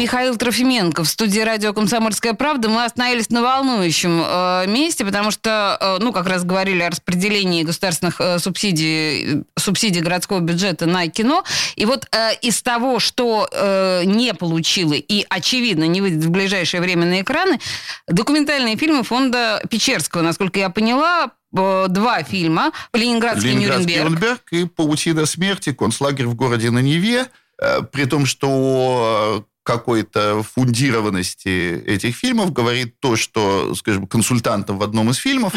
Михаил 0.00 0.34
Трофименко 0.38 1.04
в 1.04 1.08
студии 1.08 1.40
радио 1.40 1.74
«Комсомольская 1.74 2.32
правда». 2.32 2.70
Мы 2.70 2.84
остановились 2.84 3.28
на 3.28 3.42
волнующем 3.42 4.22
э, 4.24 4.64
месте, 4.66 5.04
потому 5.04 5.30
что, 5.30 5.76
э, 5.78 6.02
ну, 6.02 6.10
как 6.10 6.26
раз 6.26 6.42
говорили 6.42 6.80
о 6.80 6.88
распределении 6.88 7.64
государственных 7.64 8.18
э, 8.18 8.38
субсидий, 8.38 9.44
субсидий 9.58 10.00
городского 10.00 10.40
бюджета 10.40 10.86
на 10.86 11.06
кино. 11.08 11.44
И 11.76 11.84
вот 11.84 12.06
э, 12.12 12.30
из 12.40 12.62
того, 12.62 12.98
что 12.98 13.46
э, 13.52 14.04
не 14.06 14.32
получило 14.32 14.94
и, 14.94 15.26
очевидно, 15.28 15.84
не 15.84 16.00
выйдет 16.00 16.24
в 16.24 16.30
ближайшее 16.30 16.80
время 16.80 17.04
на 17.04 17.20
экраны, 17.20 17.60
документальные 18.08 18.78
фильмы 18.78 19.02
фонда 19.02 19.62
Печерского, 19.68 20.22
насколько 20.22 20.58
я 20.58 20.70
поняла, 20.70 21.32
э, 21.54 21.86
два 21.90 22.22
фильма 22.22 22.72
«Ленинградский, 22.94 23.50
Ленинградский 23.50 23.96
Нюрнберг». 23.96 24.10
Нюрнберг 24.12 24.52
и 24.52 24.64
«Паутина 24.64 25.26
смерти», 25.26 25.74
концлагерь 25.74 26.24
в 26.24 26.34
городе 26.34 26.70
на 26.70 26.78
Неве. 26.78 27.26
Э, 27.60 27.82
При 27.82 28.06
том, 28.06 28.24
что 28.24 29.44
какой-то 29.62 30.42
фундированности 30.42 31.82
этих 31.86 32.16
фильмов 32.16 32.52
говорит 32.52 32.98
то, 33.00 33.16
что, 33.16 33.74
скажем, 33.74 34.06
консультантом 34.06 34.78
в 34.78 34.82
одном 34.82 35.10
из 35.10 35.16
фильмов 35.16 35.54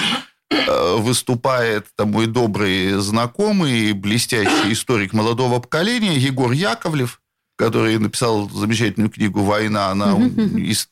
э, 0.50 0.96
выступает 0.98 1.88
там, 1.96 2.12
мой 2.12 2.28
добрый 2.28 2.94
знакомый, 3.00 3.94
блестящий 3.94 4.74
историк 4.74 5.14
молодого 5.14 5.60
поколения 5.60 6.18
Егор 6.18 6.52
Яковлев, 6.52 7.22
который 7.56 7.98
написал 7.98 8.50
замечательную 8.50 9.10
книгу 9.10 9.42
«Война 9.42 9.94
на, 9.94 10.18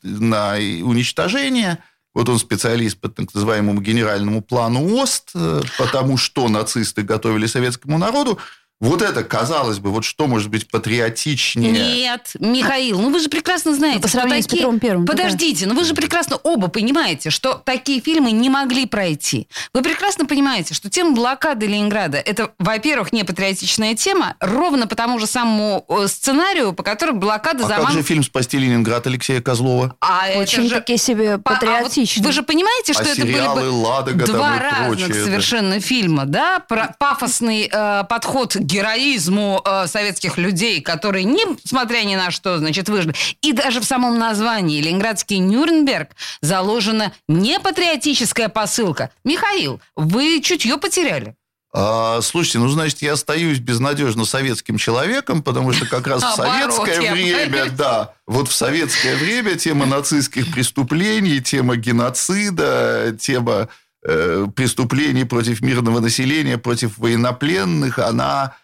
на 0.02 0.54
уничтожение». 0.54 1.78
Вот 2.14 2.28
он 2.28 2.38
специалист 2.38 2.98
по 2.98 3.08
так 3.08 3.32
называемому 3.32 3.80
генеральному 3.80 4.42
плану 4.42 5.02
ОСТ, 5.02 5.30
э, 5.34 5.62
потому 5.78 6.16
что 6.16 6.48
нацисты 6.48 7.02
готовили 7.02 7.46
советскому 7.46 7.98
народу. 7.98 8.38
Вот 8.82 9.00
это, 9.00 9.22
казалось 9.22 9.78
бы, 9.78 9.92
вот 9.92 10.04
что 10.04 10.26
может 10.26 10.50
быть 10.50 10.68
патриотичнее? 10.68 11.70
Нет, 11.70 12.32
Михаил, 12.40 13.00
ну 13.00 13.10
вы 13.10 13.20
же 13.20 13.28
прекрасно 13.28 13.76
знаете, 13.76 14.00
по 14.00 14.08
что 14.08 14.18
сравнению 14.18 14.42
с 14.42 14.46
такие... 14.46 14.58
Петром 14.62 14.80
Первым, 14.80 15.04
да. 15.04 15.12
Подождите, 15.12 15.66
ну 15.66 15.76
вы 15.76 15.84
же 15.84 15.94
прекрасно 15.94 16.36
оба 16.42 16.66
понимаете, 16.66 17.30
что 17.30 17.54
такие 17.64 18.00
фильмы 18.00 18.32
не 18.32 18.50
могли 18.50 18.86
пройти. 18.86 19.46
Вы 19.72 19.82
прекрасно 19.82 20.26
понимаете, 20.26 20.74
что 20.74 20.90
тема 20.90 21.12
блокады 21.12 21.66
Ленинграда 21.66 22.18
это, 22.18 22.50
во-первых, 22.58 23.12
не 23.12 23.22
патриотичная 23.22 23.94
тема, 23.94 24.34
ровно 24.40 24.88
по 24.88 24.96
тому 24.96 25.20
же 25.20 25.28
самому 25.28 25.84
э, 25.88 26.08
сценарию, 26.08 26.72
по 26.72 26.82
которому 26.82 27.20
блокада 27.20 27.64
А 27.66 27.68
заман... 27.68 27.86
как 27.86 27.94
же 27.94 28.02
фильм 28.02 28.24
«Спасти 28.24 28.58
Ленинград» 28.58 29.06
Алексея 29.06 29.40
Козлова? 29.40 29.94
А 30.00 30.26
это 30.26 30.40
Очень 30.40 30.68
же- 30.68 30.74
такие 30.74 30.98
себе 30.98 31.38
По- 31.38 31.52
а 31.52 31.82
вот 31.82 31.96
вы 31.96 32.32
же 32.32 32.42
понимаете, 32.42 32.94
что 32.94 33.04
А 33.04 33.06
это 33.06 33.20
были 33.20 33.32
сериалы 33.32 33.60
бы 33.60 33.70
«Ладога» 33.70 34.26
два 34.26 34.58
разных 34.58 34.98
прочее, 35.06 35.08
да. 35.08 35.24
совершенно 35.24 35.78
фильма, 35.80 36.24
да? 36.26 36.58
Про 36.58 36.96
пафосный 36.98 37.70
э, 37.72 38.04
подход 38.08 38.54
к 38.54 38.71
героизму 38.72 39.60
э, 39.64 39.86
советских 39.86 40.38
людей, 40.38 40.80
которые, 40.80 41.24
несмотря 41.24 42.02
ни 42.04 42.16
на 42.16 42.30
что, 42.30 42.58
значит, 42.58 42.88
выжили. 42.88 43.14
И 43.42 43.52
даже 43.52 43.80
в 43.80 43.84
самом 43.84 44.18
названии 44.18 44.80
«Ленинградский 44.80 45.38
Нюрнберг» 45.38 46.10
заложена 46.40 47.12
не 47.28 47.60
патриотическая 47.60 48.48
посылка. 48.48 49.10
Михаил, 49.24 49.80
вы 49.94 50.40
чутье 50.42 50.78
потеряли. 50.78 51.36
А, 51.74 52.20
слушайте, 52.20 52.58
ну, 52.58 52.68
значит, 52.68 53.00
я 53.00 53.14
остаюсь 53.14 53.58
безнадежно 53.58 54.26
советским 54.26 54.76
человеком, 54.76 55.42
потому 55.42 55.72
что 55.72 55.86
как 55.86 56.06
раз 56.06 56.22
в 56.22 56.34
советское 56.34 57.12
время, 57.12 57.70
да, 57.70 58.14
вот 58.26 58.48
в 58.48 58.54
советское 58.54 59.16
время 59.16 59.54
тема 59.54 59.86
нацистских 59.86 60.52
преступлений, 60.52 61.40
тема 61.40 61.76
геноцида, 61.76 63.16
тема 63.18 63.68
э, 64.06 64.46
преступлений 64.54 65.24
против 65.24 65.62
мирного 65.62 66.00
населения, 66.00 66.58
против 66.58 66.98
военнопленных, 66.98 67.98
она 67.98 68.54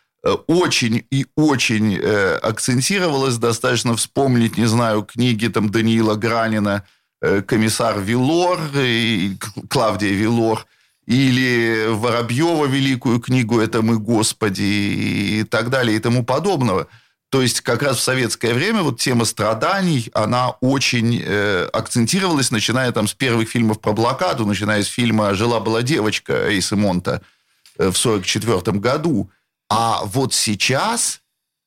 очень 0.46 1.04
и 1.10 1.26
очень 1.36 1.96
э, 1.96 2.36
акцентировалась. 2.36 3.36
Достаточно 3.36 3.96
вспомнить, 3.96 4.58
не 4.58 4.66
знаю, 4.66 5.02
книги 5.02 5.48
там 5.48 5.70
Даниила 5.70 6.14
Гранина 6.14 6.84
э, 7.20 7.42
«Комиссар 7.42 8.00
Вилор» 8.00 8.60
и 8.74 9.36
Клавдия 9.68 10.12
Вилор, 10.12 10.66
или 11.06 11.86
Воробьева 11.88 12.66
великую 12.66 13.20
книгу 13.20 13.60
«Это 13.60 13.80
мы, 13.82 13.98
Господи» 13.98 14.62
и 14.62 15.44
так 15.44 15.70
далее 15.70 15.96
и 15.96 16.00
тому 16.00 16.24
подобного. 16.24 16.88
То 17.30 17.42
есть 17.42 17.60
как 17.60 17.82
раз 17.82 17.98
в 17.98 18.02
советское 18.02 18.54
время 18.54 18.82
вот 18.82 19.00
тема 19.00 19.24
страданий, 19.26 20.10
она 20.14 20.50
очень 20.60 21.20
э, 21.22 21.68
акцентировалась, 21.72 22.50
начиная 22.50 22.90
там 22.92 23.06
с 23.06 23.12
первых 23.12 23.50
фильмов 23.50 23.80
про 23.80 23.92
блокаду, 23.92 24.46
начиная 24.46 24.82
с 24.82 24.86
фильма 24.86 25.34
«Жила-была 25.34 25.82
девочка» 25.82 26.48
Эйса 26.48 26.76
Монта 26.76 27.20
э, 27.78 27.90
в 27.90 27.98
1944 27.98 28.78
году. 28.78 29.30
А 29.68 30.02
вот 30.04 30.32
сейчас 30.32 31.20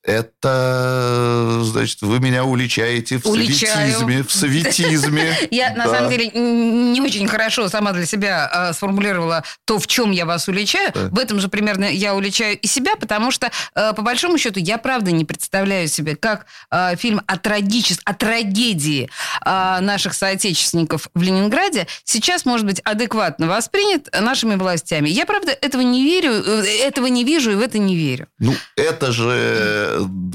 Это, 0.04 1.60
значит, 1.62 2.02
вы 2.02 2.18
меня 2.18 2.44
уличаете 2.44 3.18
в 3.18 3.26
Уличаю. 3.26 3.70
советизме, 3.72 4.22
в 4.22 4.32
советизме. 4.32 5.36
Я, 5.50 5.74
на 5.74 5.86
самом 5.88 6.10
деле, 6.10 6.28
не 6.28 7.00
очень 7.00 7.26
хорошо 7.28 7.68
сама 7.68 7.92
для 7.92 8.04
себя 8.06 8.50
э, 8.52 8.72
сформулировала 8.72 9.44
то, 9.64 9.78
в 9.78 9.86
чем 9.86 10.10
я 10.10 10.26
вас 10.26 10.48
уличаю. 10.48 10.90
В 10.94 11.18
этом 11.18 11.40
же 11.40 11.48
примерно 11.48 11.84
я 11.84 12.14
уличаю 12.14 12.58
и 12.58 12.66
себя, 12.66 12.96
потому 12.96 13.30
что, 13.30 13.50
э, 13.74 13.92
по 13.94 14.02
большому 14.02 14.38
счету, 14.38 14.58
я 14.58 14.78
правда 14.78 15.12
не 15.12 15.24
представляю 15.24 15.86
себе, 15.88 16.16
как 16.16 16.46
э, 16.70 16.96
фильм 16.96 17.20
о, 17.26 17.36
трагичес- 17.36 18.00
о 18.04 18.14
трагедии 18.14 19.08
наших 19.44 20.14
соотечественников 20.14 21.08
в 21.14 21.22
Ленинграде 21.22 21.86
сейчас 22.04 22.44
может 22.44 22.66
быть 22.66 22.80
адекватно 22.80 23.46
воспринят 23.48 24.08
нашими 24.20 24.54
властями. 24.56 25.08
Я, 25.08 25.26
правда, 25.26 25.52
этого 25.52 25.82
не 25.82 26.04
верю, 26.04 26.32
э, 26.32 26.64
этого 26.86 27.06
не 27.06 27.24
вижу 27.24 27.50
и 27.52 27.54
в 27.54 27.60
это 27.60 27.78
не 27.78 27.96
верю. 27.96 28.26
Ну, 28.38 28.54
это 28.76 29.12
же 29.12 29.91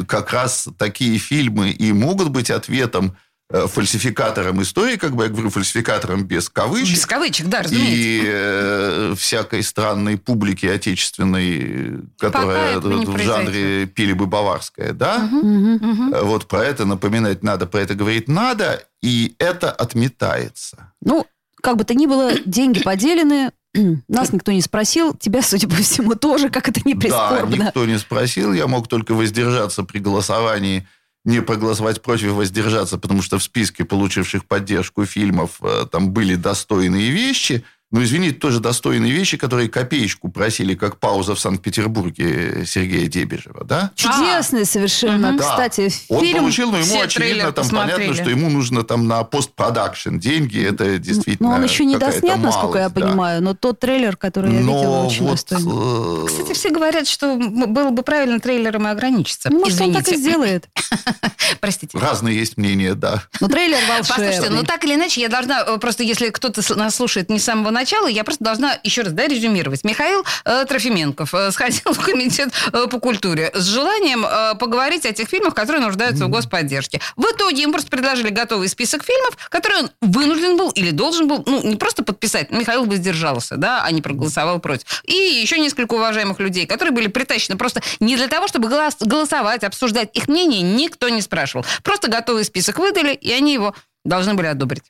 как 0.07 0.31
раз 0.31 0.67
такие 0.77 1.17
фильмы 1.17 1.69
и 1.69 1.91
могут 1.91 2.29
быть 2.29 2.49
ответом 2.49 3.17
э, 3.49 3.67
фальсификаторам 3.67 4.61
истории, 4.61 4.97
как 4.97 5.15
бы 5.15 5.23
я 5.23 5.29
говорю, 5.29 5.49
фальсификаторам 5.49 6.25
без 6.25 6.49
кавычек. 6.49 6.95
Без 6.95 7.05
кавычек, 7.05 7.47
да, 7.47 7.63
разумеется. 7.63 7.95
И 7.95 8.21
э, 8.25 9.15
всякой 9.17 9.63
странной 9.63 10.17
публики 10.17 10.65
отечественной, 10.65 12.01
которая 12.17 12.79
в 12.79 13.17
жанре 13.19 13.85
пили 13.87 14.13
бы 14.13 14.27
баварская, 14.27 14.93
да? 14.93 15.29
Э, 15.31 16.21
Вот 16.23 16.47
про 16.47 16.63
это 16.63 16.85
напоминать 16.85 17.43
надо, 17.43 17.67
про 17.67 17.81
это 17.81 17.95
говорить 17.95 18.27
надо, 18.27 18.83
и 19.01 19.35
это 19.39 19.71
отметается. 19.71 20.93
Ну, 21.01 21.25
как 21.61 21.77
бы 21.77 21.83
то 21.83 21.93
ни 21.93 22.05
было, 22.05 22.33
деньги 22.45 22.81
поделены, 22.81 23.51
нас 24.07 24.33
никто 24.33 24.51
не 24.51 24.61
спросил, 24.61 25.13
тебя, 25.13 25.41
судя 25.41 25.67
по 25.67 25.75
всему, 25.75 26.15
тоже, 26.15 26.49
как 26.49 26.69
это 26.69 26.81
не 26.85 26.93
Да, 26.93 26.99
прискорбно. 26.99 27.55
никто 27.65 27.85
не 27.85 27.97
спросил, 27.97 28.53
я 28.53 28.67
мог 28.67 28.87
только 28.87 29.13
воздержаться 29.13 29.83
при 29.83 29.99
голосовании, 29.99 30.87
не 31.25 31.41
проголосовать 31.41 32.01
против, 32.01 32.31
воздержаться, 32.31 32.97
потому 32.97 33.21
что 33.21 33.37
в 33.37 33.43
списке 33.43 33.83
получивших 33.83 34.45
поддержку 34.45 35.05
фильмов 35.05 35.57
э, 35.61 35.85
там 35.91 36.11
были 36.11 36.35
достойные 36.35 37.11
вещи. 37.11 37.65
Ну, 37.89 38.03
извините, 38.03 38.35
тоже 38.35 38.59
достойные 38.59 39.13
вещи, 39.13 39.37
которые 39.37 39.69
копеечку 39.69 40.27
просили, 40.29 40.75
как 40.75 40.99
пауза 40.99 41.35
в 41.35 41.39
Санкт-Петербурге 41.39 42.65
Сергея 42.65 43.07
Дебежева, 43.07 43.63
да? 43.63 43.91
Чудесный 43.95 44.65
совершенно, 44.65 45.31
Да. 45.37 45.37
кстати, 45.39 45.89
Он 46.09 46.19
фильм. 46.21 46.39
получил, 46.39 46.69
но 46.71 46.77
ему 46.79 46.85
все 46.85 47.03
очевидно, 47.03 47.51
там 47.53 47.69
понятно, 47.69 48.13
что 48.13 48.29
ему 48.29 48.49
нужно 48.49 48.83
там 48.83 49.07
на 49.07 49.23
постпродакшн 49.23 50.17
деньги, 50.17 50.61
это 50.61 50.97
действительно 50.99 51.49
Ну, 51.49 51.55
он 51.55 51.63
еще 51.63 51.85
не 51.85 51.97
доснят, 51.97 52.39
насколько 52.39 52.77
я 52.79 52.83
малость, 52.89 52.95
да. 52.95 53.01
понимаю, 53.07 53.41
но 53.41 53.53
тот 53.53 53.79
трейлер, 53.79 54.17
который 54.17 54.51
я 54.51 54.59
видела, 54.59 54.73
Но 54.83 55.07
очень 55.07 55.23
вот, 55.23 55.31
достойный. 55.49 56.23
э, 56.23 56.27
Кстати, 56.27 56.53
все 56.53 56.69
говорят, 56.71 57.07
что 57.07 57.35
было 57.37 57.91
бы 57.91 58.03
правильно 58.03 58.41
трейлером 58.41 58.85
и 58.85 58.91
ограничиться. 58.91 59.49
Ну, 59.49 59.59
может, 59.59 59.79
он 59.79 59.91
Извините. 59.91 60.03
так 60.11 60.13
и 60.13 60.17
сделает. 60.17 60.67
Простите. 61.61 61.97
разные 61.97 62.37
есть 62.37 62.57
мнения, 62.57 62.95
да. 62.95 63.23
Но 63.39 63.47
трейлер 63.47 63.77
волшебный. 63.87 64.07
Послушайте, 64.27 64.49
ну 64.49 64.63
так 64.63 64.83
или 64.83 64.95
иначе, 64.95 65.21
я 65.21 65.29
должна, 65.29 65.63
э, 65.65 65.77
просто 65.77 66.03
если 66.03 66.29
кто-то 66.29 66.61
нас 66.77 66.95
слушает 66.95 67.29
не 67.29 67.39
с 67.39 67.43
самого 67.45 67.71
начала, 67.77 68.07
я 68.07 68.23
просто 68.23 68.43
должна 68.43 68.77
еще 68.83 69.03
раз 69.03 69.13
да, 69.13 69.27
резюмировать. 69.27 69.83
Михаил 69.83 70.25
э, 70.45 70.65
Трофименков 70.65 71.33
э, 71.33 71.51
сходил 71.51 71.93
в 71.93 71.99
комитет 72.03 72.49
э, 72.73 72.87
по 72.87 72.99
культуре 72.99 73.51
с 73.53 73.65
желанием 73.65 74.25
э, 74.25 74.55
поговорить 74.55 75.05
о 75.05 75.13
тех 75.13 75.29
фильмах, 75.29 75.53
которые 75.53 75.81
нуждаются 75.83 76.25
в 76.25 76.29
господдержке. 76.29 76.99
В 77.15 77.23
итоге 77.25 77.63
им 77.63 77.71
просто 77.71 77.89
предложили 77.89 78.29
готовый 78.29 78.67
список 78.67 79.03
фильмов, 79.03 79.37
которые 79.49 79.83
он 79.83 79.91
вынужден 80.01 80.57
был 80.57 80.71
или 80.71 80.91
должен 80.91 81.27
был, 81.27 81.43
ну, 81.45 81.61
не 81.63 81.75
просто 81.75 82.03
подписать, 82.03 82.51
Михаил 82.51 82.85
бы 82.85 82.95
сдержался, 82.95 83.57
да, 83.57 83.83
а 83.83 83.91
не 83.91 84.01
проголосовал 84.01 84.59
против. 84.59 85.03
И 85.05 85.13
еще 85.13 85.59
несколько 85.59 85.93
уважаемых 85.93 86.39
людей, 86.39 86.65
которые 86.65 86.93
были 86.93 87.07
притащены 87.07 87.57
просто 87.57 87.81
не 87.99 88.15
для 88.15 88.27
того, 88.27 88.47
чтобы 88.47 88.69
голос- 88.69 88.97
голосовать, 88.99 89.63
обсуждать 89.63 90.09
их 90.13 90.27
мнение, 90.27 90.61
никто 90.61 91.09
не 91.09 91.21
спрашивал. 91.21 91.65
Просто 91.83 92.09
готовый 92.09 92.43
список 92.43 92.79
выдали, 92.79 93.13
и 93.13 93.31
они 93.31 93.53
его 93.53 93.75
должны 94.03 94.33
были 94.33 94.47
одобрить. 94.47 94.83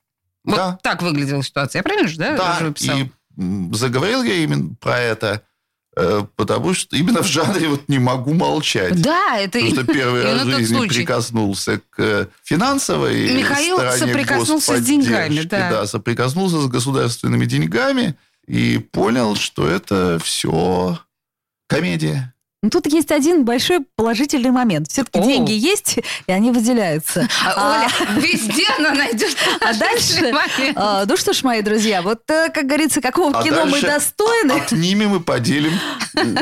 Вот 0.47 0.55
Да. 0.55 0.79
так 0.81 1.01
выглядела 1.03 1.43
ситуация. 1.43 1.79
Я 1.79 1.83
правильно 1.83 2.07
же, 2.07 2.17
да? 2.17 2.35
Да, 2.37 2.71
писала? 2.71 2.99
и 2.99 3.11
заговорил 3.73 4.23
я 4.23 4.35
именно 4.37 4.73
про 4.79 4.97
это, 4.97 5.43
э, 5.97 6.23
потому 6.37 6.73
что 6.73 6.95
именно 6.95 7.21
в 7.21 7.27
жанре 7.27 7.67
вот 7.67 7.87
не 7.89 7.99
могу 7.99 8.33
молчать. 8.33 8.99
Да, 9.01 9.37
это 9.37 9.59
Потому 9.59 9.75
что 9.75 9.93
первый 9.93 10.23
раз 10.23 10.41
в 10.43 10.49
жизни 10.49 10.75
случай. 10.75 10.99
прикоснулся 10.99 11.81
к 11.89 12.29
финансовой 12.43 13.35
Михаил 13.35 13.75
стороне 13.75 13.97
соприкоснулся 13.97 14.77
с 14.77 14.81
деньгами, 14.81 15.41
да. 15.41 15.69
да, 15.69 15.85
соприкоснулся 15.85 16.61
с 16.61 16.67
государственными 16.67 17.45
деньгами 17.45 18.15
и 18.47 18.77
понял, 18.77 19.35
что 19.35 19.67
это 19.67 20.17
все 20.23 20.97
комедия. 21.67 22.33
Ну, 22.63 22.71
Тут 22.71 22.87
есть 22.87 23.11
один 23.11 23.45
большой 23.45 23.81
положительный 23.95 24.49
момент. 24.49 24.87
Все-таки 24.89 25.21
деньги 25.21 25.51
есть, 25.51 25.99
и 26.25 26.31
они 26.31 26.51
выделяются. 26.51 27.27
А, 27.45 27.79
Оля, 27.79 28.19
везде 28.21 28.65
она 28.77 28.93
найдет. 28.93 29.35
А 29.61 29.73
дальше, 29.73 30.33
а, 30.75 31.05
ну 31.05 31.17
что 31.17 31.33
ж, 31.33 31.43
мои 31.43 31.61
друзья, 31.61 32.01
вот, 32.01 32.21
э, 32.29 32.49
как 32.49 32.65
говорится, 32.65 32.99
какого 32.99 33.37
А 33.37 33.43
кино 33.43 33.65
мы 33.65 33.79
достойны, 33.81 34.53
Отнимем 34.53 35.15
и 35.15 35.19
поделим. 35.19 35.71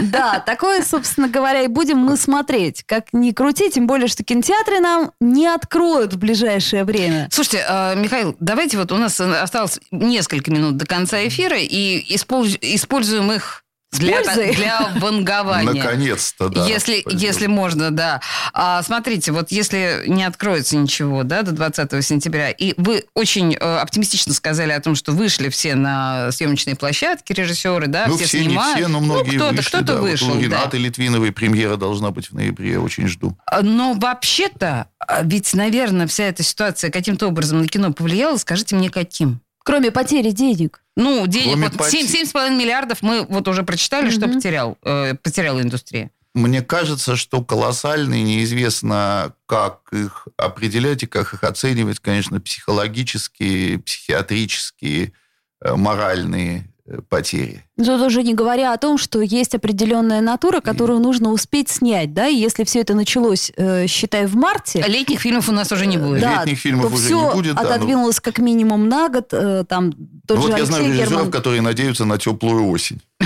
да, 0.04 0.40
такое, 0.40 0.84
собственно 0.84 1.28
говоря, 1.28 1.62
и 1.64 1.68
будем 1.68 1.98
мы 1.98 2.18
смотреть. 2.18 2.84
Как 2.86 3.08
ни 3.12 3.32
крути, 3.32 3.70
тем 3.70 3.88
более, 3.88 4.08
что 4.08 4.24
кинотеатры 4.24 4.80
нам 4.80 5.12
не 5.20 5.48
откроют 5.48 6.14
в 6.14 6.18
ближайшее 6.18 6.86
время. 6.86 7.28
Слушайте, 7.32 7.66
Михаил, 7.96 8.36
давайте 8.40 8.78
вот 8.78 8.92
у 8.92 8.98
нас 8.98 9.20
осталось 9.20 9.80
несколько 9.92 10.52
минут 10.52 10.78
до 10.78 10.86
конца 10.86 11.26
эфира, 11.28 11.58
и 11.60 12.16
использ- 12.16 12.58
используем 12.62 13.32
их 13.32 13.65
для, 13.92 14.22
пользой. 14.24 14.56
для 14.56 14.92
вангования. 14.98 15.74
Наконец-то, 15.84 16.50
да. 16.50 16.66
если, 16.66 17.04
если 17.10 17.48
можно, 17.48 17.92
да. 17.92 18.22
А, 18.54 18.82
смотрите, 18.84 19.32
вот 19.32 19.52
если 19.52 20.04
не 20.08 20.24
откроется 20.24 20.76
ничего 20.78 21.24
да, 21.24 21.42
до 21.44 21.52
20 21.52 22.06
сентября, 22.06 22.52
и 22.52 22.74
вы 22.78 23.06
очень 23.14 23.54
э, 23.56 23.58
оптимистично 23.78 24.34
сказали 24.34 24.72
о 24.72 24.80
том, 24.82 24.96
что 24.96 25.12
вышли 25.14 25.50
все 25.50 25.76
на 25.76 26.32
съемочные 26.32 26.76
площадки, 26.76 27.32
режиссеры, 27.34 27.88
да, 27.88 28.06
Ну, 28.08 28.18
все, 28.18 28.26
все, 28.26 28.40
не 28.40 28.46
снимают. 28.50 28.78
все, 28.78 28.88
но 28.88 29.00
многие 29.00 29.38
ну, 29.38 29.46
кто-то, 29.46 29.56
вышли. 29.56 29.70
кто-то 29.70 29.86
да. 29.86 29.94
Вот 29.96 30.02
вышел, 30.10 30.32
у 30.32 30.34
да. 30.36 30.42
Ренаты 30.42 30.78
Литвиновой 30.78 31.32
премьера 31.32 31.78
должна 31.78 32.12
быть 32.12 32.28
в 32.32 32.34
ноябре, 32.34 32.74
я 32.74 32.82
очень 32.82 33.08
жду. 33.08 33.38
А, 33.46 33.62
Но 33.62 33.94
вообще-то, 33.94 34.88
а, 35.00 35.22
ведь, 35.24 35.54
наверное, 35.54 36.08
вся 36.08 36.26
эта 36.26 36.44
ситуация 36.44 36.92
каким-то 36.92 37.28
образом 37.28 37.60
на 37.60 37.68
кино 37.68 37.94
повлияла. 37.94 38.38
Скажите 38.38 38.76
мне, 38.76 38.90
каким? 38.90 39.40
Кроме 39.66 39.90
потери 39.92 40.30
денег. 40.30 40.82
Ну, 40.96 41.26
денег, 41.26 41.54
Кроме 41.54 41.70
вот 41.70 41.90
7, 41.90 42.06
7,5 42.06 42.56
миллиардов 42.56 43.02
мы 43.02 43.26
вот 43.28 43.48
уже 43.48 43.64
прочитали, 43.64 44.12
что 44.12 44.28
Мгм. 44.28 44.36
потерял, 44.36 44.78
э, 44.84 45.16
потеряла 45.16 45.60
индустрия. 45.62 46.12
Мне 46.36 46.62
кажется, 46.62 47.16
что 47.16 47.44
колоссальные, 47.44 48.22
неизвестно, 48.24 49.34
как 49.48 49.80
их 49.92 50.28
определять 50.38 51.02
и 51.02 51.08
как 51.08 51.34
их 51.34 51.44
оценивать, 51.44 52.00
конечно, 52.00 52.40
психологические, 52.40 53.80
психиатрические, 53.80 55.14
э, 55.62 55.76
моральные 55.76 56.72
э, 56.86 57.00
потери. 57.10 57.64
Тут 57.78 58.02
уже 58.02 58.24
не 58.24 58.34
говоря 58.34 58.72
о 58.74 58.78
том, 58.78 58.98
что 58.98 59.20
есть 59.22 59.54
определенная 59.54 60.22
натура, 60.22 60.62
которую 60.62 61.00
нужно 61.00 61.32
успеть 61.32 61.68
снять, 61.70 62.14
да, 62.14 62.28
и 62.28 62.36
если 62.36 62.64
все 62.64 62.80
это 62.80 62.94
началось, 62.94 63.52
э, 63.58 63.86
считай, 63.88 64.28
в 64.28 64.36
марте, 64.38 64.82
Летних 64.88 65.20
фильмов 65.20 65.50
у 65.50 65.52
нас 65.52 65.72
уже 65.74 65.86
не 65.86 65.98
будет. 65.98 66.22
да, 66.22 66.38
Летних 66.44 66.60
фильмов 66.60 66.88
то 66.90 66.94
уже 66.96 67.04
все 67.06 67.28
не 67.30 67.34
будет, 67.34 67.56
да, 67.56 67.62
ну. 67.64 67.68
отодвинулось 67.70 68.20
как 68.22 68.38
минимум 68.40 68.88
на 68.88 69.10
год, 69.10 69.28
э, 69.34 69.66
там 69.68 69.92
тот 70.26 70.38
Ну, 70.38 70.44
же 70.44 70.50
вот 70.52 70.58
я 70.58 70.66
знаю 70.66 70.84
Алексей 70.86 71.00
режиссеров, 71.02 71.10
Герман 71.20 71.32
которые 71.32 71.62
надеются 71.62 72.06
на 72.06 72.18
теплую 72.18 72.70
осень. 72.70 73.02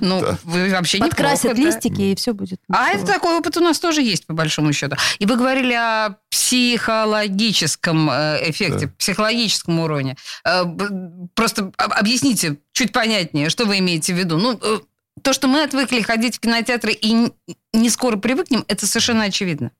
Ну, 0.00 0.20
Да. 0.20 0.38
вы 0.44 0.70
вообще 0.70 0.98
неплохо, 0.98 1.36
да. 1.44 1.52
листики, 1.52 2.00
и 2.00 2.14
все 2.16 2.32
будет. 2.32 2.58
А 2.72 2.88
это 2.90 3.06
такой 3.06 3.38
опыт 3.38 3.56
у 3.58 3.60
нас 3.60 3.78
тоже 3.78 4.02
есть, 4.02 4.26
по 4.26 4.32
большому 4.34 4.72
счету. 4.72 4.96
И 5.20 5.26
вы 5.26 5.36
говорили 5.36 5.72
о 5.74 6.16
психологическом 6.30 8.10
э, 8.10 8.50
эффекте, 8.50 8.86
Да. 8.86 8.92
психологическом 8.98 9.78
уроне. 9.80 10.16
Э, 10.44 10.64
Просто 11.34 11.70
об- 11.76 11.92
объясните 11.92 12.56
чуть 12.72 12.92
понятнее, 12.92 13.50
что 13.54 13.66
вы 13.66 13.78
имеете 13.78 14.12
в 14.12 14.18
виду. 14.18 14.36
Ну, 14.36 14.58
э, 14.60 14.80
то, 15.22 15.32
что 15.32 15.46
мы 15.46 15.62
отвыкли 15.62 16.00
ходить 16.00 16.36
в 16.36 16.40
кинотеатры 16.40 16.92
и 16.92 17.32
не 17.72 17.88
скоро 17.88 18.16
привыкнем, 18.16 18.64
это 18.66 18.84
совершенно 18.86 19.24
очевидно. 19.24 19.70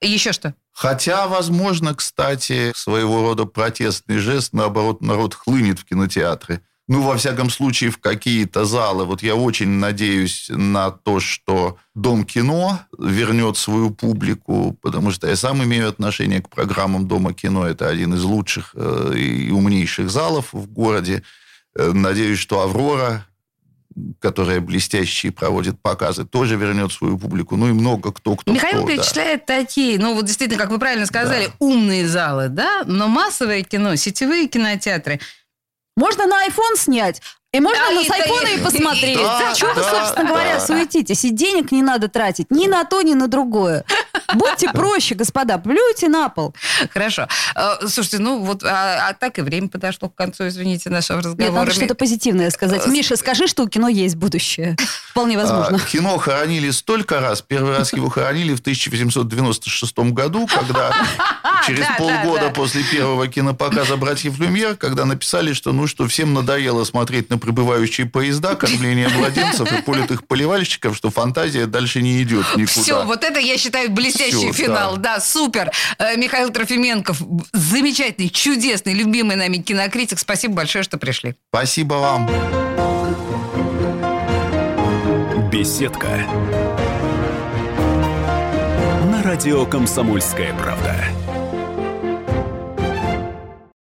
Еще 0.00 0.32
что? 0.32 0.54
Хотя, 0.72 1.26
возможно, 1.26 1.94
кстати, 1.94 2.72
своего 2.74 3.22
рода 3.22 3.44
протестный 3.44 4.16
жест, 4.16 4.54
наоборот, 4.54 5.02
народ 5.02 5.34
хлынет 5.34 5.78
в 5.78 5.84
кинотеатры. 5.84 6.62
Ну, 6.86 7.02
во 7.02 7.18
всяком 7.18 7.50
случае, 7.50 7.90
в 7.90 7.98
какие-то 7.98 8.64
залы. 8.64 9.04
Вот 9.04 9.22
я 9.22 9.34
очень 9.34 9.68
надеюсь 9.68 10.46
на 10.48 10.90
то, 10.90 11.20
что 11.20 11.76
Дом 11.94 12.24
кино 12.24 12.80
вернет 12.98 13.58
свою 13.58 13.90
публику, 13.90 14.74
потому 14.80 15.10
что 15.10 15.28
я 15.28 15.36
сам 15.36 15.62
имею 15.64 15.90
отношение 15.90 16.40
к 16.40 16.48
программам 16.48 17.06
Дома 17.06 17.34
кино. 17.34 17.66
Это 17.66 17.88
один 17.90 18.14
из 18.14 18.22
лучших 18.22 18.70
э, 18.74 19.12
и 19.16 19.50
умнейших 19.50 20.08
залов 20.08 20.54
в 20.54 20.66
городе. 20.72 21.22
Э, 21.78 21.92
Надеюсь, 21.92 22.38
что 22.38 22.60
Аврора, 22.62 23.24
которая 24.20 24.60
блестящие 24.60 25.32
проводит 25.32 25.80
показы, 25.80 26.24
тоже 26.24 26.56
вернет 26.56 26.92
свою 26.92 27.18
публику. 27.18 27.56
Ну 27.56 27.68
и 27.68 27.72
много 27.72 28.12
кто, 28.12 28.36
кто 28.36 28.52
Михаил 28.52 28.80
кто, 28.80 28.88
да. 28.88 28.92
перечисляет 28.96 29.46
такие, 29.46 29.98
ну 29.98 30.14
вот 30.14 30.26
действительно, 30.26 30.60
как 30.60 30.70
вы 30.70 30.78
правильно 30.78 31.06
сказали, 31.06 31.50
умные 31.60 32.06
залы, 32.06 32.48
да, 32.48 32.82
но 32.84 33.08
массовое 33.08 33.62
кино, 33.62 33.94
сетевые 33.96 34.48
кинотеатры, 34.48 35.20
Можно 35.96 36.26
на 36.26 36.46
iPhone 36.46 36.76
снять, 36.76 37.22
И 37.50 37.60
можно 37.60 37.80
А, 37.88 37.92
на 37.92 38.00
и- 38.00 38.06
с 38.06 38.10
айфона 38.10 38.46
и 38.48 38.58
и- 38.58 38.62
посмотреть. 38.62 39.16
Да, 39.16 39.54
Чего 39.54 39.70
вы, 39.72 39.76
да, 39.80 39.90
собственно 39.90 40.28
да. 40.28 40.34
говоря, 40.34 40.60
суетитесь? 40.60 41.24
И 41.24 41.30
денег 41.30 41.72
не 41.72 41.80
надо 41.82 42.08
тратить 42.08 42.50
ни 42.50 42.66
на 42.66 42.84
то, 42.84 43.00
ни 43.00 43.14
на 43.14 43.26
другое. 43.26 43.84
Будьте 44.34 44.68
проще, 44.68 45.14
господа, 45.14 45.56
плюйте 45.56 46.08
на 46.08 46.28
пол. 46.28 46.54
Хорошо. 46.92 47.26
Э, 47.56 47.76
Слушайте, 47.88 48.18
ну 48.18 48.40
вот, 48.40 48.62
а, 48.64 49.08
а 49.08 49.14
так 49.14 49.38
и 49.38 49.40
время 49.40 49.68
подошло 49.68 50.10
к 50.10 50.14
концу, 50.14 50.48
извините, 50.48 50.90
нашего 50.90 51.16
Нет, 51.18 51.26
разговора. 51.26 51.60
надо 51.60 51.72
что-то 51.72 51.94
позитивное 51.94 52.50
сказать. 52.50 52.86
Миша, 52.86 53.16
скажи, 53.16 53.46
что 53.46 53.62
у 53.62 53.68
кино 53.68 53.88
есть 53.88 54.16
будущее. 54.16 54.76
Вполне 55.10 55.38
возможно. 55.38 55.78
А, 55.82 55.88
кино 55.90 56.18
хоронили 56.18 56.68
столько 56.70 57.20
раз. 57.20 57.40
Первый 57.40 57.78
раз 57.78 57.94
его 57.94 58.10
хоронили 58.10 58.54
в 58.54 58.60
1896 58.60 60.12
году, 60.12 60.46
когда 60.46 60.92
через 61.66 61.80
Да, 61.80 61.88
да, 61.88 61.94
полгода 61.96 62.40
да. 62.48 62.50
после 62.50 62.82
первого 62.84 63.26
кинопоказа 63.28 63.96
«Братьев 63.96 64.38
Люмьер», 64.38 64.76
когда 64.76 65.06
написали, 65.06 65.54
что 65.54 65.72
ну 65.72 65.86
что 65.86 66.06
всем 66.06 66.34
надоело 66.34 66.84
смотреть 66.84 67.30
на 67.30 67.37
прибывающие 67.38 68.06
поезда, 68.06 68.54
кормление 68.54 69.08
младенцев 69.08 69.72
и 69.72 69.82
политых 69.82 70.26
поливальщиков, 70.26 70.96
что 70.96 71.10
фантазия 71.10 71.66
дальше 71.66 72.02
не 72.02 72.22
идет 72.22 72.44
никуда. 72.56 72.82
Все, 72.82 73.04
вот 73.04 73.24
это 73.24 73.38
я 73.40 73.56
считаю 73.58 73.90
блестящий 73.90 74.52
Всё, 74.52 74.64
финал. 74.64 74.96
Да. 74.96 75.20
супер. 75.20 75.70
Э, 75.98 76.16
Михаил 76.16 76.50
Трофименков, 76.50 77.20
замечательный, 77.52 78.28
чудесный, 78.28 78.94
любимый 78.94 79.36
нами 79.36 79.58
кинокритик. 79.58 80.18
Спасибо 80.18 80.54
большое, 80.54 80.84
что 80.84 80.98
пришли. 80.98 81.34
Спасибо 81.50 81.94
вам. 81.94 82.28
Беседка. 85.50 86.08
На 89.10 89.22
радио 89.22 89.64
«Комсомольская 89.66 90.52
правда». 90.54 91.17